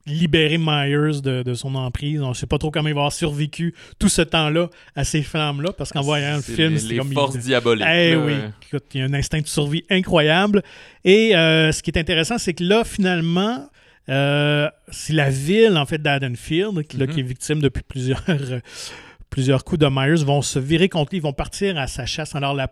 libérer 0.08 0.58
Myers 0.58 1.22
de, 1.22 1.44
de 1.44 1.54
son 1.54 1.76
emprise. 1.76 2.22
On 2.22 2.30
ne 2.30 2.34
sait 2.34 2.48
pas 2.48 2.58
trop 2.58 2.72
comment 2.72 2.88
il 2.90 2.96
va 2.96 3.02
avoir 3.02 3.14
survécu 3.14 3.76
tout 4.00 4.10
ce 4.10 4.22
temps-là 4.24 4.70
à 4.96 5.04
ces 5.04 5.22
flammes-là, 5.22 5.74
parce 5.74 5.92
qu'en 5.92 6.02
voyant 6.02 6.38
le 6.38 6.42
film, 6.42 6.78
c'est 6.78 6.96
comme... 6.98 7.10
il- 7.10 7.14
forces 7.14 7.38
diaboliques. 7.38 7.86
Eh 7.88 8.16
oui, 8.16 8.34
écoute, 8.68 8.86
il 8.94 9.00
y 9.02 9.04
a 9.04 9.06
un 9.06 9.14
instinct 9.14 9.42
de 9.42 9.48
survie 9.48 9.84
incroyable. 9.90 10.64
Et 11.04 11.36
euh, 11.36 11.72
ce 11.72 11.84
qui 11.84 11.92
est 11.92 12.00
intéressant, 12.00 12.38
c'est 12.38 12.54
que 12.54 12.64
là, 12.64 12.84
finalement, 12.84 13.70
euh, 14.10 14.70
c'est 14.90 15.14
la 15.14 15.30
ville, 15.30 15.78
en 15.78 15.86
fait, 15.86 16.02
d'Adenfield, 16.02 16.74
Mhm. 16.74 16.84
qui 17.08 17.20
est 17.20 17.24
victime 17.24 17.60
depuis 17.62 17.84
plusieurs, 17.84 18.24
euh, 18.30 18.60
plusieurs 19.30 19.64
coups 19.66 19.80
de 19.80 19.88
Myers, 19.90 20.24
vont 20.24 20.42
se 20.42 20.58
virer 20.60 20.90
contre 20.90 21.12
lui, 21.12 21.18
ils 21.18 21.22
vont 21.24 21.34
partir 21.34 21.78
à 21.78 21.88
sa 21.88 22.06
chasse. 22.06 22.34
Alors, 22.36 22.54
la 22.54 22.70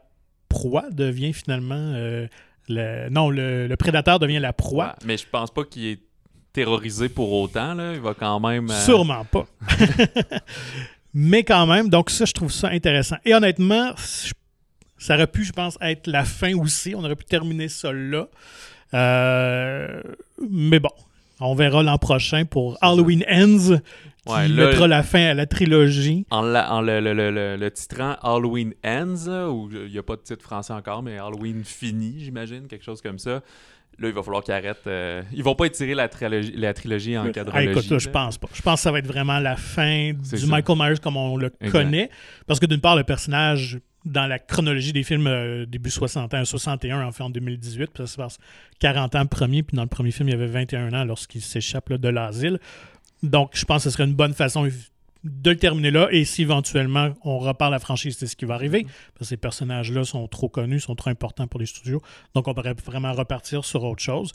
proie 0.50 0.86
devient 0.92 1.34
finalement... 1.34 1.76
euh, 1.96 2.28
le, 2.68 3.10
non, 3.10 3.30
le, 3.30 3.68
le 3.68 3.76
prédateur 3.76 4.18
devient 4.18 4.40
la 4.40 4.52
proie. 4.52 4.86
ouais, 5.00 5.06
Mais 5.06 5.18
je 5.18 5.26
pense 5.32 5.54
pas 5.54 5.64
qu'il 5.66 5.86
est 5.86 6.00
terrorisé 6.56 7.10
pour 7.10 7.32
autant. 7.34 7.74
Là. 7.76 7.94
Il 7.94 8.00
va 8.00 8.14
quand 8.14 8.40
même. 8.40 8.70
euh, 8.72 8.84
Sûrement 8.86 9.24
pas. 9.26 9.46
Mais 11.14 11.44
quand 11.44 11.66
même, 11.68 11.90
donc 11.90 12.10
ça, 12.10 12.26
je 12.26 12.34
trouve 12.34 12.52
ça 12.52 12.70
intéressant. 12.70 13.16
Et 13.26 13.34
honnêtement, 13.34 13.92
ça 14.98 15.14
aurait 15.16 15.28
pu, 15.28 15.44
je 15.46 15.54
pense, 15.54 15.78
être 15.82 16.08
la 16.08 16.26
fin 16.26 16.54
aussi. 16.56 16.94
On 16.96 17.04
aurait 17.04 17.16
pu 17.16 17.26
terminer 17.26 17.70
ça 17.70 17.92
là. 17.94 18.28
Euh, 18.94 20.02
mais 20.50 20.80
bon, 20.80 20.90
on 21.40 21.56
verra 21.56 21.84
l'an 21.84 21.98
prochain 21.98 22.44
pour 22.46 22.78
Halloween 22.82 23.24
Ends, 23.30 23.78
qui 24.26 24.32
Ouais, 24.34 24.48
là, 24.48 24.68
mettra 24.68 24.88
la 24.88 25.04
fin 25.04 25.22
à 25.28 25.34
la 25.34 25.46
trilogie. 25.46 26.26
En, 26.32 26.42
la- 26.42 26.74
en 26.74 26.82
le, 26.82 27.00
le- 27.00 27.14
le- 27.14 27.32
le- 27.32 27.56
le 27.58 27.72
titrant 27.72 28.16
Halloween 28.22 28.74
Ends, 28.86 29.28
où 29.50 29.70
il 29.72 29.92
n'y 29.92 29.98
a 29.98 30.04
pas 30.04 30.16
de 30.16 30.22
titre 30.22 30.44
français 30.44 30.74
encore, 30.74 31.02
mais 31.04 31.18
Halloween 31.18 31.64
fini, 31.64 32.16
j'imagine, 32.20 32.68
quelque 32.68 32.84
chose 32.84 33.02
comme 33.02 33.20
ça. 33.20 33.42
Là, 34.00 34.10
il 34.10 34.14
va 34.14 34.22
falloir 34.24 34.44
qu'ils 34.44 34.54
arrêtent. 34.54 34.88
euh, 34.88 35.22
Ils 35.34 35.44
vont 35.44 35.56
pas 35.56 35.66
étirer 35.66 35.96
la 35.96 36.10
trilogie, 36.10 36.52
la 36.56 36.74
trilogie 36.74 37.18
en 37.18 37.26
Ah, 37.28 37.30
quadrologie. 37.32 37.70
écoute, 37.70 37.90
là, 37.90 37.98
je 37.98 38.10
pense 38.10 38.38
pas. 38.38 38.48
Je 38.54 38.62
pense 38.62 38.80
que 38.80 38.84
ça 38.84 38.92
va 38.92 39.00
être 39.00 39.08
vraiment 39.08 39.40
la 39.40 39.56
fin 39.56 40.12
du 40.14 40.38
ça. 40.38 40.48
Michael 40.48 40.78
Myers 40.78 41.00
comme 41.02 41.16
on 41.18 41.38
le 41.38 41.52
Exact. 41.62 41.72
connaît. 41.72 42.10
Parce 42.46 42.60
que 42.60 42.66
d'une 42.66 42.82
part, 42.82 42.96
le 42.98 43.04
personnage, 43.06 43.80
dans 44.04 44.28
la 44.28 44.38
chronologie 44.38 44.92
des 44.94 45.04
films 45.04 45.28
euh, 45.28 45.66
début 45.66 45.90
61, 45.90 46.44
61, 46.46 47.06
en 47.08 47.12
fait 47.12 47.24
en 47.24 47.30
2018, 47.30 47.88
puis 47.94 48.04
ça 48.04 48.08
se 48.08 48.18
passe 48.18 48.38
40 48.80 49.16
ans 49.16 49.26
premier, 49.26 49.64
puis 49.64 49.76
dans 49.76 49.84
le 49.84 49.88
premier 49.90 50.12
film, 50.12 50.28
il 50.30 50.34
y 50.34 50.36
avait 50.36 50.46
21 50.48 50.94
ans 50.94 51.06
lorsqu'il 51.06 51.42
s'échappe 51.42 51.92
de 51.94 52.10
l'asile. 52.10 52.60
Donc, 53.24 53.52
je 53.56 53.66
pense 53.66 53.78
que 53.84 53.90
ce 53.90 53.94
serait 53.96 54.04
une 54.04 54.14
bonne 54.14 54.34
façon 54.34 54.68
de 55.26 55.50
le 55.50 55.58
terminer 55.58 55.92
là. 55.92 56.08
Et 56.12 56.24
si 56.24 56.44
éventuellement 56.44 57.10
on 57.24 57.40
repart 57.40 57.72
la 57.72 57.80
franchise, 57.80 58.16
c'est 58.18 58.28
ce 58.28 58.36
qui 58.36 58.46
va 58.46 58.54
arriver. 58.54 58.84
Parce 58.84 59.20
que 59.20 59.26
ces 59.26 59.38
personnages-là 59.38 60.04
sont 60.04 60.28
trop 60.28 60.48
connus, 60.50 60.80
sont 60.82 60.96
trop 60.96 61.10
importants 61.10 61.48
pour 61.48 61.60
les 61.60 61.66
studios. 61.66 62.02
Donc, 62.36 62.48
on 62.48 62.54
pourrait 62.54 62.76
vraiment 62.86 63.12
repartir 63.14 63.66
sur 63.66 63.84
autre 63.84 64.02
chose. 64.04 64.32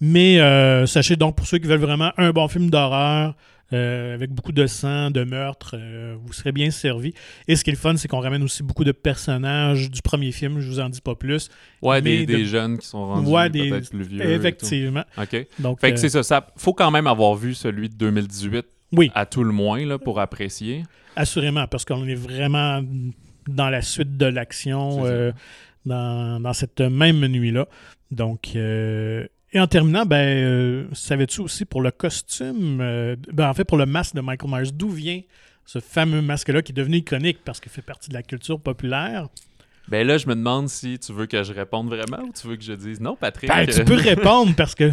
Mais 0.00 0.38
euh, 0.40 0.86
sachez 0.86 1.16
donc, 1.16 1.36
pour 1.36 1.46
ceux 1.46 1.58
qui 1.58 1.66
veulent 1.66 1.80
vraiment 1.80 2.12
un 2.16 2.30
bon 2.30 2.46
film 2.48 2.70
d'horreur, 2.70 3.34
euh, 3.74 4.14
avec 4.14 4.30
beaucoup 4.30 4.52
de 4.52 4.66
sang, 4.66 5.10
de 5.10 5.24
meurtre, 5.24 5.74
euh, 5.74 6.16
vous 6.24 6.32
serez 6.32 6.52
bien 6.52 6.70
servi. 6.70 7.12
Et 7.48 7.56
ce 7.56 7.64
qui 7.64 7.70
est 7.70 7.74
le 7.74 7.78
fun, 7.78 7.96
c'est 7.96 8.08
qu'on 8.08 8.20
ramène 8.20 8.42
aussi 8.42 8.62
beaucoup 8.62 8.84
de 8.84 8.92
personnages 8.92 9.90
du 9.90 10.00
premier 10.00 10.32
film, 10.32 10.60
je 10.60 10.68
vous 10.68 10.80
en 10.80 10.88
dis 10.88 11.02
pas 11.02 11.14
plus. 11.14 11.50
Ouais, 11.82 12.00
des, 12.00 12.44
jeunes 12.46 12.78
qui 12.78 12.86
sont 12.86 13.04
rendus 13.04 13.28
Ouais, 13.30 13.50
des- 13.50 13.68
peut-être 13.68 13.90
plus 13.90 14.04
vieux. 14.04 14.24
et 14.24 14.32
Effectivement. 14.34 15.02
tout. 15.14 15.20
OK. 15.20 15.46
Donc, 15.58 15.80
Fait 15.80 15.90
que 15.92 15.98
c'est 15.98 16.08
ça, 16.08 16.22
ça. 16.22 16.46
Faut 16.56 16.72
quand 16.72 16.90
même 16.90 17.06
avoir 17.06 17.34
vu 17.34 17.54
celui 17.54 17.90
de 17.90 17.94
2018 17.96 18.64
oui, 18.92 19.10
à 19.14 19.26
tout 19.26 19.44
le 19.44 19.52
moins 19.52 19.84
là, 19.84 19.98
pour 19.98 20.20
apprécier. 20.20 20.84
assurément, 21.16 21.66
parce 21.66 21.84
qu'on 21.84 22.06
est 22.06 22.14
vraiment 22.14 22.82
dans 23.46 23.70
la 23.70 23.82
suite 23.82 24.16
de 24.16 24.26
l'action 24.26 25.04
euh, 25.04 25.32
dans, 25.84 26.40
dans 26.40 26.52
cette 26.52 26.80
même 26.80 27.26
nuit-là. 27.26 27.66
Donc, 28.10 28.52
euh, 28.56 29.26
et 29.52 29.60
en 29.60 29.66
terminant, 29.66 30.04
ben, 30.04 30.16
euh, 30.16 30.86
savais-tu 30.92 31.40
aussi 31.40 31.64
pour 31.64 31.80
le 31.80 31.90
costume, 31.90 32.78
ben, 33.32 33.48
en 33.48 33.54
fait 33.54 33.64
pour 33.64 33.78
le 33.78 33.86
masque 33.86 34.14
de 34.14 34.20
Michael 34.20 34.50
Myers, 34.50 34.72
d'où 34.72 34.90
vient 34.90 35.20
ce 35.64 35.80
fameux 35.80 36.22
masque-là 36.22 36.62
qui 36.62 36.72
est 36.72 36.74
devenu 36.74 36.98
iconique 36.98 37.38
parce 37.44 37.60
qu'il 37.60 37.72
fait 37.72 37.82
partie 37.82 38.08
de 38.08 38.14
la 38.14 38.22
culture 38.22 38.60
populaire? 38.60 39.28
Ben 39.88 40.06
là, 40.06 40.18
je 40.18 40.26
me 40.26 40.34
demande 40.34 40.68
si 40.68 40.98
tu 40.98 41.12
veux 41.12 41.26
que 41.26 41.42
je 41.42 41.52
réponde 41.52 41.88
vraiment 41.88 42.22
ou 42.22 42.32
tu 42.32 42.46
veux 42.46 42.56
que 42.56 42.62
je 42.62 42.74
dise 42.74 43.00
non, 43.00 43.16
Patrick. 43.16 43.48
Ben, 43.48 43.66
tu 43.66 43.84
peux 43.84 43.94
répondre 43.94 44.54
parce 44.54 44.74
que 44.74 44.92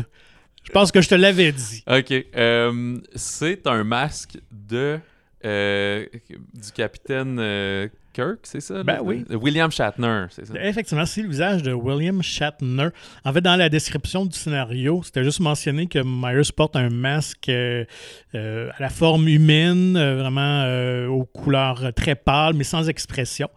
je 0.66 0.72
pense 0.72 0.92
que 0.92 1.02
je 1.02 1.10
te 1.10 1.16
l'avais 1.16 1.52
dit. 1.52 1.84
OK. 1.88 2.12
euh, 2.36 2.98
c'est 3.16 3.68
un 3.68 3.84
masque 3.84 4.38
de 4.52 5.00
euh, 5.46 6.06
du 6.54 6.72
capitaine 6.74 7.38
euh, 7.40 7.88
Kirk, 8.14 8.40
c'est 8.44 8.62
ça? 8.62 8.82
Ben 8.84 9.00
oui. 9.04 9.26
William 9.30 9.70
Shatner, 9.70 10.26
c'est 10.32 10.48
ça? 10.48 10.54
Effectivement, 10.64 11.06
c'est 11.06 11.22
le 11.22 11.30
visage 11.30 11.62
de 11.62 11.72
William 11.72 12.24
Shatner. 12.24 12.88
En 13.24 13.32
fait, 13.32 13.42
dans 13.42 13.56
la 13.56 13.70
description 13.70 14.26
du 14.26 14.36
scénario, 14.36 15.04
c'était 15.04 15.24
juste 15.24 15.42
mentionné 15.42 15.86
que 15.86 16.00
Myers 16.04 16.52
porte 16.56 16.76
un 16.76 16.90
masque 16.90 17.50
euh, 17.50 17.86
à 18.34 18.82
la 18.82 18.90
forme 18.90 19.28
humaine, 19.28 19.94
vraiment 19.94 20.66
aux 21.10 21.26
couleurs 21.26 21.94
très 21.96 22.16
pâles, 22.16 22.56
mais 22.56 22.64
sans 22.64 22.90
expression. 22.90 23.50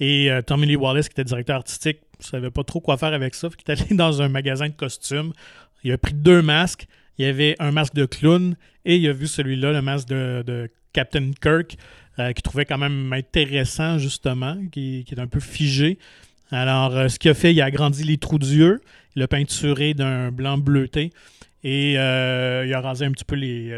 Et 0.00 0.30
Tommy 0.46 0.66
Lee 0.66 0.76
Wallace, 0.76 1.08
qui 1.08 1.14
était 1.14 1.24
directeur 1.24 1.56
artistique, 1.56 1.98
ne 2.18 2.24
savait 2.24 2.50
pas 2.50 2.64
trop 2.64 2.80
quoi 2.80 2.96
faire 2.96 3.12
avec 3.12 3.34
ça. 3.34 3.48
Il 3.48 3.70
est 3.70 3.80
allé 3.82 3.84
dans 3.94 4.22
un 4.22 4.28
magasin 4.28 4.68
de 4.68 4.74
costumes. 4.74 5.32
Il 5.86 5.92
a 5.92 5.98
pris 5.98 6.14
deux 6.14 6.42
masques. 6.42 6.88
Il 7.16 7.24
y 7.24 7.28
avait 7.28 7.54
un 7.60 7.70
masque 7.70 7.94
de 7.94 8.06
clown 8.06 8.56
et 8.84 8.96
il 8.96 9.08
a 9.08 9.12
vu 9.12 9.28
celui-là, 9.28 9.72
le 9.72 9.82
masque 9.82 10.08
de, 10.08 10.68
Captain 10.92 11.30
Kirk, 11.40 11.76
euh, 12.18 12.32
qu'il 12.32 12.42
trouvait 12.42 12.64
quand 12.64 12.78
même 12.78 13.12
intéressant, 13.12 13.98
justement, 13.98 14.56
qui, 14.72 15.04
est 15.08 15.18
un 15.18 15.28
peu 15.28 15.38
figé. 15.38 15.98
Alors, 16.50 16.96
euh, 16.96 17.08
ce 17.08 17.18
qu'il 17.18 17.30
a 17.30 17.34
fait, 17.34 17.52
il 17.52 17.60
a 17.60 17.66
agrandi 17.66 18.02
les 18.02 18.18
trous 18.18 18.38
d'yeux, 18.38 18.80
il 19.14 19.20
l'a 19.20 19.28
peinturé 19.28 19.94
d'un 19.94 20.32
blanc 20.32 20.58
bleuté 20.58 21.12
et 21.62 21.98
euh, 21.98 22.64
il 22.66 22.74
a 22.74 22.80
rasé 22.80 23.04
un 23.04 23.12
petit 23.12 23.24
peu 23.24 23.36
les, 23.36 23.70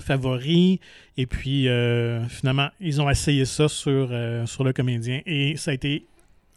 favoris. 0.00 0.78
Et 1.16 1.26
puis, 1.26 1.68
finalement, 2.28 2.70
ils 2.80 3.00
ont 3.00 3.08
essayé 3.08 3.44
ça 3.44 3.68
sur 3.68 4.08
le 4.08 4.72
comédien 4.72 5.20
et 5.26 5.56
ça 5.56 5.70
a 5.70 5.74
été 5.74 6.06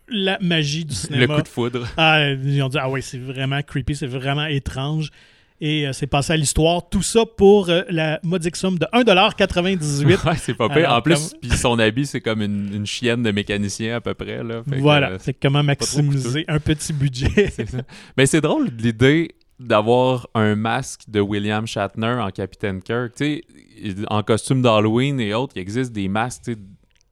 la 0.10 0.38
magie 0.42 0.86
du 0.86 0.92
Le 0.94 0.96
cinéma. 0.96 1.36
coup 1.36 1.42
de 1.42 1.48
foudre. 1.48 1.88
Ah, 1.98 2.30
ils 2.32 2.62
ont 2.62 2.70
dit, 2.70 2.78
ah 2.80 2.90
ouais, 2.90 3.02
c'est 3.02 3.18
vraiment 3.20 3.62
creepy, 3.62 3.96
c'est 3.96 4.08
vraiment 4.08 4.46
étrange. 4.46 5.10
Et 5.60 5.88
euh, 5.88 5.92
c'est 5.92 6.06
passé 6.06 6.34
à 6.34 6.38
l'histoire. 6.38 6.88
Tout 6.88 7.02
ça 7.02 7.22
pour 7.26 7.70
euh, 7.70 7.82
la 7.90 8.20
modique 8.24 8.56
somme 8.56 8.78
de 8.78 8.86
1,98$. 8.94 10.06
ouais, 10.28 10.36
c'est 10.38 10.54
pas 10.54 10.70
pire. 10.70 10.78
Alors, 10.86 10.98
En 10.98 11.02
plus, 11.02 11.16
comme- 11.32 11.40
puis 11.42 11.50
son 11.58 11.80
habit, 11.80 12.06
c'est 12.06 12.22
comme 12.22 12.42
une, 12.44 12.74
une 12.74 12.86
chienne 12.86 13.24
de 13.24 13.32
mécanicien 13.32 13.96
à 13.96 14.02
peu 14.02 14.14
près. 14.14 14.44
Là. 14.44 14.62
Fait 14.70 14.76
que, 14.76 14.82
voilà, 14.82 15.12
euh, 15.12 15.18
c'est 15.20 15.34
comment 15.34 15.64
maximiser 15.64 16.46
un 16.48 16.60
petit 16.60 16.94
budget. 16.94 17.50
c'est 17.52 17.68
ça. 17.70 17.80
Mais 18.18 18.26
c'est 18.28 18.42
drôle 18.42 18.70
l'idée 18.78 19.32
d'avoir 19.60 20.28
un 20.36 20.56
masque 20.56 21.02
de 21.08 21.20
William 21.20 21.66
Shatner 21.66 22.18
en 22.22 22.30
Capitaine 22.30 22.80
Kirk. 22.82 23.14
En 24.10 24.22
costume 24.22 24.62
d'Halloween 24.62 25.20
et 25.20 25.34
autres, 25.34 25.54
il 25.56 25.62
existe 25.64 25.92
des 25.92 26.08
masques 26.08 26.52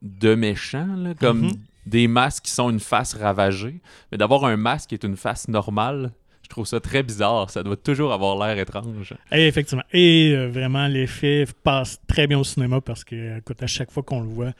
de 0.03 0.35
méchants, 0.35 0.95
là, 0.97 1.13
comme 1.19 1.41
Mhm. 1.41 1.51
Des 1.85 2.07
masques 2.07 2.45
qui 2.45 2.51
sont 2.51 2.69
une 2.69 2.79
face 2.79 3.13
ravagée. 3.13 3.81
Mais 4.11 4.17
d'avoir 4.17 4.45
un 4.45 4.57
masque 4.57 4.89
qui 4.89 4.95
est 4.95 5.03
une 5.03 5.17
face 5.17 5.47
normale, 5.47 6.11
je 6.43 6.49
trouve 6.49 6.65
ça 6.65 6.79
très 6.79 7.03
bizarre. 7.03 7.49
Ça 7.49 7.63
doit 7.63 7.75
toujours 7.75 8.13
avoir 8.13 8.37
l'air 8.37 8.57
étrange. 8.59 9.13
Et 9.31 9.47
effectivement. 9.47 9.83
Et 9.91 10.33
euh, 10.35 10.47
vraiment, 10.47 10.87
l'effet 10.87 11.45
passe 11.63 11.99
très 12.07 12.27
bien 12.27 12.39
au 12.39 12.43
cinéma 12.43 12.81
parce 12.81 13.03
que, 13.03 13.37
écoute, 13.37 13.61
à 13.63 13.67
chaque 13.67 13.91
fois 13.91 14.03
qu'on 14.03 14.21
le 14.21 14.29
voit, 14.29 14.51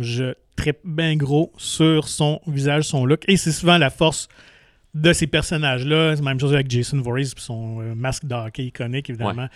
je 0.00 0.34
tripe 0.56 0.78
bien 0.84 1.16
gros 1.16 1.52
sur 1.56 2.08
son 2.08 2.40
visage, 2.46 2.84
son 2.84 3.04
look. 3.04 3.24
Et 3.28 3.36
c'est 3.36 3.52
souvent 3.52 3.78
la 3.78 3.90
force 3.90 4.28
de 4.94 5.12
ces 5.12 5.26
personnages-là. 5.26 6.16
C'est 6.16 6.22
la 6.22 6.30
même 6.30 6.40
chose 6.40 6.54
avec 6.54 6.70
Jason 6.70 7.00
Voorhees 7.00 7.32
et 7.36 7.40
son 7.40 7.80
euh, 7.80 7.94
masque 7.94 8.24
de 8.24 8.34
hockey 8.34 8.66
iconique, 8.66 9.10
évidemment. 9.10 9.48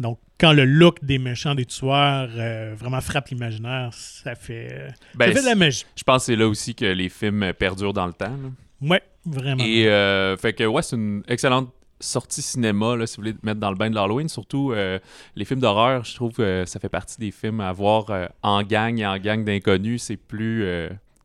Donc, 0.00 0.18
quand 0.40 0.52
le 0.52 0.64
look 0.64 1.04
des 1.04 1.18
méchants, 1.18 1.54
des 1.54 1.66
tueurs, 1.66 2.30
euh, 2.34 2.74
vraiment 2.76 3.00
frappe 3.02 3.28
l'imaginaire, 3.28 3.90
ça 3.92 4.34
fait, 4.34 4.68
euh, 4.72 4.88
Ben, 5.14 5.26
ça 5.28 5.34
fait 5.34 5.42
de 5.42 5.46
la 5.46 5.54
magie. 5.54 5.84
Je 5.94 6.02
pense 6.02 6.22
que 6.22 6.26
c'est 6.32 6.36
là 6.36 6.48
aussi 6.48 6.74
que 6.74 6.86
les 6.86 7.08
films 7.10 7.52
perdurent 7.58 7.92
dans 7.92 8.06
le 8.06 8.14
temps. 8.14 8.30
là. 8.30 8.48
Ouais, 8.88 9.02
vraiment. 9.26 9.62
Et 9.62 9.86
euh, 9.88 10.36
fait 10.38 10.54
que 10.54 10.64
ouais, 10.64 10.80
c'est 10.82 10.96
une 10.96 11.22
excellente 11.28 11.70
sortie 12.02 12.40
cinéma 12.40 12.96
là, 12.96 13.06
si 13.06 13.16
vous 13.18 13.24
voulez 13.24 13.34
mettre 13.42 13.60
dans 13.60 13.68
le 13.70 13.76
bain 13.76 13.90
de 13.90 13.94
l'Halloween. 13.94 14.30
Surtout 14.30 14.72
euh, 14.72 14.98
les 15.36 15.44
films 15.44 15.60
d'horreur, 15.60 16.02
je 16.06 16.14
trouve 16.14 16.32
que 16.32 16.64
ça 16.66 16.80
fait 16.80 16.88
partie 16.88 17.18
des 17.18 17.30
films 17.30 17.60
à 17.60 17.70
voir 17.74 18.08
euh, 18.08 18.26
en 18.42 18.62
gang 18.62 18.98
et 18.98 19.06
en 19.06 19.18
gang 19.18 19.44
d'inconnus. 19.44 20.04
C'est 20.04 20.16
plus 20.16 20.64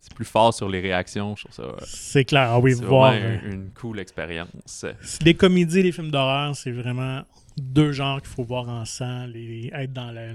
c'est 0.02 0.14
plus 0.14 0.26
fort 0.26 0.54
sur 0.54 0.68
les 0.68 0.82
réactions. 0.82 1.38
Je 1.38 1.46
trouve 1.46 1.56
ça 1.56 1.86
C'est 1.88 2.26
clair. 2.26 2.50
Ah 2.52 2.60
oui, 2.60 2.76
c'est 2.76 2.84
voir. 2.84 3.14
une 3.14 3.70
cool 3.80 4.00
expérience. 4.00 4.86
Les 5.22 5.34
comédies 5.34 5.82
les 5.82 5.94
films 5.94 6.12
d'horreur, 6.12 6.54
c'est 6.58 6.72
vraiment 6.72 7.22
deux 7.58 7.92
genres 7.92 8.22
qu'il 8.22 8.30
faut 8.30 8.44
voir 8.44 8.70
ensemble 8.70 9.36
et 9.36 9.72
être 9.74 9.94
dans 9.94 10.12
la, 10.12 10.28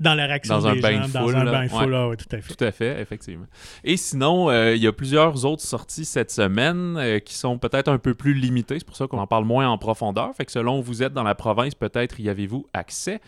dans 0.00 0.14
la 0.14 0.26
réaction 0.26 0.58
Dans 0.58 0.66
un 0.66 0.74
des 0.74 0.80
bain 0.80 1.02
gens, 1.02 1.08
de 1.08 1.12
dans 1.12 1.22
foule, 1.24 1.36
un 1.36 1.44
là. 1.44 1.52
bain 1.52 1.64
de 1.64 1.68
foule. 1.70 1.84
Ouais. 1.92 1.96
ah 1.96 2.08
ouais, 2.08 2.16
tout 2.16 2.36
à 2.36 2.40
fait. 2.40 2.54
Tout 2.54 2.64
à 2.64 2.72
fait, 2.72 3.00
effectivement. 3.00 3.46
Et 3.84 3.96
sinon, 3.96 4.50
euh, 4.50 4.74
il 4.74 4.82
y 4.82 4.86
a 4.86 4.92
plusieurs 4.92 5.44
autres 5.44 5.62
sorties 5.62 6.04
cette 6.04 6.30
semaine 6.30 6.96
euh, 6.96 7.18
qui 7.18 7.34
sont 7.34 7.58
peut-être 7.58 7.88
un 7.88 7.98
peu 7.98 8.14
plus 8.14 8.34
limitées. 8.34 8.78
C'est 8.78 8.86
pour 8.86 8.96
ça 8.96 9.06
qu'on 9.06 9.18
en 9.18 9.26
parle 9.26 9.44
moins 9.44 9.68
en 9.68 9.78
profondeur. 9.78 10.34
Fait 10.34 10.44
que 10.44 10.52
selon 10.52 10.80
où 10.80 10.82
vous 10.82 11.02
êtes 11.02 11.12
dans 11.12 11.22
la 11.24 11.34
province, 11.34 11.74
peut-être 11.74 12.18
y 12.20 12.28
avez-vous 12.28 12.66
accès. 12.72 13.20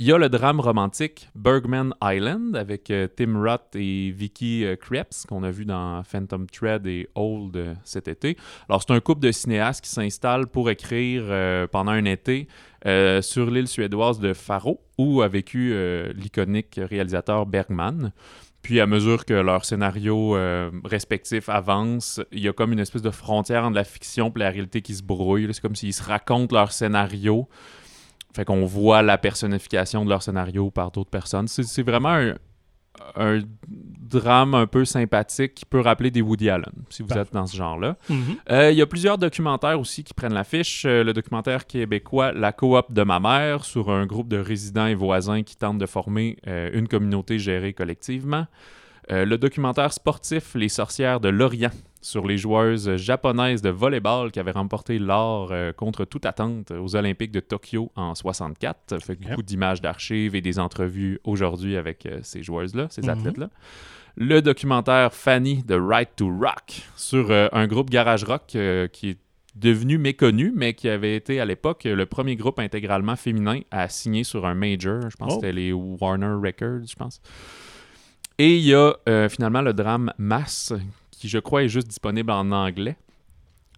Il 0.00 0.06
y 0.06 0.12
a 0.12 0.18
le 0.18 0.28
drame 0.28 0.60
romantique 0.60 1.28
Bergman 1.34 1.92
Island 2.00 2.54
avec 2.54 2.88
euh, 2.92 3.08
Tim 3.08 3.36
Roth 3.42 3.74
et 3.74 4.12
Vicky 4.12 4.64
euh, 4.64 4.76
Krieps 4.76 5.26
qu'on 5.28 5.42
a 5.42 5.50
vu 5.50 5.64
dans 5.64 6.04
Phantom 6.04 6.46
Thread 6.46 6.86
et 6.86 7.08
Old 7.16 7.56
euh, 7.56 7.74
cet 7.82 8.06
été. 8.06 8.36
Alors 8.68 8.80
c'est 8.80 8.92
un 8.94 9.00
couple 9.00 9.22
de 9.22 9.32
cinéastes 9.32 9.82
qui 9.82 9.90
s'installe 9.90 10.46
pour 10.46 10.70
écrire 10.70 11.24
pendant 11.72 11.90
un 11.90 12.04
été 12.04 12.46
euh, 12.86 13.22
sur 13.22 13.50
l'île 13.50 13.68
suédoise 13.68 14.20
de 14.20 14.32
Faro 14.32 14.80
où 14.98 15.22
a 15.22 15.28
vécu 15.28 15.72
euh, 15.72 16.12
l'iconique 16.14 16.80
réalisateur 16.82 17.46
Bergman. 17.46 18.12
Puis 18.62 18.80
à 18.80 18.86
mesure 18.86 19.24
que 19.24 19.34
leurs 19.34 19.64
scénarios 19.64 20.36
euh, 20.36 20.70
respectifs 20.84 21.48
avancent, 21.48 22.20
il 22.32 22.40
y 22.40 22.48
a 22.48 22.52
comme 22.52 22.72
une 22.72 22.80
espèce 22.80 23.02
de 23.02 23.10
frontière 23.10 23.64
entre 23.64 23.76
la 23.76 23.84
fiction 23.84 24.32
et 24.34 24.38
la 24.38 24.50
réalité 24.50 24.82
qui 24.82 24.94
se 24.94 25.02
brouille. 25.02 25.48
C'est 25.52 25.60
comme 25.60 25.76
s'ils 25.76 25.94
se 25.94 26.02
racontent 26.02 26.54
leur 26.54 26.72
scénario. 26.72 27.48
Fait 28.34 28.44
qu'on 28.44 28.64
voit 28.64 29.02
la 29.02 29.18
personnification 29.18 30.04
de 30.04 30.10
leur 30.10 30.22
scénario 30.22 30.70
par 30.70 30.90
d'autres 30.90 31.10
personnes. 31.10 31.48
C'est 31.48 31.82
vraiment 31.82 32.10
un, 32.10 32.34
un 33.16 33.40
drame 34.08 34.54
un 34.54 34.66
peu 34.66 34.84
sympathique 34.84 35.54
qui 35.54 35.64
peut 35.64 35.80
rappeler 35.80 36.10
des 36.10 36.22
Woody 36.22 36.48
Allen, 36.48 36.72
si 36.88 37.02
vous 37.02 37.08
Parfait. 37.08 37.22
êtes 37.22 37.32
dans 37.32 37.46
ce 37.46 37.56
genre-là. 37.56 37.96
Mhm. 38.08 38.36
Euh, 38.50 38.70
Il 38.72 38.78
y 38.78 38.82
a 38.82 38.86
plusieurs 38.86 39.18
documentaires 39.18 39.78
aussi 39.78 40.02
qui 40.04 40.14
prennent 40.14 40.32
l'affiche. 40.34 40.84
Euh, 40.86 41.04
le 41.04 41.12
documentaire 41.12 41.66
québécois 41.66 42.32
La 42.32 42.52
coop 42.52 42.92
de 42.92 43.02
ma 43.02 43.20
mère 43.20 43.64
sur 43.64 43.90
un 43.90 44.06
groupe 44.06 44.28
de 44.28 44.38
résidents 44.38 44.86
et 44.86 44.94
voisins 44.94 45.42
qui 45.42 45.56
tentent 45.56 45.78
de 45.78 45.86
former 45.86 46.38
euh, 46.46 46.70
une 46.72 46.88
communauté 46.88 47.38
gérée 47.38 47.72
collectivement. 47.74 48.46
Euh, 49.10 49.24
le 49.24 49.38
documentaire 49.38 49.92
sportif 49.92 50.54
Les 50.54 50.68
sorcières 50.68 51.20
de 51.20 51.28
l'Orient 51.28 51.70
sur 52.00 52.26
les 52.26 52.38
joueuses 52.38 52.96
japonaises 52.96 53.60
de 53.62 53.70
volleyball 53.70 54.30
qui 54.30 54.38
avaient 54.40 54.50
remporté 54.52 54.98
l'or 54.98 55.48
euh, 55.50 55.72
contre 55.72 56.04
toute 56.04 56.26
attente 56.26 56.70
aux 56.70 56.94
Olympiques 56.96 57.32
de 57.32 57.40
Tokyo 57.40 57.90
en 57.96 58.14
64. 58.14 58.78
Ça 58.88 58.98
fait 59.00 59.16
beaucoup 59.16 59.42
d'images 59.42 59.80
d'archives 59.80 60.34
et 60.34 60.40
des 60.40 60.58
entrevues 60.58 61.18
aujourd'hui 61.24 61.76
avec 61.76 62.06
euh, 62.06 62.20
ces 62.22 62.42
joueuses-là, 62.42 62.86
ces 62.90 63.02
Mhm. 63.02 63.08
athlètes-là. 63.10 63.50
Le 64.16 64.40
documentaire 64.42 65.12
Fanny 65.12 65.62
de 65.62 65.74
Right 65.76 66.10
to 66.16 66.26
Rock 66.28 66.82
sur 66.96 67.30
euh, 67.30 67.48
un 67.52 67.66
groupe 67.66 67.90
garage 67.90 68.24
rock 68.24 68.52
euh, 68.56 68.88
qui 68.88 69.10
est 69.10 69.18
devenu 69.54 69.98
méconnu, 69.98 70.52
mais 70.54 70.74
qui 70.74 70.88
avait 70.88 71.16
été 71.16 71.40
à 71.40 71.44
l'époque 71.44 71.82
le 71.84 72.06
premier 72.06 72.36
groupe 72.36 72.60
intégralement 72.60 73.16
féminin 73.16 73.60
à 73.72 73.88
signer 73.88 74.22
sur 74.24 74.46
un 74.46 74.54
major. 74.54 75.10
Je 75.10 75.16
pense 75.16 75.32
Oh. 75.32 75.40
que 75.40 75.46
c'était 75.46 75.52
les 75.52 75.72
Warner 75.72 76.34
Records, 76.40 76.86
je 76.88 76.94
pense. 76.94 77.20
Et 78.38 78.56
il 78.56 78.62
y 78.64 78.74
a 78.74 78.94
euh, 79.08 79.28
finalement 79.28 79.62
le 79.62 79.72
drame 79.72 80.12
Mass, 80.16 80.72
qui 81.18 81.28
je 81.28 81.38
crois 81.38 81.62
est 81.64 81.68
juste 81.68 81.88
disponible 81.88 82.30
en 82.30 82.50
anglais. 82.52 82.96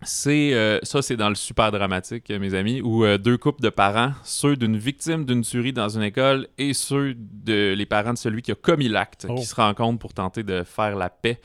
C'est 0.02 0.54
euh, 0.54 0.78
ça, 0.82 1.02
c'est 1.02 1.16
dans 1.18 1.28
le 1.28 1.34
super 1.34 1.70
dramatique, 1.70 2.30
euh, 2.30 2.38
mes 2.38 2.54
amis, 2.54 2.80
où 2.80 3.04
euh, 3.04 3.18
deux 3.18 3.36
couples 3.36 3.60
de 3.60 3.68
parents, 3.68 4.12
ceux 4.24 4.56
d'une 4.56 4.78
victime 4.78 5.26
d'une 5.26 5.42
tuerie 5.42 5.74
dans 5.74 5.90
une 5.90 6.02
école 6.02 6.48
et 6.56 6.72
ceux 6.72 7.14
de 7.14 7.74
les 7.76 7.84
parents 7.84 8.14
de 8.14 8.18
celui 8.18 8.40
qui 8.40 8.50
a 8.50 8.54
commis 8.54 8.88
l'acte, 8.88 9.26
Oh. 9.28 9.34
qui 9.34 9.44
se 9.44 9.54
rencontrent 9.54 9.98
pour 9.98 10.14
tenter 10.14 10.42
de 10.42 10.62
faire 10.62 10.96
la 10.96 11.10
paix 11.10 11.38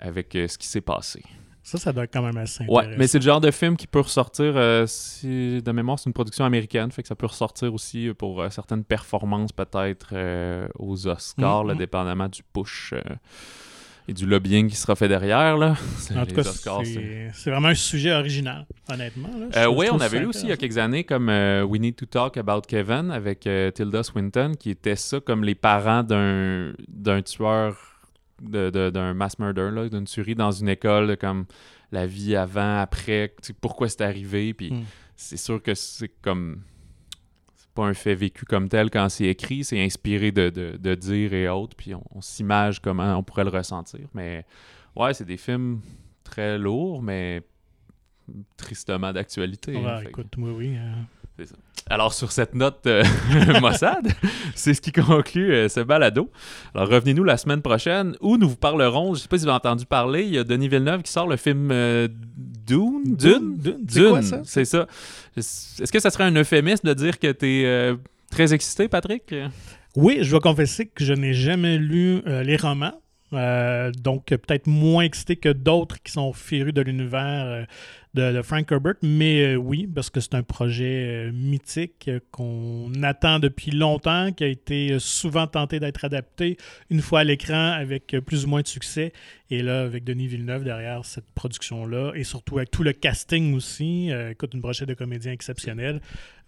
avec 0.00 0.34
euh, 0.34 0.48
ce 0.48 0.56
qui 0.56 0.66
s'est 0.66 0.80
passé. 0.80 1.22
Ça, 1.62 1.76
ça 1.76 1.92
doit 1.92 2.04
être 2.04 2.12
quand 2.14 2.22
même 2.22 2.38
assez 2.38 2.64
Ouais, 2.64 2.78
intéressant. 2.78 2.98
mais 2.98 3.06
c'est 3.06 3.18
le 3.18 3.24
genre 3.24 3.40
de 3.42 3.50
film 3.50 3.76
qui 3.76 3.86
peut 3.86 4.00
ressortir, 4.00 4.54
euh, 4.56 4.86
si, 4.86 5.60
de 5.62 5.70
mémoire, 5.72 5.98
c'est 5.98 6.08
une 6.08 6.14
production 6.14 6.46
américaine, 6.46 6.90
fait 6.90 7.02
que 7.02 7.08
ça 7.08 7.14
peut 7.14 7.26
ressortir 7.26 7.74
aussi 7.74 8.10
pour 8.16 8.40
euh, 8.40 8.48
certaines 8.48 8.82
performances 8.82 9.52
peut-être 9.52 10.08
euh, 10.14 10.66
aux 10.78 11.06
Oscars, 11.06 11.64
là, 11.64 11.74
Mhm. 11.74 11.78
dépendamment 11.78 12.28
du 12.28 12.40
push 12.54 12.94
et 14.10 14.12
du 14.12 14.26
lobbying 14.26 14.68
qui 14.68 14.74
sera 14.74 14.96
fait 14.96 15.06
derrière. 15.06 15.56
Là. 15.56 15.76
C'est- 15.98 16.18
En 16.18 16.26
tout 16.26 16.34
cas, 16.34 16.42
c'est- 16.42 17.50
vraiment 17.50 17.68
un 17.68 17.74
sujet 17.74 18.12
original, 18.12 18.66
honnêtement. 18.92 19.28
là. 19.38 19.46
Euh, 19.62 19.66
oui, 19.68 19.86
on 19.92 20.00
avait 20.00 20.18
eu 20.18 20.24
aussi 20.26 20.42
il 20.42 20.48
y 20.48 20.52
a 20.52 20.56
quelques 20.56 20.78
années 20.78 21.04
comme 21.04 21.28
euh, 21.28 21.62
We 21.62 21.80
Need 21.80 21.94
to 21.94 22.06
Talk 22.06 22.36
About 22.36 22.62
Kevin 22.66 23.12
avec 23.12 23.46
euh, 23.46 23.70
Tilda 23.70 24.02
Swinton, 24.02 24.52
qui 24.58 24.70
était 24.70 24.96
ça 24.96 25.20
comme 25.20 25.44
les 25.44 25.54
parents 25.54 26.02
d'un 26.02 26.72
d'un 26.88 27.22
tueur, 27.22 27.76
de- 28.42 28.70
de- 28.70 28.90
d'un 28.90 29.14
mass 29.14 29.38
murder, 29.38 29.70
là, 29.72 29.88
d'une 29.88 30.04
tuerie 30.06 30.34
dans 30.34 30.50
une 30.50 30.68
école, 30.68 31.16
comme 31.16 31.44
la 31.92 32.06
vie 32.06 32.34
avant, 32.34 32.78
après, 32.80 33.34
pourquoi 33.60 33.88
c'est 33.88 34.00
arrivé. 34.02 34.54
Puis 34.54 34.72
Mm. 34.72 34.82
c'est 35.14 35.36
sûr 35.36 35.62
que 35.62 35.74
c'est 35.74 36.10
comme. 36.20 36.62
Pas 37.74 37.86
un 37.86 37.94
fait 37.94 38.14
vécu 38.14 38.44
comme 38.44 38.68
tel 38.68 38.90
quand 38.90 39.08
c'est 39.08 39.26
écrit, 39.26 39.62
c'est 39.64 39.80
inspiré 39.82 40.32
de, 40.32 40.50
de, 40.50 40.76
de 40.76 40.94
dire 40.94 41.32
et 41.34 41.48
autres, 41.48 41.76
puis 41.76 41.94
on, 41.94 42.02
on 42.10 42.20
s'image 42.20 42.80
comment 42.80 43.16
on 43.16 43.22
pourrait 43.22 43.44
le 43.44 43.50
ressentir. 43.50 44.08
Mais 44.12 44.44
ouais, 44.96 45.14
c'est 45.14 45.24
des 45.24 45.36
films 45.36 45.80
très 46.24 46.58
lourds, 46.58 47.00
mais 47.02 47.42
tristement 48.56 49.12
d'actualité. 49.12 49.76
hein, 49.76 49.82
Ouais, 49.82 49.98
fait 50.00 50.04
que- 50.06 50.08
écoute, 50.10 50.34
oui, 50.38 50.50
oui. 50.50 50.76
euh, 50.76 50.92
alors, 51.88 52.12
sur 52.12 52.30
cette 52.30 52.54
note 52.54 52.86
euh, 52.86 53.02
Mossad, 53.60 54.06
c'est 54.54 54.74
ce 54.74 54.80
qui 54.80 54.92
conclut 54.92 55.52
euh, 55.52 55.68
ce 55.68 55.80
balado. 55.80 56.30
Alors, 56.74 56.88
revenez-nous 56.88 57.24
la 57.24 57.36
semaine 57.36 57.62
prochaine 57.62 58.14
où 58.20 58.36
nous 58.36 58.48
vous 58.48 58.56
parlerons, 58.56 59.06
je 59.06 59.10
ne 59.10 59.22
sais 59.22 59.28
pas 59.28 59.38
si 59.38 59.44
vous 59.44 59.48
avez 59.48 59.56
entendu 59.56 59.86
parler, 59.86 60.22
il 60.22 60.34
y 60.34 60.38
a 60.38 60.44
Denis 60.44 60.68
Villeneuve 60.68 61.02
qui 61.02 61.10
sort 61.10 61.26
le 61.26 61.36
film 61.36 61.70
euh, 61.72 62.06
Dune? 62.06 63.16
Dune? 63.16 63.56
Dune, 63.58 63.86
c'est 63.88 64.08
quoi 64.08 64.22
ça? 64.22 64.40
c'est 64.44 64.64
ça. 64.64 64.86
Est-ce 65.36 65.90
que 65.90 65.98
ça 65.98 66.10
serait 66.10 66.24
un 66.24 66.34
euphémisme 66.34 66.86
de 66.86 66.94
dire 66.94 67.18
que 67.18 67.32
tu 67.32 67.46
es 67.46 67.96
très 68.30 68.54
excité, 68.54 68.86
Patrick? 68.88 69.34
Oui, 69.96 70.18
je 70.22 70.30
dois 70.30 70.40
confesser 70.40 70.86
que 70.86 71.04
je 71.04 71.12
n'ai 71.12 71.34
jamais 71.34 71.76
lu 71.76 72.22
les 72.26 72.56
romans. 72.56 72.94
Euh, 73.32 73.92
donc, 73.92 74.26
peut-être 74.26 74.66
moins 74.66 75.04
excité 75.04 75.36
que 75.36 75.50
d'autres 75.50 76.02
qui 76.02 76.12
sont 76.12 76.32
férus 76.32 76.74
de 76.74 76.82
l'univers 76.82 77.46
euh, 77.46 77.64
de, 78.14 78.42
Frank 78.42 78.70
Herbert. 78.70 78.94
Mais 79.02 79.54
euh, 79.54 79.56
oui, 79.56 79.86
parce 79.86 80.10
que 80.10 80.20
c'est 80.20 80.34
un 80.34 80.42
projet 80.42 81.28
euh, 81.28 81.32
mythique 81.32 82.06
euh, 82.08 82.20
qu'on 82.30 82.90
attend 83.02 83.38
depuis 83.38 83.70
longtemps, 83.70 84.32
qui 84.32 84.44
a 84.44 84.46
été 84.48 84.98
souvent 84.98 85.46
tenté 85.46 85.80
d'être 85.80 86.04
adapté 86.04 86.56
une 86.90 87.00
fois 87.00 87.20
à 87.20 87.24
l'écran 87.24 87.72
avec 87.72 88.16
plus 88.26 88.44
ou 88.44 88.48
moins 88.48 88.62
de 88.62 88.68
succès. 88.68 89.12
Et 89.50 89.62
là, 89.62 89.82
avec 89.82 90.04
Denis 90.04 90.26
Villeneuve 90.26 90.64
derrière 90.64 91.04
cette 91.04 91.30
production-là, 91.34 92.12
et 92.14 92.24
surtout 92.24 92.58
avec 92.58 92.70
tout 92.70 92.82
le 92.82 92.92
casting 92.92 93.54
aussi, 93.54 94.10
écoute, 94.30 94.54
une 94.54 94.60
brochette 94.60 94.88
de 94.88 94.94
comédiens 94.94 95.32
exceptionnelle. 95.32 96.00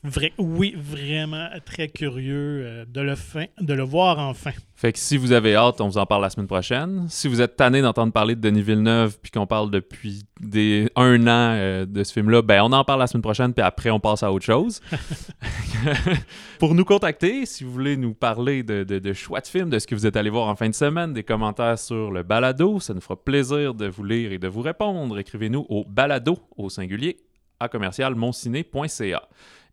Vrai- 0.04 0.32
oui, 0.36 0.74
vraiment 0.76 1.46
très 1.64 1.86
curieux 1.88 2.62
euh, 2.64 2.84
de, 2.86 3.00
le 3.00 3.14
fin- 3.14 3.46
de 3.60 3.72
le 3.72 3.84
voir 3.84 4.18
enfin. 4.18 4.50
Fait 4.74 4.92
que 4.92 4.98
si 4.98 5.16
vous 5.16 5.30
avez 5.30 5.54
hâte, 5.54 5.80
on 5.80 5.86
vous 5.86 5.96
en 5.98 6.06
parle 6.06 6.22
la 6.22 6.30
semaine 6.30 6.48
prochaine. 6.48 7.06
Si 7.08 7.28
vous 7.28 7.40
êtes 7.40 7.54
tanné 7.54 7.82
d'entendre 7.82 8.12
parler 8.12 8.34
de 8.34 8.40
Denis 8.40 8.62
Villeneuve 8.62 9.16
puis 9.22 9.30
qu'on 9.30 9.46
parle 9.46 9.70
depuis 9.70 10.24
des 10.40 10.90
un 10.96 11.22
an 11.28 11.54
euh, 11.54 11.86
de 11.86 12.02
ce 12.02 12.12
film-là, 12.14 12.42
ben 12.42 12.62
on 12.64 12.72
en 12.72 12.82
parle 12.82 12.98
la 12.98 13.06
semaine 13.06 13.22
prochaine 13.22 13.54
puis 13.54 13.62
après 13.64 13.90
on 13.90 14.00
passe 14.00 14.24
à 14.24 14.32
autre 14.32 14.44
chose. 14.44 14.80
Pour 16.58 16.74
nous 16.74 16.84
contacter, 16.84 17.46
si 17.46 17.62
vous 17.62 17.70
voulez 17.72 17.96
nous 17.96 18.14
parler 18.14 18.64
de, 18.64 18.82
de, 18.82 18.98
de 18.98 19.12
choix 19.12 19.40
de 19.40 19.46
films, 19.46 19.70
de 19.70 19.78
ce 19.78 19.86
que 19.86 19.94
vous 19.94 20.06
êtes 20.06 20.16
allé 20.16 20.30
voir 20.30 20.48
en 20.48 20.56
fin 20.56 20.68
de 20.68 20.74
semaine, 20.74 21.12
des 21.12 21.22
commentaires 21.22 21.78
sur 21.78 22.10
le 22.10 22.24
balado, 22.24 22.80
ça 22.80 22.92
nous 22.92 23.00
fera 23.00 23.14
plaisir 23.22 23.72
de 23.74 23.86
vous 23.86 24.02
lire 24.02 24.32
et 24.32 24.38
de 24.38 24.48
vous 24.48 24.62
répondre. 24.62 25.16
Écrivez-nous 25.18 25.64
au 25.68 25.84
balado 25.84 26.38
au 26.56 26.68
singulier 26.70 27.18
à 27.60 27.68
commercialmonciné.ca. 27.68 29.22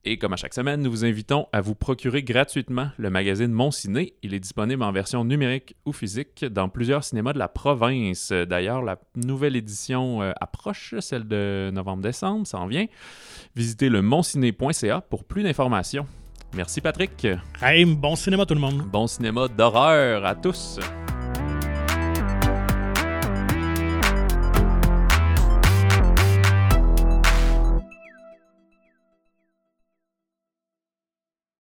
Et 0.05 0.17
comme 0.17 0.31
à 0.31 0.37
chaque 0.37 0.53
semaine, 0.53 0.81
nous 0.81 0.89
vous 0.89 1.03
invitons 1.03 1.47
à 1.51 1.59
vous 1.59 1.75
procurer 1.75 2.23
gratuitement 2.23 2.89
le 2.97 3.09
magazine 3.09 3.51
Mon 3.51 3.69
Ciné. 3.69 4.13
Il 4.23 4.33
est 4.33 4.39
disponible 4.39 4.81
en 4.81 4.93
version 4.93 5.25
numérique 5.25 5.75
ou 5.85 5.91
physique 5.91 6.45
dans 6.45 6.69
plusieurs 6.69 7.03
cinémas 7.03 7.33
de 7.33 7.39
la 7.39 7.49
province. 7.49 8.31
D'ailleurs, 8.31 8.81
la 8.81 8.97
nouvelle 9.15 9.57
édition 9.57 10.21
euh, 10.21 10.31
approche, 10.39 10.95
celle 10.99 11.27
de 11.27 11.69
novembre-décembre, 11.73 12.47
ça 12.47 12.59
en 12.59 12.67
vient. 12.67 12.85
Visitez 13.55 13.89
le 13.89 14.01
monciné.ca 14.01 15.01
pour 15.01 15.25
plus 15.25 15.43
d'informations. 15.43 16.07
Merci 16.55 16.79
Patrick. 16.79 17.27
Hey, 17.61 17.83
bon 17.85 18.15
cinéma 18.15 18.45
tout 18.45 18.55
le 18.55 18.61
monde. 18.61 18.81
Bon 18.91 19.05
cinéma 19.05 19.47
d'horreur 19.49 20.25
à 20.25 20.33
tous. 20.33 20.79